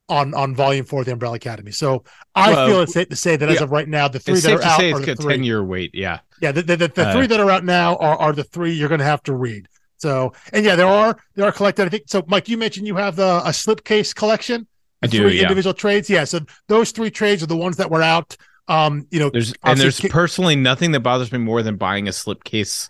on 0.09 0.33
on 0.33 0.55
volume 0.55 0.85
four 0.85 1.01
of 1.01 1.05
the 1.05 1.11
Umbrella 1.11 1.35
Academy. 1.35 1.71
So 1.71 2.03
I 2.33 2.53
well, 2.53 2.67
feel 2.67 2.81
it's 2.81 2.93
safe 2.93 3.09
to 3.09 3.15
say 3.15 3.35
that 3.35 3.47
yeah, 3.49 3.55
as 3.55 3.61
of 3.61 3.71
right 3.71 3.87
now, 3.87 4.07
the 4.07 4.19
three 4.19 4.39
that 4.39 4.53
are 4.53 4.63
out 4.63 4.83
are 4.83 4.99
the 4.99 5.15
three. 5.15 5.33
ten 5.33 5.43
year 5.43 5.63
wait. 5.63 5.91
Yeah, 5.93 6.19
yeah. 6.41 6.51
The, 6.51 6.61
the, 6.61 6.77
the, 6.77 6.87
the 6.87 7.07
uh, 7.07 7.13
three 7.13 7.27
that 7.27 7.39
are 7.39 7.51
out 7.51 7.65
now 7.65 7.97
are, 7.97 8.17
are 8.17 8.33
the 8.33 8.43
three 8.43 8.71
you're 8.71 8.89
going 8.89 8.99
to 8.99 9.05
have 9.05 9.23
to 9.23 9.35
read. 9.35 9.67
So 9.97 10.33
and 10.53 10.63
yeah, 10.63 10.75
there 10.75 10.87
are 10.87 11.17
there 11.35 11.45
are 11.45 11.51
collected. 11.51 11.85
I 11.85 11.89
think 11.89 12.03
so. 12.07 12.23
Mike, 12.27 12.47
you 12.47 12.57
mentioned 12.57 12.87
you 12.87 12.95
have 12.95 13.15
the 13.15 13.41
a 13.43 13.49
slipcase 13.49 14.15
collection. 14.15 14.67
I 15.01 15.07
do. 15.07 15.23
Three 15.23 15.37
yeah. 15.37 15.43
individual 15.43 15.73
trades. 15.73 16.09
Yeah. 16.09 16.23
So 16.23 16.39
those 16.67 16.91
three 16.91 17.11
trades 17.11 17.43
are 17.43 17.47
the 17.47 17.57
ones 17.57 17.77
that 17.77 17.91
were 17.91 18.01
out. 18.01 18.37
Um, 18.69 19.07
you 19.11 19.19
know, 19.19 19.29
there's 19.29 19.53
and 19.63 19.79
there's 19.79 19.99
personally 19.99 20.55
nothing 20.55 20.91
that 20.91 21.01
bothers 21.01 21.31
me 21.31 21.39
more 21.39 21.63
than 21.63 21.77
buying 21.77 22.07
a 22.07 22.11
slipcase 22.11 22.89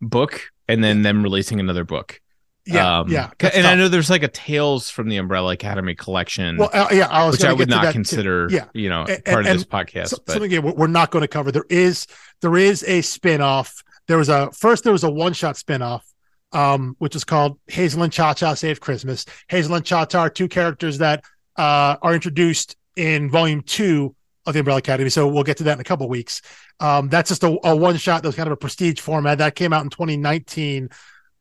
book 0.00 0.50
and 0.68 0.82
then 0.82 1.02
them 1.02 1.22
releasing 1.22 1.60
another 1.60 1.84
book. 1.84 2.20
Yeah, 2.66 2.98
um, 3.00 3.08
yeah. 3.08 3.30
And 3.38 3.52
tough. 3.52 3.64
I 3.64 3.74
know 3.76 3.88
there's 3.88 4.10
like 4.10 4.24
a 4.24 4.28
Tales 4.28 4.90
from 4.90 5.08
the 5.08 5.18
Umbrella 5.18 5.52
Academy 5.52 5.94
collection. 5.94 6.56
Well, 6.56 6.70
uh, 6.72 6.88
yeah, 6.90 7.06
I 7.06 7.30
which 7.30 7.44
I 7.44 7.52
would 7.52 7.68
not 7.68 7.92
consider, 7.92 8.48
too. 8.48 8.56
yeah. 8.56 8.64
you 8.74 8.88
know, 8.88 9.04
and, 9.04 9.24
part 9.24 9.46
and, 9.46 9.48
of 9.48 9.54
this 9.54 9.64
podcast. 9.64 10.08
So, 10.08 10.16
but. 10.26 10.32
Something 10.32 10.62
we're 10.62 10.88
not 10.88 11.12
going 11.12 11.22
to 11.22 11.28
cover. 11.28 11.52
There 11.52 11.66
is 11.70 12.08
there 12.40 12.56
is 12.56 12.82
a 12.82 13.02
spinoff. 13.02 13.84
There 14.08 14.18
was 14.18 14.28
a 14.28 14.50
first 14.50 14.82
there 14.82 14.92
was 14.92 15.04
a 15.04 15.10
one 15.10 15.32
shot 15.32 15.54
spinoff, 15.54 16.02
um, 16.50 16.96
which 16.98 17.14
is 17.14 17.22
called 17.22 17.60
Hazel 17.68 18.02
and 18.02 18.12
Cha 18.12 18.34
Cha 18.34 18.54
Save 18.54 18.80
Christmas. 18.80 19.26
Hazel 19.46 19.76
and 19.76 19.84
Cha 19.84 20.04
Cha 20.04 20.22
are 20.22 20.30
two 20.30 20.48
characters 20.48 20.98
that 20.98 21.22
uh, 21.56 21.96
are 22.02 22.14
introduced 22.14 22.76
in 22.96 23.30
volume 23.30 23.62
two 23.62 24.15
of 24.46 24.54
the 24.54 24.60
Umbrella 24.60 24.78
Academy. 24.78 25.10
So 25.10 25.26
we'll 25.26 25.42
get 25.42 25.56
to 25.58 25.64
that 25.64 25.74
in 25.74 25.80
a 25.80 25.84
couple 25.84 26.08
weeks. 26.08 26.40
Um, 26.80 27.08
that's 27.08 27.28
just 27.28 27.42
a, 27.42 27.58
a 27.64 27.74
one 27.74 27.96
shot 27.96 28.22
that 28.22 28.28
was 28.28 28.36
kind 28.36 28.46
of 28.46 28.52
a 28.52 28.56
prestige 28.56 29.00
format 29.00 29.38
that 29.38 29.54
came 29.54 29.72
out 29.72 29.82
in 29.82 29.90
2019. 29.90 30.88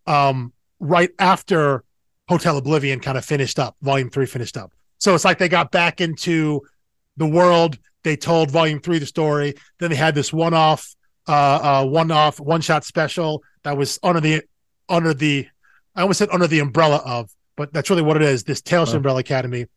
Um, 0.07 0.53
right 0.79 1.11
after 1.19 1.83
Hotel 2.27 2.57
Oblivion 2.57 2.99
kind 2.99 3.17
of 3.17 3.25
finished 3.25 3.59
up, 3.59 3.75
Volume 3.81 4.09
Three 4.09 4.25
finished 4.25 4.57
up. 4.57 4.71
So 4.97 5.13
it's 5.13 5.25
like 5.25 5.37
they 5.37 5.49
got 5.49 5.71
back 5.71 6.01
into 6.01 6.61
the 7.17 7.27
world. 7.27 7.77
They 8.03 8.15
told 8.15 8.51
Volume 8.51 8.79
Three 8.79 8.99
the 8.99 9.05
story. 9.05 9.53
Then 9.79 9.91
they 9.91 9.95
had 9.95 10.15
this 10.15 10.33
one-off, 10.33 10.95
uh, 11.27 11.31
uh, 11.83 11.85
one-off, 11.85 12.39
one-shot 12.39 12.83
special 12.83 13.43
that 13.63 13.77
was 13.77 13.99
under 14.01 14.21
the 14.21 14.43
under 14.89 15.13
the. 15.13 15.47
I 15.95 16.01
almost 16.01 16.19
said 16.19 16.29
under 16.31 16.47
the 16.47 16.59
umbrella 16.59 17.01
of, 17.05 17.31
but 17.55 17.71
that's 17.71 17.89
really 17.89 18.01
what 18.01 18.17
it 18.17 18.23
is. 18.23 18.43
This 18.43 18.61
Tales 18.61 18.93
oh. 18.93 18.97
Umbrella 18.97 19.19
Academy, 19.19 19.67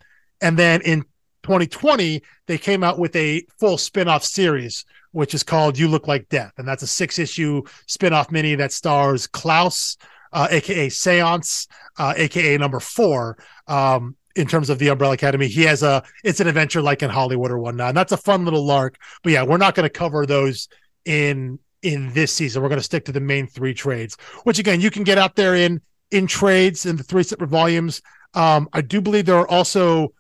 and 0.40 0.58
then 0.58 0.80
in 0.82 1.04
2020 1.48 2.22
they 2.46 2.58
came 2.58 2.84
out 2.84 2.98
with 2.98 3.16
a 3.16 3.42
full 3.58 3.78
spin-off 3.78 4.22
series 4.22 4.84
which 5.12 5.34
is 5.34 5.42
called 5.42 5.78
You 5.78 5.88
Look 5.88 6.06
Like 6.06 6.28
Death, 6.28 6.52
and 6.58 6.68
that's 6.68 6.82
a 6.82 6.86
six-issue 6.86 7.62
spin-off 7.86 8.30
mini 8.30 8.54
that 8.56 8.72
stars 8.72 9.26
Klaus 9.26 9.96
uh, 10.32 10.48
aka 10.50 10.88
Seance, 10.88 11.66
uh, 11.98 12.14
aka 12.16 12.56
number 12.58 12.80
four. 12.80 13.38
Um, 13.66 14.16
in 14.36 14.46
terms 14.46 14.70
of 14.70 14.78
the 14.78 14.88
Umbrella 14.88 15.14
Academy, 15.14 15.48
he 15.48 15.62
has 15.62 15.82
a 15.82 16.02
it's 16.22 16.40
an 16.40 16.46
adventure 16.46 16.82
like 16.82 17.02
in 17.02 17.10
Hollywood 17.10 17.50
or 17.50 17.58
whatnot. 17.58 17.88
And 17.88 17.96
that's 17.96 18.12
a 18.12 18.16
fun 18.16 18.44
little 18.44 18.64
lark. 18.64 18.96
But 19.22 19.32
yeah, 19.32 19.42
we're 19.42 19.56
not 19.56 19.74
going 19.74 19.84
to 19.84 19.90
cover 19.90 20.26
those 20.26 20.68
in 21.04 21.58
in 21.82 22.12
this 22.12 22.32
season. 22.32 22.62
We're 22.62 22.68
going 22.68 22.80
to 22.80 22.84
stick 22.84 23.04
to 23.06 23.12
the 23.12 23.20
main 23.20 23.46
three 23.46 23.74
trades, 23.74 24.16
which 24.44 24.58
again 24.58 24.80
you 24.80 24.90
can 24.90 25.04
get 25.04 25.18
out 25.18 25.34
there 25.34 25.54
in 25.54 25.80
in 26.10 26.26
trades 26.26 26.86
in 26.86 26.96
the 26.96 27.02
three 27.02 27.22
separate 27.22 27.48
volumes. 27.48 28.02
Um, 28.34 28.68
I 28.72 28.82
do 28.82 29.00
believe 29.00 29.24
there 29.24 29.38
are 29.38 29.48
also 29.48 30.12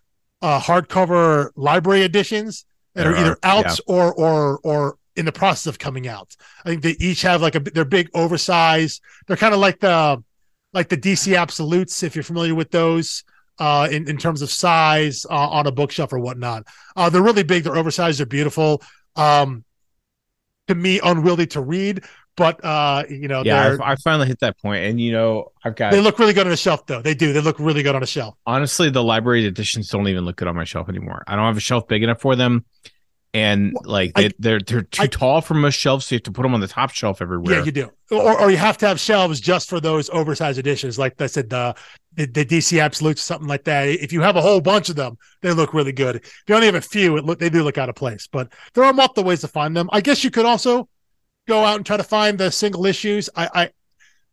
uh, 0.42 0.60
hardcover 0.60 1.50
library 1.56 2.02
editions 2.02 2.64
that 2.94 3.04
there 3.04 3.12
are 3.12 3.16
either 3.16 3.38
out 3.42 3.64
yeah. 3.64 3.74
or 3.86 4.12
or 4.14 4.60
or 4.62 4.98
in 5.16 5.24
the 5.24 5.32
process 5.32 5.66
of 5.66 5.78
coming 5.78 6.06
out. 6.06 6.36
I 6.64 6.68
think 6.68 6.82
they 6.82 6.96
each 7.00 7.22
have 7.22 7.42
like 7.42 7.54
a 7.54 7.60
they're 7.60 7.84
big 7.84 8.08
oversized. 8.14 9.02
They're 9.26 9.36
kind 9.36 9.54
of 9.54 9.60
like 9.60 9.80
the 9.80 10.22
like 10.72 10.88
the 10.88 10.96
DC 10.96 11.36
Absolutes 11.36 12.02
if 12.02 12.14
you're 12.14 12.22
familiar 12.22 12.54
with 12.54 12.70
those 12.70 13.24
uh, 13.58 13.88
in 13.90 14.08
in 14.08 14.16
terms 14.16 14.42
of 14.42 14.50
size 14.50 15.26
uh, 15.28 15.48
on 15.48 15.66
a 15.66 15.72
bookshelf 15.72 16.12
or 16.12 16.18
whatnot. 16.18 16.66
Uh, 16.96 17.10
they're 17.10 17.22
really 17.22 17.42
big. 17.42 17.64
They're 17.64 17.76
oversized. 17.76 18.20
They're 18.20 18.26
beautiful. 18.26 18.82
Um, 19.16 19.64
to 20.68 20.74
me, 20.74 21.00
unwieldy 21.02 21.46
to 21.48 21.60
read, 21.60 22.04
but 22.38 22.64
uh, 22.64 23.02
you 23.10 23.26
know, 23.26 23.42
yeah, 23.44 23.76
I, 23.82 23.92
I 23.92 23.96
finally 23.96 24.28
hit 24.28 24.38
that 24.40 24.56
point, 24.58 24.84
and 24.84 25.00
you 25.00 25.10
know, 25.10 25.50
I've 25.64 25.74
got. 25.74 25.90
They 25.90 26.00
look 26.00 26.18
really 26.18 26.32
good 26.32 26.46
on 26.46 26.52
a 26.52 26.56
shelf, 26.56 26.86
though. 26.86 27.02
They 27.02 27.14
do. 27.14 27.32
They 27.32 27.40
look 27.40 27.58
really 27.58 27.82
good 27.82 27.96
on 27.96 28.02
a 28.02 28.06
shelf. 28.06 28.36
Honestly, 28.46 28.88
the 28.88 29.02
library 29.02 29.44
editions 29.44 29.88
don't 29.88 30.06
even 30.06 30.24
look 30.24 30.36
good 30.36 30.46
on 30.46 30.54
my 30.54 30.64
shelf 30.64 30.88
anymore. 30.88 31.24
I 31.26 31.34
don't 31.34 31.44
have 31.44 31.56
a 31.56 31.60
shelf 31.60 31.88
big 31.88 32.04
enough 32.04 32.20
for 32.20 32.36
them 32.36 32.64
and 33.34 33.76
like 33.84 34.14
they, 34.14 34.26
I, 34.26 34.30
they're 34.38 34.60
they're 34.60 34.82
too 34.82 35.02
I, 35.02 35.06
tall 35.06 35.40
for 35.40 35.54
most 35.54 35.74
shelves, 35.74 36.06
so 36.06 36.14
you 36.14 36.16
have 36.16 36.22
to 36.24 36.32
put 36.32 36.42
them 36.42 36.54
on 36.54 36.60
the 36.60 36.68
top 36.68 36.90
shelf 36.90 37.20
everywhere. 37.20 37.58
Yeah, 37.58 37.64
you 37.64 37.72
do, 37.72 37.90
or, 38.10 38.40
or 38.40 38.50
you 38.50 38.56
have 38.56 38.78
to 38.78 38.88
have 38.88 38.98
shelves 38.98 39.40
just 39.40 39.68
for 39.68 39.80
those 39.80 40.08
oversized 40.10 40.58
editions, 40.58 40.98
like 40.98 41.20
I 41.20 41.26
said, 41.26 41.50
the 41.50 41.74
the, 42.14 42.26
the 42.26 42.44
DC 42.44 42.80
Absolutes, 42.82 43.22
something 43.22 43.48
like 43.48 43.64
that. 43.64 43.88
If 43.88 44.12
you 44.12 44.22
have 44.22 44.36
a 44.36 44.40
whole 44.40 44.60
bunch 44.60 44.88
of 44.88 44.96
them, 44.96 45.18
they 45.42 45.52
look 45.52 45.74
really 45.74 45.92
good. 45.92 46.16
If 46.16 46.44
you 46.48 46.54
only 46.54 46.66
have 46.66 46.74
a 46.74 46.80
few, 46.80 47.16
it 47.18 47.24
look 47.24 47.38
they 47.38 47.50
do 47.50 47.62
look 47.62 47.76
out 47.78 47.88
of 47.88 47.94
place. 47.94 48.26
But 48.26 48.52
there 48.74 48.84
are 48.84 48.92
multiple 48.92 49.24
ways 49.24 49.42
to 49.42 49.48
find 49.48 49.76
them. 49.76 49.90
I 49.92 50.00
guess 50.00 50.24
you 50.24 50.30
could 50.30 50.46
also 50.46 50.88
go 51.48 51.64
out 51.64 51.76
and 51.76 51.86
try 51.86 51.96
to 51.96 52.04
find 52.04 52.38
the 52.38 52.50
single 52.50 52.86
issues. 52.86 53.28
I 53.34 53.48
I, 53.54 53.70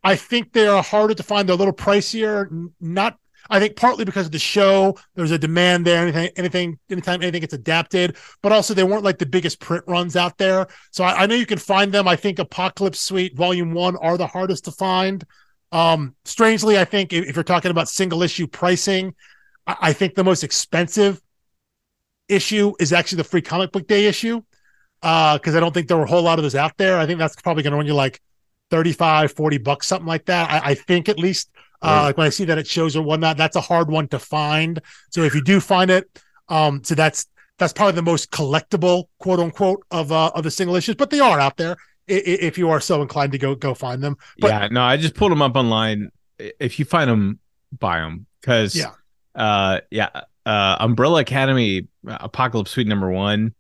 I 0.04 0.16
think 0.16 0.54
they 0.54 0.68
are 0.68 0.84
harder 0.84 1.16
to 1.16 1.24
find. 1.24 1.50
They're 1.50 1.56
a 1.56 1.58
little 1.58 1.74
pricier, 1.74 2.70
not 2.80 3.18
I 3.50 3.60
think 3.60 3.76
partly 3.76 4.06
because 4.06 4.26
of 4.26 4.32
the 4.32 4.40
show, 4.40 4.98
there's 5.14 5.32
a 5.32 5.38
demand 5.38 5.86
there. 5.86 6.02
Anything, 6.02 6.30
anything, 6.36 6.80
anytime 6.90 7.22
anything 7.22 7.42
gets 7.42 7.54
adapted, 7.54 8.18
but 8.42 8.52
also 8.52 8.74
they 8.74 8.84
weren't 8.84 9.04
like 9.04 9.20
the 9.20 9.26
biggest 9.26 9.60
print 9.60 9.84
runs 9.88 10.16
out 10.16 10.38
there. 10.38 10.68
So 10.92 11.04
I, 11.04 11.24
I 11.24 11.26
know 11.26 11.36
you 11.36 11.46
can 11.46 11.60
find 11.60 11.92
them. 11.92 12.08
I 12.08 12.16
think 12.16 12.40
Apocalypse 12.40 13.00
Suite 13.00 13.36
Volume 13.36 13.74
One 13.74 13.96
are 13.98 14.18
the 14.18 14.28
hardest 14.28 14.66
to 14.66 14.72
find. 14.72 15.24
Um, 15.72 16.16
strangely, 16.26 16.80
I 16.80 16.86
think 16.86 17.14
if, 17.14 17.28
if 17.28 17.36
you're 17.36 17.44
talking 17.44 17.72
about 17.72 17.90
single 17.90 18.24
issue 18.24 18.48
pricing, 18.48 19.14
I, 19.68 19.76
I, 19.82 19.94
think 19.94 20.16
the 20.16 20.24
most 20.24 20.44
expensive 20.44 21.22
issue 22.30 22.74
is 22.80 22.94
actually 22.94 23.18
the 23.18 23.26
Free 23.26 23.42
Comic 23.42 23.72
Book 23.72 23.88
Day 23.88 24.06
issue. 24.06 24.42
Uh, 25.06 25.38
because 25.38 25.56
I 25.56 25.60
don't 25.60 25.72
think 25.72 25.88
there 25.88 25.98
were 25.98 26.06
a 26.06 26.10
whole 26.10 26.24
lot 26.24 26.40
of 26.40 26.44
those 26.44 26.56
out 26.56 26.76
there. 26.78 26.98
I 26.98 27.06
think 27.06 27.20
that's 27.20 27.40
probably 27.40 27.62
going 27.62 27.74
to 27.74 27.78
run 27.78 27.86
you 27.86 27.94
like 27.94 28.20
35, 28.72 29.34
40 29.34 29.58
bucks, 29.60 29.86
something 29.86 30.08
like 30.08 30.26
that. 30.26 30.50
I, 30.50 30.72
I 30.72 30.74
think 30.74 31.10
at 31.10 31.20
least 31.20 31.52
uh, 31.84 32.02
like 32.06 32.18
when 32.18 32.26
I 32.26 32.32
see 32.32 32.46
that 32.46 32.58
it 32.58 32.66
shows 32.66 32.96
or 32.96 33.04
whatnot, 33.04 33.38
that's 33.38 33.56
a 33.56 33.62
hard 33.62 33.88
one 33.92 34.08
to 34.08 34.18
find. 34.18 34.82
So 35.12 35.22
if 35.22 35.36
you 35.36 35.44
do 35.44 35.60
find 35.60 35.92
it, 35.92 36.10
um, 36.50 36.84
so 36.84 36.96
that's 36.96 37.28
that's 37.60 37.72
probably 37.72 37.94
the 37.94 38.02
most 38.02 38.32
collectible 38.32 39.06
quote 39.20 39.40
unquote 39.40 39.86
of 39.92 40.12
uh, 40.12 40.32
of 40.34 40.44
the 40.44 40.50
single 40.50 40.76
issues, 40.76 40.96
but 40.96 41.12
they 41.12 41.20
are 41.20 41.40
out 41.40 41.58
there 41.58 41.78
if 42.08 42.58
you 42.58 42.72
are 42.72 42.80
so 42.80 43.04
inclined 43.04 43.32
to 43.34 43.38
go 43.38 43.54
go 43.54 43.76
find 43.76 44.02
them. 44.02 44.18
But, 44.40 44.48
yeah, 44.48 44.68
no, 44.72 44.82
I 44.82 44.98
just 44.98 45.14
pulled 45.14 45.32
them 45.32 45.44
up 45.44 45.56
online. 45.56 46.10
If 46.40 46.80
you 46.80 46.86
find 46.86 47.10
them, 47.10 47.40
buy 47.78 48.00
them 48.00 48.26
because 48.42 48.76
yeah, 48.76 48.94
uh, 49.36 49.82
yeah, 49.92 50.10
uh, 50.48 50.78
Umbrella 50.80 51.22
Academy 51.22 51.88
Apocalypse 52.08 52.72
Suite 52.72 52.88
number 52.88 53.12
one 53.12 53.54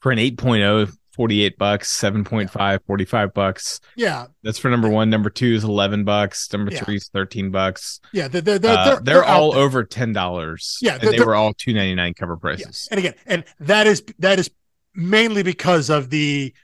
for 0.00 0.12
an 0.12 0.18
8.0 0.18 0.92
48 1.18 1.58
bucks 1.58 2.00
7.5 2.00 2.78
45 2.86 3.34
bucks. 3.34 3.80
Yeah. 3.96 4.26
That's 4.44 4.56
for 4.56 4.70
number 4.70 4.88
one. 4.88 5.10
Number 5.10 5.30
two 5.30 5.52
is 5.52 5.64
11 5.64 6.04
bucks. 6.04 6.50
Number 6.52 6.70
yeah. 6.70 6.84
three 6.84 6.94
is 6.94 7.08
13 7.08 7.50
bucks. 7.50 8.00
Yeah 8.12 8.28
they're, 8.28 8.40
they're, 8.40 8.60
they're, 8.60 8.78
uh, 8.78 8.84
they're, 8.84 9.00
they're 9.00 9.24
all 9.24 9.52
over 9.52 9.82
ten 9.82 10.12
dollars. 10.12 10.78
Yeah 10.80 10.96
and 11.02 11.10
they 11.10 11.18
were 11.18 11.34
all 11.34 11.54
299 11.54 12.14
cover 12.14 12.36
prices. 12.36 12.86
Yeah. 12.88 12.94
and 12.94 13.04
again 13.04 13.14
and 13.26 13.44
that 13.66 13.88
is 13.88 14.04
that 14.20 14.38
is 14.38 14.48
mainly 14.94 15.42
because 15.42 15.90
of 15.90 16.08
the 16.08 16.54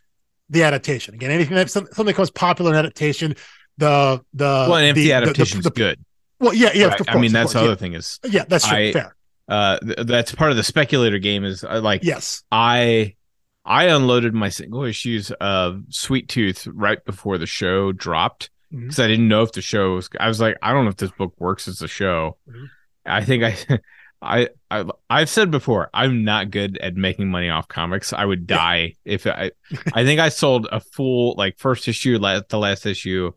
the 0.50 0.62
adaptation. 0.62 1.14
Again 1.14 1.32
anything 1.32 1.56
that 1.56 1.68
something 1.68 2.06
becomes 2.06 2.30
popular 2.30 2.70
in 2.70 2.76
adaptation 2.78 3.34
the 3.76 4.22
the 4.34 4.44
well 4.44 4.76
and 4.76 4.86
if 4.86 4.94
the, 4.94 5.14
adaptation 5.14 5.58
is 5.58 5.66
good. 5.66 5.98
Well 6.38 6.54
yeah 6.54 6.70
yeah 6.74 6.86
right? 6.86 6.98
course, 6.98 7.08
i 7.08 7.18
mean 7.18 7.32
that's 7.32 7.54
the 7.54 7.58
other 7.58 7.70
yeah. 7.70 7.74
thing 7.74 7.94
is 7.94 8.20
yeah 8.24 8.44
that's 8.46 8.68
true, 8.68 8.76
I, 8.76 8.92
fair. 8.92 9.16
uh 9.48 9.78
th- 9.78 10.06
that's 10.06 10.32
part 10.32 10.52
of 10.52 10.56
the 10.56 10.62
speculator 10.62 11.18
game 11.18 11.44
is 11.44 11.64
uh, 11.64 11.80
like 11.80 12.04
yes. 12.04 12.44
I 12.52 13.16
I 13.64 13.84
unloaded 13.84 14.34
my 14.34 14.50
single 14.50 14.84
issues 14.84 15.30
of 15.32 15.82
Sweet 15.88 16.28
Tooth 16.28 16.66
right 16.66 17.02
before 17.04 17.38
the 17.38 17.46
show 17.46 17.92
dropped 17.92 18.50
because 18.70 18.96
mm-hmm. 18.96 19.02
I 19.02 19.06
didn't 19.06 19.28
know 19.28 19.42
if 19.42 19.52
the 19.52 19.62
show 19.62 19.94
was. 19.94 20.08
I 20.18 20.28
was 20.28 20.40
like, 20.40 20.56
I 20.62 20.72
don't 20.72 20.84
know 20.84 20.90
if 20.90 20.96
this 20.96 21.12
book 21.12 21.34
works 21.38 21.68
as 21.68 21.80
a 21.80 21.88
show. 21.88 22.36
Mm-hmm. 22.48 22.64
I 23.06 23.24
think 23.24 23.44
I, 23.44 23.78
I, 24.22 24.48
I, 24.70 24.84
I've 25.08 25.30
said 25.30 25.50
before, 25.50 25.90
I'm 25.94 26.24
not 26.24 26.50
good 26.50 26.78
at 26.78 26.94
making 26.96 27.30
money 27.30 27.48
off 27.48 27.68
comics. 27.68 28.12
I 28.12 28.24
would 28.24 28.46
die 28.46 28.94
yeah. 29.04 29.14
if 29.14 29.26
I. 29.26 29.52
I 29.94 30.04
think 30.04 30.20
I 30.20 30.28
sold 30.28 30.66
a 30.70 30.80
full 30.80 31.34
like 31.36 31.58
first 31.58 31.88
issue, 31.88 32.18
like 32.18 32.48
the 32.48 32.58
last 32.58 32.84
issue, 32.84 33.32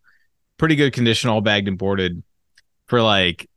pretty 0.58 0.76
good 0.76 0.94
condition, 0.94 1.30
all 1.30 1.42
bagged 1.42 1.68
and 1.68 1.78
boarded, 1.78 2.24
for 2.88 3.02
like 3.02 3.50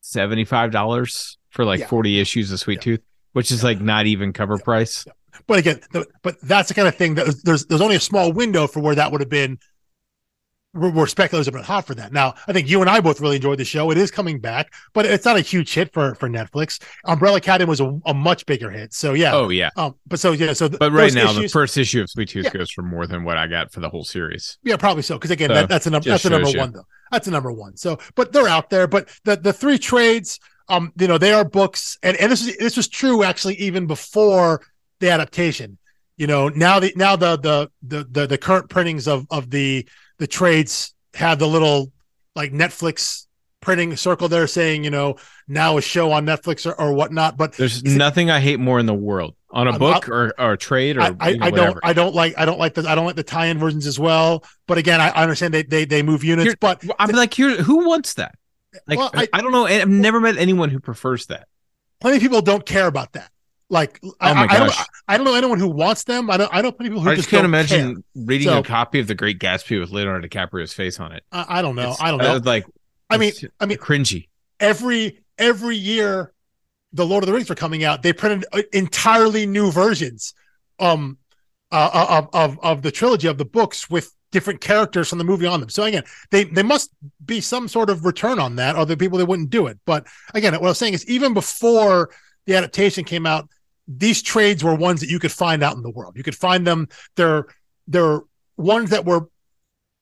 seventy 0.00 0.44
five 0.44 0.70
dollars 0.70 1.38
for 1.50 1.64
like 1.64 1.80
yeah. 1.80 1.86
forty 1.86 2.20
issues 2.20 2.50
of 2.50 2.60
Sweet 2.60 2.78
yeah. 2.78 2.96
Tooth, 2.96 3.02
which 3.32 3.50
is 3.50 3.62
like 3.62 3.80
not 3.80 4.06
even 4.06 4.32
cover 4.32 4.58
price. 4.58 5.06
But 5.46 5.58
again, 5.58 5.80
the, 5.92 6.06
but 6.22 6.36
that's 6.42 6.68
the 6.68 6.74
kind 6.74 6.88
of 6.88 6.94
thing 6.96 7.14
that 7.14 7.34
there's 7.44 7.66
there's 7.66 7.80
only 7.80 7.96
a 7.96 8.00
small 8.00 8.32
window 8.32 8.66
for 8.66 8.80
where 8.80 8.94
that 8.94 9.10
would 9.12 9.20
have 9.20 9.30
been 9.30 9.58
we're, 10.74 10.90
we're 10.90 11.06
speculating 11.06 11.54
about 11.54 11.64
hot 11.64 11.86
for 11.86 11.94
that. 11.94 12.12
Now, 12.12 12.34
I 12.48 12.52
think 12.52 12.68
you 12.68 12.80
and 12.80 12.90
I 12.90 13.00
both 13.00 13.20
really 13.20 13.36
enjoyed 13.36 13.58
the 13.58 13.64
show. 13.64 13.90
It 13.90 13.98
is 13.98 14.10
coming 14.10 14.40
back, 14.40 14.72
but 14.92 15.06
it's 15.06 15.24
not 15.24 15.36
a 15.36 15.40
huge 15.40 15.72
hit 15.72 15.92
for 15.92 16.14
for 16.16 16.28
Netflix. 16.28 16.82
Umbrella 17.04 17.36
Academy 17.38 17.68
was 17.68 17.80
a, 17.80 17.98
a 18.06 18.12
much 18.14 18.44
bigger 18.46 18.70
hit. 18.70 18.92
So 18.92 19.14
yeah. 19.14 19.34
Oh 19.34 19.48
yeah. 19.50 19.70
Um, 19.76 19.94
but 20.06 20.18
so 20.18 20.32
yeah. 20.32 20.52
So 20.52 20.68
th- 20.68 20.78
But 20.78 20.92
right 20.92 21.14
now, 21.14 21.32
the 21.32 21.48
first 21.48 21.78
issue 21.78 22.02
of 22.02 22.10
Sweet 22.10 22.28
Tooth 22.28 22.44
Yeah. 22.46 22.50
goes 22.50 22.70
for 22.70 22.82
more 22.82 23.06
than 23.06 23.24
what 23.24 23.36
I 23.38 23.46
got 23.46 23.72
for 23.72 23.80
the 23.80 23.88
whole 23.88 24.04
series. 24.04 24.58
Yeah, 24.62 24.76
probably 24.76 25.02
so. 25.02 25.16
Because 25.16 25.30
again, 25.30 25.50
So, 25.50 25.54
that, 25.54 25.68
that's 25.68 25.86
a 25.86 25.90
number. 25.90 26.10
That's 26.10 26.24
a 26.24 26.30
number 26.30 26.48
you. 26.48 26.58
one, 26.58 26.72
though. 26.72 26.86
That's 27.12 27.28
a 27.28 27.30
number 27.30 27.52
one. 27.52 27.76
So, 27.76 27.98
but 28.16 28.32
they're 28.32 28.48
out 28.48 28.70
there. 28.70 28.86
But 28.88 29.08
the 29.24 29.36
the 29.36 29.52
three 29.52 29.78
trades, 29.78 30.40
um, 30.68 30.92
you 30.98 31.06
know, 31.06 31.18
they 31.18 31.32
are 31.32 31.44
books, 31.44 31.98
and 32.02 32.16
and 32.16 32.32
this 32.32 32.44
is 32.44 32.56
this 32.56 32.76
was 32.76 32.88
true 32.88 33.22
actually 33.22 33.54
even 33.56 33.86
before 33.86 34.60
the 35.00 35.10
adaptation. 35.10 35.78
You 36.16 36.26
know, 36.26 36.48
now 36.48 36.78
the 36.80 36.92
now 36.96 37.16
the 37.16 37.36
the 37.36 37.70
the 37.82 38.04
the, 38.10 38.26
the 38.26 38.38
current 38.38 38.70
printings 38.70 39.08
of 39.08 39.26
of 39.30 39.50
the 39.50 39.88
the 40.18 40.26
trades 40.26 40.94
have 41.14 41.38
the 41.38 41.48
little 41.48 41.92
like 42.36 42.52
Netflix 42.52 43.26
printing 43.60 43.96
circle 43.96 44.28
there 44.28 44.46
saying 44.46 44.84
you 44.84 44.90
know 44.90 45.16
now 45.48 45.76
a 45.78 45.82
show 45.82 46.12
on 46.12 46.24
Netflix 46.26 46.70
or, 46.70 46.78
or 46.80 46.92
whatnot. 46.92 47.36
But 47.36 47.54
There's 47.54 47.82
nothing 47.82 48.30
I 48.30 48.38
hate 48.40 48.60
more 48.60 48.78
in 48.78 48.86
the 48.86 48.94
world 48.94 49.34
on 49.50 49.66
a 49.66 49.70
I'm- 49.70 49.78
book 49.80 50.08
or, 50.08 50.32
or 50.38 50.52
a 50.52 50.56
trade 50.58 50.96
or 50.98 51.02
I, 51.02 51.16
I, 51.18 51.28
you 51.30 51.38
know, 51.38 51.46
I 51.46 51.50
don't. 51.50 51.78
I 51.82 51.92
don't 51.92 52.14
like 52.14 52.34
I 52.38 52.44
don't 52.44 52.58
like 52.60 52.74
the 52.74 52.88
I 52.88 52.94
don't 52.94 53.06
like 53.06 53.16
the 53.16 53.22
tie-in 53.24 53.58
versions 53.58 53.86
as 53.86 53.98
well. 53.98 54.44
But 54.68 54.78
again, 54.78 55.00
I, 55.00 55.08
I 55.08 55.22
understand 55.22 55.52
they 55.52 55.64
they 55.64 55.84
they 55.84 56.02
move 56.04 56.22
units, 56.22 56.44
Here- 56.50 56.56
but 56.60 56.82
I'm 56.98 57.10
like, 57.10 57.34
here, 57.34 57.56
who 57.62 57.86
wants 57.88 58.14
that? 58.14 58.36
Like, 58.86 58.98
Well, 58.98 59.10
I, 59.14 59.26
I- 59.32 59.40
don't 59.40 59.50
know. 59.52 59.66
I've 59.66 59.88
never 59.88 60.20
met 60.20 60.36
anyone 60.36 60.70
who 60.70 60.78
prefers 60.78 61.26
that. 61.26 61.48
plenty 62.00 62.18
of 62.18 62.22
people 62.22 62.40
don't 62.42 62.64
care 62.64 62.86
about 62.86 63.12
that. 63.14 63.30
Like, 63.70 63.98
I, 64.20 64.30
Oh 64.30 64.34
my 64.34 64.40
I, 64.42 64.44
I 64.44 64.58
don't, 64.58 64.66
gosh. 64.68 64.86
I 65.08 65.16
don't 65.16 65.24
know 65.24 65.34
anyone 65.34 65.58
who 65.58 65.68
wants 65.68 66.04
them. 66.04 66.30
I 66.30 66.36
don't. 66.36 66.50
I 66.54 66.60
know 66.62 66.70
people 66.70 67.00
who 67.00 67.08
I 67.08 67.14
just 67.16 67.28
can't 67.30 67.44
imagine 67.46 67.94
care. 67.94 68.02
reading 68.14 68.48
So- 68.48 68.58
a 68.60 68.62
copy 68.62 69.00
of 69.00 69.06
The 69.06 69.14
Great 69.14 69.38
Gatsby 69.38 69.80
with 69.80 69.90
Leonardo 69.90 70.28
DiCaprio's 70.28 70.72
face 70.72 71.00
on 71.00 71.12
it. 71.12 71.22
I, 71.32 71.46
I 71.58 71.62
don't 71.62 71.74
know. 71.74 71.82
It's- 71.92 72.00
I 72.00 72.10
don't 72.10 72.18
know. 72.18 72.36
uh, 72.36 72.40
like, 72.44 72.66
I 73.10 73.16
mean, 73.16 73.32
I 73.60 73.66
mean, 73.66 73.78
cringy. 73.78 74.28
every 74.60 75.20
every 75.38 75.76
year, 75.76 76.32
the 76.92 77.06
Lord 77.06 77.24
of 77.24 77.26
the 77.26 77.32
Rings 77.32 77.48
were 77.48 77.54
coming 77.54 77.84
out. 77.84 78.02
They 78.02 78.12
printed 78.12 78.46
uh, 78.52 78.62
entirely 78.72 79.46
new 79.46 79.70
versions, 79.72 80.34
um, 80.78 81.18
uh, 81.72 82.06
of 82.20 82.28
of 82.34 82.58
of 82.62 82.82
the 82.82 82.90
trilogy 82.90 83.28
of 83.28 83.38
the 83.38 83.44
books 83.44 83.88
with 83.90 84.10
different 84.30 84.60
characters 84.60 85.08
from 85.08 85.18
the 85.18 85.24
movie 85.24 85.46
on 85.46 85.60
them. 85.60 85.68
So 85.68 85.84
again, 85.84 86.02
they 86.30 86.44
they 86.44 86.62
must 86.62 86.90
be 87.24 87.40
some 87.40 87.68
sort 87.68 87.88
of 87.90 88.04
return 88.04 88.38
on 88.38 88.56
that, 88.56 88.76
or 88.76 88.84
the 88.86 88.96
people 88.96 89.18
that 89.18 89.26
wouldn't 89.26 89.50
do 89.50 89.66
it. 89.68 89.78
But 89.86 90.06
again, 90.34 90.52
what 90.54 90.62
I 90.64 90.66
was 90.68 90.78
saying 90.78 90.94
is, 90.94 91.06
even 91.08 91.34
before 91.34 92.10
the 92.46 92.54
adaptation 92.56 93.04
came 93.04 93.26
out, 93.26 93.48
these 93.86 94.22
trades 94.22 94.64
were 94.64 94.74
ones 94.74 95.00
that 95.00 95.10
you 95.10 95.18
could 95.18 95.32
find 95.32 95.62
out 95.62 95.76
in 95.76 95.82
the 95.82 95.90
world. 95.90 96.16
You 96.16 96.22
could 96.22 96.36
find 96.36 96.66
them. 96.66 96.88
They're 97.16 97.46
they're 97.86 98.20
ones 98.56 98.90
that 98.90 99.04
were 99.04 99.28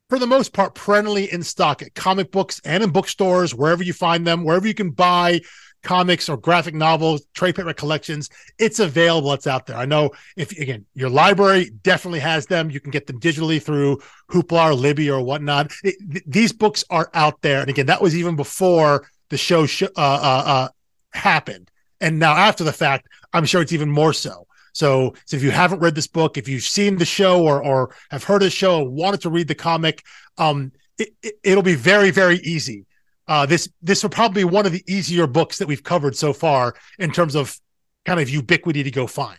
for 0.08 0.18
the 0.18 0.26
most 0.26 0.52
part 0.52 0.74
perennially 0.74 1.32
in 1.32 1.42
stock 1.42 1.82
at 1.82 1.94
comic 1.94 2.30
books 2.30 2.60
and 2.64 2.82
in 2.82 2.90
bookstores 2.90 3.54
wherever 3.54 3.82
you 3.82 3.94
find 3.94 4.26
them 4.26 4.44
wherever 4.44 4.66
you 4.66 4.74
can 4.74 4.90
buy 4.90 5.40
comics 5.82 6.28
or 6.28 6.36
graphic 6.36 6.74
novels 6.74 7.24
trade 7.34 7.56
paper 7.56 7.72
collections 7.72 8.28
it's 8.58 8.78
available 8.78 9.32
it's 9.32 9.46
out 9.46 9.66
there. 9.66 9.76
I 9.76 9.86
know 9.86 10.10
if 10.36 10.52
again 10.52 10.84
your 10.94 11.10
library 11.10 11.70
definitely 11.82 12.20
has 12.20 12.46
them. 12.46 12.70
You 12.70 12.78
can 12.78 12.90
get 12.90 13.06
them 13.06 13.18
digitally 13.18 13.60
through 13.60 14.00
hoopla 14.30 14.70
or 14.70 14.74
libby 14.74 15.10
or 15.10 15.22
whatnot. 15.22 15.72
It- 15.82 15.96
th- 16.12 16.24
these 16.26 16.52
books 16.52 16.84
are 16.90 17.10
out 17.14 17.40
there. 17.42 17.60
And 17.60 17.70
again 17.70 17.86
that 17.86 18.02
was 18.02 18.14
even 18.14 18.36
before 18.36 19.08
the 19.30 19.38
show 19.38 19.66
sh- 19.66 19.82
uh, 19.82 19.88
uh, 19.96 20.42
uh, 20.46 20.68
happened 21.12 21.70
and 22.02 22.18
now 22.18 22.34
after 22.34 22.64
the 22.64 22.72
fact 22.72 23.08
i'm 23.32 23.46
sure 23.46 23.62
it's 23.62 23.72
even 23.72 23.90
more 23.90 24.12
so 24.12 24.46
so, 24.72 25.14
so 25.26 25.36
if 25.36 25.42
you 25.42 25.50
haven't 25.50 25.80
read 25.80 25.94
this 25.94 26.06
book, 26.06 26.38
if 26.38 26.48
you've 26.48 26.62
seen 26.62 26.96
the 26.96 27.04
show 27.04 27.42
or 27.44 27.62
or 27.62 27.94
have 28.10 28.24
heard 28.24 28.42
of 28.42 28.46
the 28.46 28.50
show 28.50 28.82
wanted 28.82 29.20
to 29.22 29.30
read 29.30 29.48
the 29.48 29.54
comic, 29.54 30.02
um, 30.38 30.72
it, 30.98 31.10
it'll 31.42 31.62
be 31.62 31.74
very 31.74 32.10
very 32.10 32.36
easy. 32.38 32.86
Uh, 33.28 33.46
this 33.46 33.68
this 33.82 34.02
will 34.02 34.10
probably 34.10 34.44
be 34.44 34.50
one 34.50 34.66
of 34.66 34.72
the 34.72 34.82
easier 34.86 35.26
books 35.26 35.58
that 35.58 35.68
we've 35.68 35.82
covered 35.82 36.16
so 36.16 36.32
far 36.32 36.74
in 36.98 37.10
terms 37.12 37.34
of 37.34 37.56
kind 38.04 38.18
of 38.18 38.28
ubiquity 38.28 38.82
to 38.82 38.90
go 38.90 39.06
find. 39.06 39.38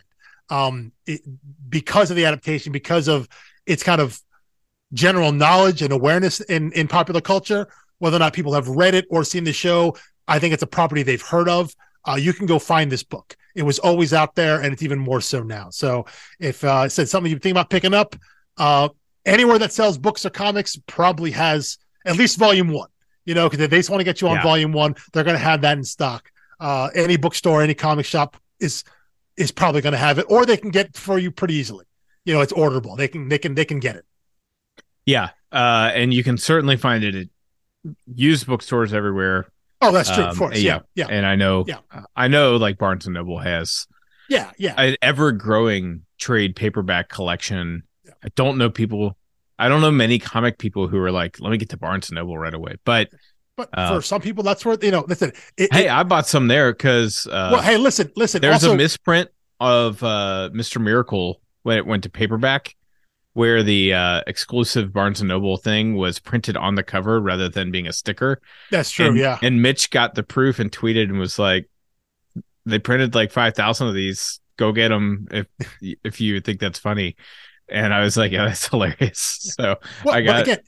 Um, 0.50 0.92
it, 1.06 1.20
because 1.68 2.10
of 2.10 2.16
the 2.16 2.26
adaptation, 2.26 2.72
because 2.72 3.08
of 3.08 3.28
its 3.66 3.82
kind 3.82 4.00
of 4.00 4.20
general 4.92 5.32
knowledge 5.32 5.82
and 5.82 5.92
awareness 5.92 6.40
in 6.40 6.70
in 6.72 6.86
popular 6.86 7.20
culture, 7.20 7.66
whether 7.98 8.16
or 8.16 8.20
not 8.20 8.34
people 8.34 8.54
have 8.54 8.68
read 8.68 8.94
it 8.94 9.06
or 9.10 9.24
seen 9.24 9.44
the 9.44 9.52
show, 9.52 9.96
I 10.28 10.38
think 10.38 10.54
it's 10.54 10.62
a 10.62 10.68
property 10.68 11.02
they've 11.02 11.20
heard 11.20 11.48
of. 11.48 11.74
Uh, 12.06 12.16
you 12.16 12.32
can 12.32 12.46
go 12.46 12.58
find 12.58 12.90
this 12.90 13.02
book. 13.02 13.36
It 13.54 13.62
was 13.62 13.78
always 13.78 14.12
out 14.12 14.34
there, 14.34 14.60
and 14.60 14.72
it's 14.72 14.82
even 14.82 14.98
more 14.98 15.20
so 15.20 15.42
now. 15.42 15.70
So, 15.70 16.06
if 16.40 16.62
uh, 16.64 16.88
said 16.88 17.08
something 17.08 17.30
you 17.30 17.38
think 17.38 17.52
about 17.54 17.70
picking 17.70 17.94
up, 17.94 18.16
uh, 18.58 18.88
anywhere 19.24 19.58
that 19.58 19.72
sells 19.72 19.96
books 19.96 20.26
or 20.26 20.30
comics 20.30 20.76
probably 20.86 21.30
has 21.30 21.78
at 22.04 22.16
least 22.16 22.38
volume 22.38 22.68
one. 22.68 22.88
You 23.24 23.34
know, 23.34 23.48
because 23.48 23.64
if 23.64 23.70
they 23.70 23.78
just 23.78 23.88
want 23.90 24.00
to 24.00 24.04
get 24.04 24.20
you 24.20 24.28
on 24.28 24.36
Yeah. 24.36 24.42
volume 24.42 24.72
one, 24.72 24.96
they're 25.12 25.24
going 25.24 25.36
to 25.36 25.42
have 25.42 25.62
that 25.62 25.78
in 25.78 25.84
stock. 25.84 26.30
Uh, 26.60 26.90
any 26.94 27.16
bookstore, 27.16 27.62
any 27.62 27.74
comic 27.74 28.06
shop 28.06 28.36
is 28.60 28.84
is 29.36 29.50
probably 29.50 29.80
going 29.80 29.92
to 29.92 29.98
have 29.98 30.18
it, 30.18 30.26
or 30.28 30.44
they 30.46 30.56
can 30.56 30.70
get 30.70 30.86
it 30.86 30.96
for 30.96 31.18
you 31.18 31.30
pretty 31.30 31.54
easily. 31.54 31.84
You 32.24 32.34
know, 32.34 32.40
it's 32.40 32.52
orderable. 32.52 32.96
They 32.96 33.08
can 33.08 33.28
they 33.28 33.38
can 33.38 33.54
they 33.54 33.64
can 33.64 33.80
get 33.80 33.96
it. 33.96 34.04
Yeah. 35.06 35.30
Uh, 35.50 35.90
and 35.94 36.12
you 36.12 36.24
can 36.24 36.36
certainly 36.36 36.76
find 36.76 37.04
it 37.04 37.14
at 37.14 37.26
used 38.14 38.46
bookstores 38.46 38.92
everywhere. 38.92 39.46
Oh, 39.88 39.92
that's 39.92 40.10
true. 40.10 40.24
Um, 40.24 40.30
of 40.30 40.38
course. 40.38 40.60
yeah. 40.60 40.80
Yeah. 40.94 41.06
Yeah. 41.08 41.14
And 41.16 41.26
I 41.26 41.36
know, 41.36 41.64
Yeah. 41.66 41.78
I 42.16 42.28
know 42.28 42.56
like 42.56 42.78
Barnes 42.78 43.06
and 43.06 43.14
Noble 43.14 43.38
has 43.38 43.86
Yeah. 44.28 44.50
Yeah. 44.58 44.74
an 44.80 44.96
ever 45.02 45.32
growing 45.32 46.02
trade 46.18 46.56
paperback 46.56 47.08
collection. 47.08 47.82
Yeah. 48.04 48.12
I 48.24 48.28
don't 48.36 48.58
know 48.58 48.70
people, 48.70 49.16
I 49.58 49.68
don't 49.68 49.80
know 49.80 49.90
many 49.90 50.18
comic 50.18 50.58
people 50.58 50.88
who 50.88 50.98
are 50.98 51.10
like, 51.12 51.38
let 51.40 51.50
me 51.50 51.56
get 51.58 51.70
to 51.70 51.76
Barnes 51.76 52.08
and 52.08 52.16
Noble 52.16 52.36
right 52.38 52.54
away. 52.54 52.76
But 52.84 53.10
But 53.56 53.68
Uh, 53.72 53.94
for 53.94 54.02
some 54.02 54.20
people, 54.20 54.42
that's 54.42 54.64
where 54.64 54.76
you 54.82 54.90
know. 54.90 55.04
Listen. 55.06 55.32
It, 55.56 55.72
hey, 55.72 55.84
it- 55.86 55.90
I 55.90 56.02
bought 56.02 56.26
some 56.26 56.48
there 56.48 56.72
because 56.72 57.24
uh, 57.28 57.50
well, 57.52 57.62
hey, 57.62 57.76
listen, 57.76 58.10
listen. 58.16 58.40
there's 58.42 58.54
also, 58.64 58.74
a 58.74 58.76
misprint 58.76 59.30
of 59.60 60.02
uh, 60.02 60.50
Mr. 60.52 60.80
Miracle 60.82 61.40
when 61.62 61.78
it 61.78 61.86
went 61.86 62.02
to 62.02 62.10
paperback, 62.10 62.74
where 63.34 63.62
the 63.62 63.92
uh, 63.92 64.22
exclusive 64.26 64.92
Barnes 64.92 65.20
and 65.20 65.28
Noble 65.28 65.56
thing 65.56 65.96
was 65.96 66.18
printed 66.18 66.56
on 66.56 66.76
the 66.76 66.82
cover 66.82 67.20
rather 67.20 67.48
than 67.48 67.70
being 67.70 67.86
a 67.86 67.92
sticker. 67.92 68.40
that's 68.70 68.90
true. 68.90 69.08
and, 69.08 69.16
yeah. 69.18 69.38
And 69.42 69.60
Mitch 69.60 69.90
got 69.90 70.14
the 70.14 70.22
proof 70.22 70.58
and 70.58 70.70
tweeted 70.72 71.04
and 71.04 71.18
was 71.18 71.38
like, 71.38 71.68
"They 72.64 72.78
printed 72.78 73.14
like 73.14 73.30
five 73.32 73.54
thousand 73.54 73.88
of 73.88 73.94
these. 73.94 74.40
Go 74.56 74.72
get 74.72 74.88
them 74.88 75.26
if 75.30 75.46
if 76.02 76.20
you 76.20 76.40
think 76.40 76.60
that's 76.60 76.78
funny." 76.78 77.16
And 77.68 77.92
I 77.92 78.00
was 78.02 78.16
like, 78.16 78.32
"Yeah, 78.32 78.46
that's 78.46 78.68
hilarious." 78.70 79.54
So 79.58 79.76
Well, 80.04 80.14
I 80.14 80.22
got- 80.22 80.42
again, 80.42 80.58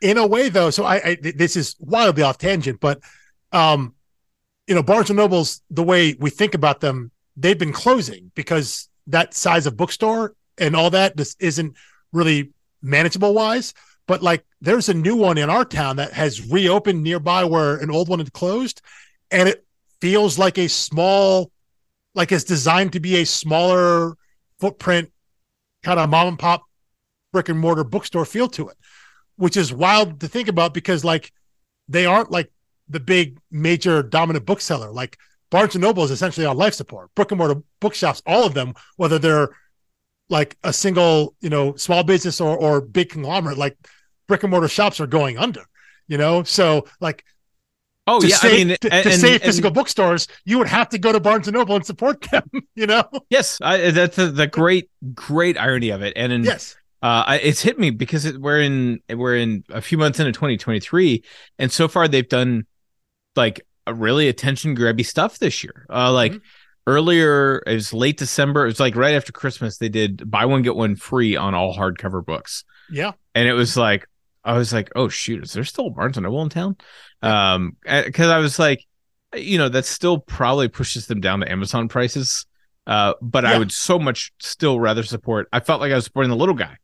in 0.00 0.16
a 0.16 0.26
way 0.26 0.48
though. 0.48 0.70
So 0.70 0.84
I, 0.84 0.96
I 1.04 1.16
this 1.20 1.56
is 1.56 1.76
wildly 1.80 2.22
off 2.22 2.38
tangent, 2.38 2.80
but 2.80 3.00
um, 3.52 3.94
you 4.66 4.74
know, 4.74 4.82
Barnes 4.82 5.10
and 5.10 5.16
Nobles, 5.16 5.62
the 5.70 5.82
way 5.82 6.14
we 6.20 6.30
think 6.30 6.54
about 6.54 6.80
them, 6.80 7.10
they've 7.36 7.58
been 7.58 7.72
closing 7.72 8.30
because 8.36 8.88
that 9.08 9.34
size 9.34 9.66
of 9.66 9.76
bookstore 9.76 10.34
and 10.60 10.76
all 10.76 10.90
that 10.90 11.16
this 11.16 11.34
isn't 11.40 11.76
really 12.12 12.52
manageable 12.82 13.34
wise. 13.34 13.74
But 14.06 14.22
like, 14.22 14.44
there's 14.60 14.88
a 14.88 14.94
new 14.94 15.16
one 15.16 15.38
in 15.38 15.50
our 15.50 15.64
town 15.64 15.96
that 15.96 16.12
has 16.12 16.50
reopened 16.50 17.02
nearby 17.02 17.44
where 17.44 17.76
an 17.76 17.90
old 17.90 18.08
one 18.08 18.18
had 18.18 18.32
closed, 18.32 18.82
and 19.30 19.48
it 19.48 19.64
feels 20.00 20.38
like 20.38 20.58
a 20.58 20.68
small, 20.68 21.50
like 22.14 22.32
it's 22.32 22.44
designed 22.44 22.92
to 22.92 23.00
be 23.00 23.16
a 23.16 23.26
smaller 23.26 24.14
footprint, 24.58 25.10
kind 25.82 25.98
of 25.98 26.10
mom 26.10 26.28
and 26.28 26.38
pop 26.38 26.64
brick 27.32 27.48
and 27.48 27.58
mortar 27.58 27.84
bookstore 27.84 28.24
feel 28.24 28.48
to 28.48 28.68
it, 28.68 28.76
which 29.36 29.56
is 29.56 29.72
wild 29.72 30.20
to 30.20 30.28
think 30.28 30.48
about 30.48 30.74
because 30.74 31.04
like 31.04 31.32
they 31.88 32.04
aren't 32.04 32.30
like 32.30 32.50
the 32.88 33.00
big 33.00 33.38
major 33.50 34.02
dominant 34.02 34.44
bookseller. 34.44 34.90
Like 34.90 35.16
Barnes 35.50 35.74
and 35.74 35.82
Noble 35.82 36.04
is 36.04 36.10
essentially 36.10 36.46
on 36.46 36.56
life 36.56 36.74
support. 36.74 37.14
Brick 37.14 37.30
and 37.30 37.38
mortar 37.38 37.62
bookshops, 37.80 38.22
all 38.26 38.44
of 38.44 38.54
them, 38.54 38.74
whether 38.96 39.18
they're 39.18 39.50
like 40.30 40.56
a 40.64 40.72
single, 40.72 41.34
you 41.40 41.50
know, 41.50 41.74
small 41.76 42.02
business 42.04 42.40
or 42.40 42.56
or 42.56 42.80
big 42.80 43.10
conglomerate, 43.10 43.58
like 43.58 43.76
brick 44.28 44.42
and 44.44 44.50
mortar 44.50 44.68
shops 44.68 45.00
are 45.00 45.06
going 45.06 45.36
under. 45.36 45.62
You 46.08 46.16
know, 46.18 46.42
so 46.44 46.86
like 47.00 47.24
oh 48.06 48.20
to 48.20 48.26
yeah, 48.26 48.36
save, 48.36 48.52
I 48.52 48.56
mean, 48.56 48.68
to, 48.80 48.92
and- 48.92 49.02
to 49.04 49.10
and- 49.12 49.20
save 49.20 49.34
and- 49.34 49.42
physical 49.42 49.70
bookstores, 49.70 50.26
you 50.44 50.58
would 50.58 50.66
have 50.68 50.88
to 50.90 50.98
go 50.98 51.12
to 51.12 51.20
Barnes 51.20 51.46
and 51.46 51.54
Noble 51.56 51.76
and 51.76 51.84
support 51.86 52.20
them. 52.30 52.48
You 52.74 52.86
know, 52.86 53.04
yes, 53.28 53.58
I, 53.60 53.90
that's 53.90 54.16
the, 54.16 54.26
the 54.26 54.46
great 54.46 54.90
great 55.14 55.58
irony 55.58 55.90
of 55.90 56.02
it. 56.02 56.14
And 56.16 56.32
in, 56.32 56.44
yes, 56.44 56.76
uh, 57.02 57.38
it's 57.42 57.62
hit 57.62 57.78
me 57.78 57.90
because 57.90 58.24
it, 58.24 58.38
we're 58.40 58.60
in 58.60 59.00
we're 59.08 59.36
in 59.36 59.64
a 59.70 59.80
few 59.80 59.98
months 59.98 60.18
into 60.18 60.32
2023, 60.32 61.22
and 61.58 61.70
so 61.70 61.86
far 61.88 62.08
they've 62.08 62.28
done 62.28 62.66
like 63.36 63.60
a 63.86 63.94
really 63.94 64.28
attention 64.28 64.76
grabby 64.76 65.04
stuff 65.06 65.38
this 65.38 65.62
year. 65.64 65.86
Uh, 65.88 66.12
like 66.12 66.32
Mhm. 66.32 66.40
Earlier, 66.86 67.62
it 67.66 67.74
was 67.74 67.92
late 67.92 68.16
December. 68.16 68.64
It 68.64 68.68
was 68.68 68.80
like 68.80 68.96
right 68.96 69.14
after 69.14 69.32
Christmas. 69.32 69.78
They 69.78 69.88
did 69.88 70.30
buy 70.30 70.44
one 70.46 70.62
get 70.62 70.76
one 70.76 70.96
free 70.96 71.36
on 71.36 71.54
all 71.54 71.74
hardcover 71.74 72.24
books, 72.24 72.64
yeah, 72.90 73.12
and 73.34 73.48
it 73.48 73.54
was 73.54 73.76
like 73.76 74.06
I 74.44 74.54
was 74.54 74.72
like, 74.72 74.90
oh 74.96 75.08
shoot, 75.08 75.42
is 75.42 75.52
there 75.52 75.64
still 75.64 75.90
Barnes 75.90 76.16
and 76.16 76.24
Noble 76.24 76.42
in 76.42 76.48
town? 76.48 76.76
Um, 77.22 77.76
because 77.82 78.28
I 78.28 78.38
was 78.38 78.58
like, 78.58 78.84
you 79.34 79.58
know, 79.58 79.68
that 79.68 79.84
still 79.84 80.18
probably 80.18 80.68
pushes 80.68 81.06
them 81.06 81.20
down 81.20 81.40
to 81.40 81.50
Amazon 81.50 81.88
prices. 81.88 82.46
Uh, 82.86 83.14
but 83.20 83.44
I 83.44 83.56
would 83.56 83.70
so 83.70 83.98
much 83.98 84.32
still 84.40 84.80
rather 84.80 85.02
support. 85.04 85.48
I 85.52 85.60
felt 85.60 85.80
like 85.80 85.92
I 85.92 85.94
was 85.94 86.04
supporting 86.04 86.30
the 86.30 86.36
little 86.36 86.56
guy 86.56 86.76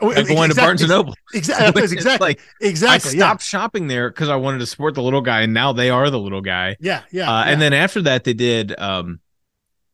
I'm 0.00 0.26
going 0.26 0.50
to 0.50 0.56
Barnes 0.56 0.82
and 0.82 0.90
Noble. 0.90 1.14
Exactly, 1.34 1.82
exactly, 1.92 2.26
like, 2.26 2.40
exactly. 2.60 3.10
I 3.10 3.12
yeah. 3.12 3.18
stopped 3.18 3.42
shopping 3.42 3.86
there 3.86 4.08
because 4.08 4.28
I 4.28 4.36
wanted 4.36 4.58
to 4.58 4.66
support 4.66 4.94
the 4.94 5.02
little 5.02 5.20
guy, 5.20 5.42
and 5.42 5.52
now 5.52 5.72
they 5.72 5.90
are 5.90 6.10
the 6.10 6.18
little 6.18 6.40
guy. 6.40 6.76
Yeah, 6.80 7.02
yeah, 7.10 7.30
uh, 7.30 7.44
yeah. 7.44 7.50
And 7.52 7.60
then 7.60 7.72
after 7.72 8.02
that, 8.02 8.24
they 8.24 8.34
did 8.34 8.78
um, 8.78 9.20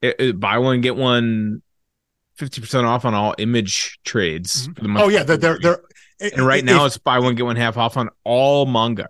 it, 0.02 0.16
it- 0.18 0.40
buy 0.40 0.58
one 0.58 0.80
get 0.80 0.96
one. 0.96 1.62
50% 2.38 2.84
off 2.84 3.04
on 3.04 3.12
all 3.12 3.34
image 3.36 3.98
trades. 4.04 4.66
For 4.74 4.82
the 4.82 4.88
month 4.88 5.04
oh 5.04 5.08
yeah, 5.08 5.24
they're 5.24 5.36
they're, 5.36 5.58
they're 5.58 5.80
and 6.20 6.46
right 6.46 6.60
if- 6.60 6.64
now 6.64 6.86
it's 6.86 6.96
buy 6.96 7.18
one 7.18 7.34
get 7.34 7.44
one 7.44 7.56
half 7.56 7.76
off 7.76 7.96
on 7.98 8.08
all 8.24 8.64
manga. 8.64 9.08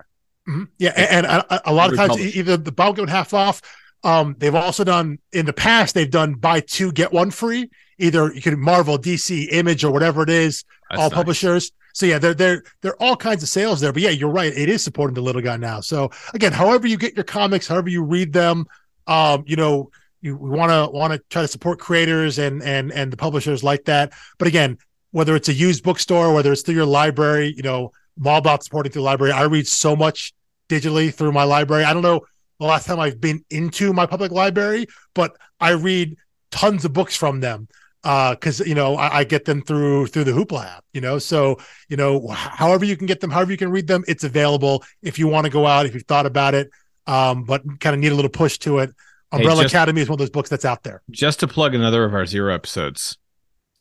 Mhm. 0.48 0.66
Yeah, 0.78 0.92
and, 0.96 1.26
and 1.26 1.44
a, 1.48 1.70
a 1.70 1.72
lot 1.72 1.90
of 1.90 1.96
times 1.96 2.10
Republished. 2.10 2.36
either 2.36 2.56
the 2.56 2.72
bulk 2.72 2.96
going 2.96 3.08
half 3.08 3.32
off. 3.32 3.62
Um, 4.02 4.34
they've 4.38 4.54
also 4.54 4.82
done 4.82 5.18
in 5.32 5.46
the 5.46 5.52
past. 5.52 5.94
They've 5.94 6.10
done 6.10 6.34
buy 6.34 6.60
two 6.60 6.90
get 6.90 7.12
one 7.12 7.30
free. 7.30 7.70
Either 7.98 8.32
you 8.32 8.40
can 8.40 8.58
Marvel, 8.58 8.98
DC, 8.98 9.46
Image, 9.52 9.84
or 9.84 9.92
whatever 9.92 10.22
it 10.22 10.30
is. 10.30 10.64
That's 10.88 11.00
all 11.02 11.10
nice. 11.10 11.14
publishers. 11.14 11.72
So 11.92 12.06
yeah, 12.06 12.18
there 12.18 12.34
there 12.34 12.64
there 12.80 12.92
are 12.94 13.02
all 13.02 13.16
kinds 13.16 13.42
of 13.44 13.48
sales 13.48 13.80
there. 13.80 13.92
But 13.92 14.02
yeah, 14.02 14.10
you're 14.10 14.30
right. 14.30 14.52
It 14.52 14.68
is 14.68 14.82
supporting 14.82 15.14
the 15.14 15.20
little 15.22 15.42
guy 15.42 15.56
now. 15.56 15.80
So 15.82 16.10
again, 16.34 16.52
however 16.52 16.88
you 16.88 16.96
get 16.96 17.14
your 17.14 17.24
comics, 17.24 17.68
however 17.68 17.90
you 17.90 18.02
read 18.02 18.32
them, 18.32 18.66
um, 19.06 19.44
you 19.46 19.54
know, 19.56 19.90
you 20.20 20.36
want 20.36 20.70
to 20.70 20.90
want 20.96 21.12
to 21.12 21.20
try 21.30 21.42
to 21.42 21.48
support 21.48 21.78
creators 21.78 22.38
and 22.38 22.62
and 22.62 22.92
and 22.92 23.12
the 23.12 23.16
publishers 23.16 23.64
like 23.64 23.84
that. 23.84 24.12
But 24.38 24.48
again, 24.48 24.78
whether 25.12 25.34
it's 25.34 25.48
a 25.48 25.52
used 25.52 25.82
bookstore, 25.82 26.32
whether 26.32 26.52
it's 26.52 26.62
through 26.62 26.74
your 26.74 26.86
library, 26.86 27.54
you 27.56 27.62
know, 27.62 27.92
I'm 28.18 28.26
about 28.26 28.64
supporting 28.64 28.92
through 28.92 29.02
library. 29.02 29.32
I 29.32 29.42
read 29.42 29.66
so 29.66 29.96
much 29.96 30.32
digitally 30.68 31.12
through 31.12 31.32
my 31.32 31.44
library. 31.44 31.84
I 31.84 31.92
don't 31.92 32.02
know 32.02 32.20
the 32.58 32.66
last 32.66 32.86
time 32.86 33.00
I've 33.00 33.20
been 33.20 33.44
into 33.50 33.92
my 33.92 34.06
public 34.06 34.30
library, 34.30 34.86
but 35.14 35.36
I 35.58 35.70
read 35.70 36.16
tons 36.50 36.84
of 36.84 36.92
books 36.92 37.16
from 37.16 37.40
them 37.40 37.68
because 38.02 38.60
you 38.60 38.74
know 38.74 38.96
I, 38.96 39.18
I 39.18 39.24
get 39.24 39.44
them 39.44 39.62
through 39.62 40.08
through 40.08 40.24
the 40.24 40.32
Hoopla 40.32 40.66
app. 40.66 40.84
You 40.92 41.00
know, 41.00 41.18
so 41.18 41.58
you 41.88 41.96
know 41.96 42.28
however 42.28 42.84
you 42.84 42.96
can 42.96 43.06
get 43.06 43.20
them, 43.20 43.30
however 43.30 43.50
you 43.50 43.58
can 43.58 43.70
read 43.70 43.86
them, 43.86 44.04
it's 44.06 44.24
available. 44.24 44.84
If 45.02 45.18
you 45.18 45.28
want 45.28 45.46
to 45.46 45.50
go 45.50 45.66
out, 45.66 45.86
if 45.86 45.94
you've 45.94 46.04
thought 46.04 46.26
about 46.26 46.54
it, 46.54 46.70
um, 47.06 47.44
but 47.44 47.62
kind 47.80 47.94
of 47.94 48.00
need 48.00 48.12
a 48.12 48.14
little 48.14 48.30
push 48.30 48.58
to 48.58 48.78
it. 48.78 48.90
Hey, 49.32 49.38
Umbrella 49.38 49.62
just- 49.62 49.74
Academy 49.74 50.00
is 50.00 50.08
one 50.08 50.14
of 50.14 50.18
those 50.18 50.30
books 50.30 50.48
that's 50.50 50.64
out 50.64 50.82
there. 50.82 51.02
Just 51.10 51.40
to 51.40 51.48
plug 51.48 51.74
another 51.74 52.04
of 52.04 52.14
our 52.14 52.26
zero 52.26 52.52
episodes, 52.54 53.16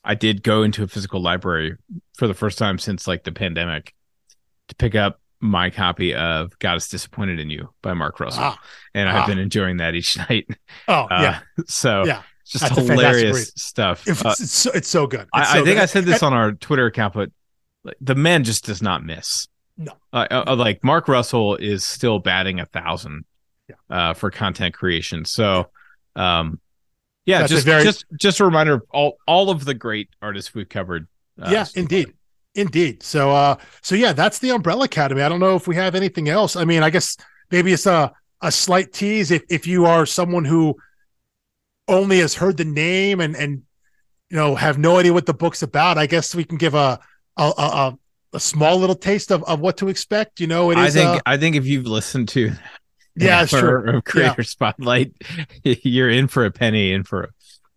I 0.04 0.14
did 0.14 0.42
go 0.42 0.62
into 0.62 0.82
a 0.82 0.88
physical 0.88 1.20
library 1.20 1.76
for 2.16 2.26
the 2.26 2.34
first 2.34 2.56
time 2.58 2.78
since 2.78 3.06
like 3.06 3.24
the 3.24 3.32
pandemic 3.32 3.94
to 4.68 4.74
pick 4.76 4.94
up 4.94 5.20
my 5.40 5.70
copy 5.70 6.14
of 6.14 6.56
God 6.58 6.76
is 6.76 6.88
Disappointed 6.88 7.40
in 7.40 7.48
You 7.50 7.70
by 7.82 7.94
Mark 7.94 8.20
Russell. 8.20 8.42
Ah, 8.44 8.60
and 8.94 9.08
I've 9.08 9.22
ah. 9.22 9.26
been 9.26 9.38
enjoying 9.38 9.78
that 9.78 9.94
each 9.94 10.16
night. 10.30 10.46
oh 10.88 11.04
Uh, 11.04 11.20
yeah, 11.22 11.40
So 11.66 12.04
Yeah. 12.04 12.22
it's 12.42 12.52
just 12.52 12.64
That's 12.74 12.86
hilarious 12.88 13.52
stuff. 13.56 14.06
it's, 14.06 14.24
Uh, 14.24 14.34
it's, 14.38 14.52
so, 14.52 14.70
it's 14.72 14.88
so 14.88 15.06
good. 15.06 15.22
It's 15.22 15.28
I, 15.34 15.44
so 15.44 15.50
I 15.50 15.54
think 15.54 15.66
good. 15.66 15.78
I 15.78 15.86
said 15.86 16.04
this 16.04 16.22
on 16.22 16.32
our 16.34 16.52
Twitter 16.52 16.86
account, 16.86 17.14
but 17.14 17.30
like, 17.84 17.96
the 18.00 18.14
man 18.14 18.44
just 18.44 18.66
does 18.66 18.82
not 18.82 19.02
miss. 19.04 19.48
No. 19.78 19.92
uh, 20.12 20.26
uh, 20.46 20.54
like 20.56 20.84
Mark 20.84 21.08
Russell 21.08 21.56
is 21.56 21.86
still 21.86 22.18
batting 22.18 22.60
a 22.60 22.66
thousand 22.66 23.24
Yeah. 23.90 24.10
uh, 24.10 24.14
for 24.14 24.30
content 24.30 24.74
creation. 24.74 25.24
So, 25.24 25.70
um, 26.16 26.60
yeah, 27.26 27.40
That's 27.40 27.52
just 27.52 27.64
very- 27.66 27.84
just 27.84 28.04
just 28.18 28.40
a 28.40 28.44
reminder 28.44 28.74
of 28.74 28.82
all 28.90 29.18
all 29.26 29.50
of 29.50 29.64
the 29.64 29.74
great 29.74 30.08
artists 30.20 30.54
we've 30.54 30.68
covered. 30.68 31.06
uh, 31.40 31.50
yeah, 31.52 31.64
so 31.64 31.80
indeed. 31.80 32.12
Indeed. 32.54 33.02
So 33.04 33.30
uh 33.30 33.56
so 33.82 33.94
yeah, 33.94 34.12
that's 34.12 34.40
the 34.40 34.50
Umbrella 34.50 34.86
Academy. 34.86 35.22
I 35.22 35.28
don't 35.28 35.38
know 35.38 35.54
if 35.54 35.68
we 35.68 35.76
have 35.76 35.94
anything 35.94 36.28
else. 36.28 36.56
I 36.56 36.64
mean, 36.64 36.82
I 36.82 36.90
guess 36.90 37.16
maybe 37.52 37.72
it's 37.72 37.86
a 37.86 38.12
a 38.42 38.50
slight 38.50 38.92
tease 38.92 39.30
if 39.30 39.42
if 39.48 39.66
you 39.66 39.86
are 39.86 40.04
someone 40.06 40.44
who 40.44 40.74
only 41.86 42.18
has 42.18 42.34
heard 42.34 42.56
the 42.56 42.64
name 42.64 43.20
and 43.20 43.36
and 43.36 43.62
you 44.30 44.36
know 44.36 44.54
have 44.56 44.78
no 44.78 44.98
idea 44.98 45.12
what 45.12 45.26
the 45.26 45.34
book's 45.34 45.62
about. 45.62 45.98
I 45.98 46.06
guess 46.06 46.34
we 46.34 46.44
can 46.44 46.56
give 46.58 46.74
a 46.74 46.98
a 47.36 47.42
a, 47.42 47.62
a, 47.62 47.98
a 48.34 48.40
small 48.40 48.78
little 48.78 48.96
taste 48.96 49.30
of, 49.30 49.44
of 49.44 49.60
what 49.60 49.76
to 49.76 49.88
expect. 49.88 50.40
You 50.40 50.46
know, 50.48 50.70
it 50.72 50.78
is. 50.78 50.96
I 50.96 50.98
think 51.00 51.16
uh, 51.16 51.20
I 51.26 51.36
think 51.36 51.54
if 51.54 51.66
you've 51.66 51.86
listened 51.86 52.28
to 52.30 52.50
Yeah, 53.16 53.44
true. 53.44 53.96
of 53.96 54.04
Creator 54.04 54.44
Spotlight, 54.44 55.12
you're 55.64 56.10
in 56.10 56.28
for 56.28 56.44
a 56.44 56.50
penny, 56.50 56.92
in 56.92 57.04
for 57.04 57.24
a. 57.24 57.28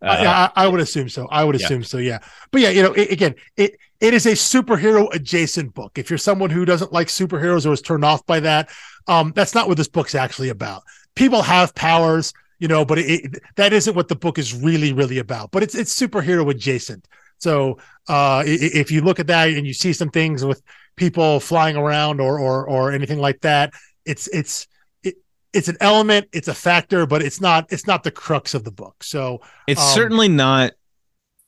Uh, 0.02 0.50
I, 0.54 0.64
I, 0.64 0.68
would 0.68 0.80
assume 0.80 1.08
so. 1.08 1.26
I 1.28 1.44
would 1.44 1.58
yeah. 1.58 1.64
assume 1.64 1.82
so. 1.82 1.96
Yeah, 1.96 2.18
but 2.50 2.60
yeah, 2.60 2.68
you 2.68 2.82
know, 2.82 2.92
it, 2.92 3.10
again, 3.10 3.34
it 3.56 3.78
it 4.00 4.12
is 4.12 4.26
a 4.26 4.32
superhero 4.32 5.12
adjacent 5.14 5.72
book. 5.72 5.98
If 5.98 6.10
you're 6.10 6.18
someone 6.18 6.50
who 6.50 6.64
doesn't 6.66 6.92
like 6.92 7.08
superheroes 7.08 7.66
or 7.66 7.72
is 7.72 7.80
turned 7.80 8.04
off 8.04 8.24
by 8.26 8.40
that, 8.40 8.68
um, 9.06 9.32
that's 9.34 9.54
not 9.54 9.66
what 9.66 9.78
this 9.78 9.88
book's 9.88 10.14
actually 10.14 10.50
about. 10.50 10.82
People 11.14 11.40
have 11.40 11.74
powers, 11.74 12.34
you 12.58 12.68
know, 12.68 12.84
but 12.84 12.98
it, 12.98 13.06
it, 13.24 13.42
that 13.56 13.72
isn't 13.72 13.94
what 13.94 14.08
the 14.08 14.16
book 14.16 14.38
is 14.38 14.54
really, 14.54 14.92
really 14.92 15.18
about. 15.18 15.50
But 15.52 15.62
it's 15.62 15.74
it's 15.74 15.98
superhero 15.98 16.50
adjacent. 16.50 17.08
So 17.38 17.78
uh, 18.08 18.42
if 18.46 18.90
you 18.90 19.00
look 19.00 19.20
at 19.20 19.26
that 19.28 19.48
and 19.48 19.66
you 19.66 19.74
see 19.74 19.92
some 19.92 20.10
things 20.10 20.44
with 20.44 20.62
people 20.96 21.40
flying 21.40 21.76
around 21.76 22.20
or 22.20 22.38
or 22.38 22.66
or 22.66 22.92
anything 22.92 23.18
like 23.18 23.40
that, 23.40 23.72
it's 24.04 24.28
it's 24.28 24.64
it, 24.64 24.68
it's 25.54 25.68
an 25.68 25.76
element, 25.80 26.28
it's 26.32 26.48
a 26.48 26.54
factor, 26.54 27.06
but 27.06 27.22
it's 27.22 27.40
not 27.40 27.72
it's 27.72 27.86
not 27.86 28.02
the 28.02 28.10
crux 28.10 28.54
of 28.54 28.64
the 28.64 28.70
book. 28.72 29.02
So 29.02 29.40
it's 29.66 29.80
um, 29.80 29.94
certainly 29.94 30.28
not 30.28 30.72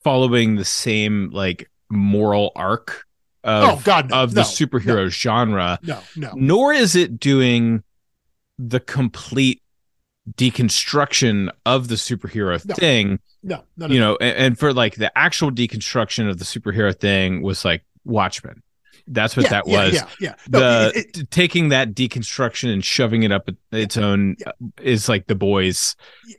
following 0.04 0.56
the 0.56 0.64
same 0.64 1.30
like 1.32 1.70
moral 1.90 2.52
arc 2.54 3.04
of 3.44 3.64
oh 3.64 3.82
God, 3.84 4.10
no, 4.10 4.22
of 4.22 4.34
the 4.34 4.40
no, 4.42 4.46
superhero 4.46 5.08
genre, 5.08 5.78
No, 5.82 6.00
no, 6.16 6.32
nor 6.34 6.72
is 6.72 6.96
it 6.96 7.18
doing 7.20 7.82
the 8.58 8.80
complete 8.80 9.62
deconstruction 10.34 11.50
of 11.64 11.88
the 11.88 11.94
superhero 11.94 12.64
No. 12.66 12.74
thing. 12.74 13.20
no, 13.42 13.62
no, 13.76 13.86
no. 13.86 13.94
You 13.94 14.00
know, 14.00 14.16
and, 14.20 14.36
and 14.36 14.58
for 14.58 14.72
like 14.72 14.96
the 14.96 15.16
actual 15.16 15.50
deconstruction 15.50 16.28
of 16.28 16.38
the 16.38 16.44
superhero 16.44 16.98
thing 16.98 17.42
was 17.42 17.64
like 17.64 17.84
Watchmen. 18.04 18.62
That's 19.08 19.36
what 19.36 19.44
yeah, 19.44 19.50
that 19.50 19.66
was. 19.66 19.94
Yeah, 19.94 20.08
yeah. 20.20 20.34
No, 20.48 20.58
the 20.90 20.98
it- 20.98 21.16
it- 21.18 21.30
taking 21.30 21.68
that 21.68 21.94
deconstruction 21.94 22.72
and 22.72 22.84
shoving 22.84 23.22
it 23.22 23.30
up 23.32 23.48
its 23.70 23.96
own 23.96 24.36
Yeah. 24.38 24.52
is 24.82 25.08
like 25.08 25.26
the 25.26 25.34
boys. 25.34 25.94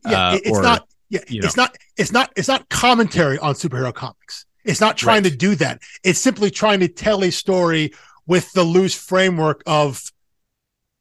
yeah, 0.06 0.30
uh, 0.30 0.36
it- 0.36 0.42
it's 0.46 0.58
or, 0.58 0.62
not. 0.62 0.88
Yeah, 1.10 1.22
you 1.30 1.42
it's 1.44 1.56
not. 1.56 1.76
It's 1.96 2.12
not. 2.12 2.34
It's 2.36 2.50
not 2.50 2.68
commentary 2.70 3.38
on 3.40 3.56
superhero 3.56 3.94
comics. 3.94 4.46
It's 4.66 4.82
not 4.82 4.98
trying 4.98 5.24
Right. 5.24 5.32
to 5.32 5.38
do 5.38 5.56
that. 5.56 5.82
It's 6.04 6.20
simply 6.20 6.52
trying 6.52 6.82
to 6.82 6.90
tell 6.90 7.24
a 7.24 7.32
story 7.32 7.94
with 8.26 8.52
the 8.52 8.64
loose 8.64 8.94
framework 8.94 9.64
of 9.66 10.02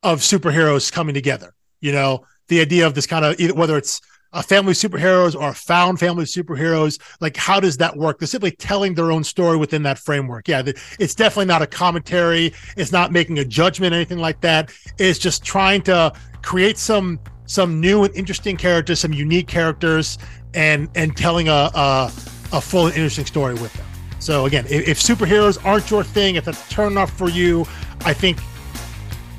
of 0.05 0.21
superheroes 0.21 0.93
coming 0.93 1.15
together. 1.15 1.53
You 1.81 1.91
know, 1.91 2.25
the 2.47 2.61
idea 2.61 2.87
of 2.87 2.95
this 2.95 3.07
kind 3.09 3.25
of 3.25 3.57
whether 3.57 3.77
it's 3.77 4.01
a 4.33 4.43
family 4.43 4.73
of 4.73 4.77
superheroes 4.77 5.35
or 5.35 5.51
a 5.51 5.55
found 5.55 5.99
family 5.99 6.23
of 6.23 6.29
superheroes. 6.29 7.01
Like, 7.21 7.37
how 7.37 7.61
does 7.61 7.77
that 7.79 7.97
work? 7.97 8.19
They're 8.19 8.29
simply 8.29 8.51
telling 8.51 8.95
their 8.95 9.11
own 9.13 9.25
story 9.25 9.57
within 9.57 9.83
that 9.85 9.99
framework. 9.99 10.49
Yeah, 10.49 10.63
it's 10.99 11.15
definitely 11.15 11.47
not 11.47 11.63
a 11.63 11.67
commentary. 11.67 12.53
It's 12.77 12.93
not 12.93 13.13
making 13.13 13.39
a 13.39 13.45
judgment, 13.45 13.95
anything 13.95 14.19
like 14.19 14.41
that. 14.43 14.73
It's 14.99 15.19
just 15.19 15.45
trying 15.45 15.83
to 15.83 16.13
create 16.43 16.79
some 16.79 17.19
some 17.49 17.81
new 17.81 18.05
and 18.05 18.15
interesting 18.15 18.57
characters, 18.57 19.01
some 19.01 19.13
unique 19.13 19.49
characters, 19.49 20.19
and 20.55 20.89
and 20.95 21.17
telling 21.17 21.49
a 21.49 21.71
a, 21.75 22.13
a 22.53 22.61
full 22.61 22.87
and 22.87 22.95
interesting 22.95 23.27
story 23.27 23.55
with 23.55 23.73
them. 23.75 23.87
So 24.19 24.47
again, 24.47 24.67
if, 24.69 24.89
if 24.89 24.99
superheroes 24.99 25.65
aren't 25.65 25.91
your 25.91 26.03
thing, 26.03 26.35
if 26.35 26.45
that's 26.45 26.69
turn 26.69 26.99
off 26.99 27.17
for 27.17 27.29
you, 27.29 27.67
I 28.05 28.13
think 28.13 28.39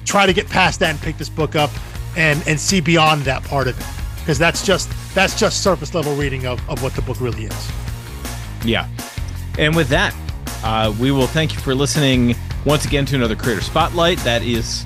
try 0.05 0.25
to 0.25 0.33
get 0.33 0.47
past 0.49 0.79
that 0.79 0.91
and 0.91 0.99
pick 1.01 1.17
this 1.17 1.29
book 1.29 1.55
up 1.55 1.69
and 2.15 2.41
and 2.47 2.59
see 2.59 2.81
beyond 2.81 3.23
that 3.23 3.43
part 3.43 3.67
of 3.67 3.79
it 3.79 4.06
because 4.27 4.37
that's 4.37 4.61
just 4.61 4.91
that's 5.15 5.39
just 5.39 5.63
surface 5.63 5.95
level 5.95 6.13
reading 6.13 6.45
of, 6.45 6.59
of 6.69 6.83
what 6.83 6.93
the 6.95 7.01
book 7.01 7.21
really 7.21 7.45
is 7.45 7.71
Yeah. 8.65 8.89
And 9.57 9.73
with 9.73 9.87
that, 9.87 10.13
uh, 10.63 10.93
we 10.99 11.11
will 11.11 11.27
thank 11.27 11.53
you 11.53 11.59
for 11.61 11.73
listening 11.73 12.35
once 12.65 12.83
again 12.83 13.05
to 13.05 13.15
another 13.15 13.37
Creator 13.37 13.61
Spotlight. 13.61 14.17
That 14.19 14.43
is 14.43 14.85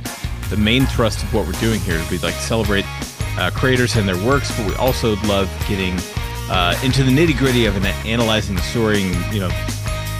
the 0.51 0.57
main 0.57 0.85
thrust 0.85 1.23
of 1.23 1.33
what 1.33 1.47
we're 1.47 1.59
doing 1.59 1.79
here. 1.79 1.99
We'd 2.11 2.21
like 2.21 2.35
to 2.35 2.41
celebrate 2.41 2.85
uh, 3.39 3.49
creators 3.53 3.95
and 3.95 4.07
their 4.07 4.23
works, 4.23 4.55
but 4.55 4.67
we 4.67 4.75
also 4.75 5.15
love 5.21 5.49
getting 5.67 5.97
uh, 6.51 6.79
into 6.83 7.03
the 7.03 7.11
nitty 7.11 7.35
gritty 7.37 7.65
of 7.65 7.75
an, 7.75 7.85
analyzing 8.05 8.55
the 8.55 8.61
story 8.61 9.01
and, 9.01 9.33
you 9.33 9.39
know, 9.39 9.49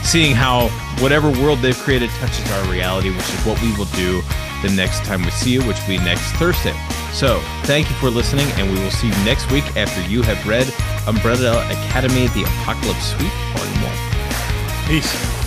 seeing 0.02 0.34
how 0.34 0.68
whatever 0.98 1.30
world 1.40 1.60
they've 1.60 1.78
created 1.78 2.10
touches 2.18 2.50
our 2.50 2.70
reality, 2.70 3.10
which 3.10 3.28
is 3.32 3.46
what 3.46 3.62
we 3.62 3.74
will 3.76 3.90
do 3.96 4.20
the 4.62 4.70
next 4.70 5.04
time 5.04 5.22
we 5.22 5.30
see 5.30 5.52
you, 5.52 5.62
which 5.62 5.78
will 5.80 5.88
be 5.88 5.98
next 5.98 6.32
Thursday. 6.36 6.74
So, 7.12 7.40
thank 7.64 7.90
you 7.90 7.96
for 7.96 8.08
listening, 8.08 8.46
and 8.52 8.72
we 8.72 8.78
will 8.80 8.90
see 8.90 9.08
you 9.08 9.24
next 9.24 9.50
week 9.50 9.64
after 9.76 10.00
you 10.08 10.22
have 10.22 10.46
read 10.46 10.72
Umbrella 11.06 11.64
Academy 11.66 12.28
The 12.28 12.44
Apocalypse 12.44 13.04
Suite, 13.04 13.32
Volume 13.54 13.82
1. 13.82 14.88
peace 14.88 15.41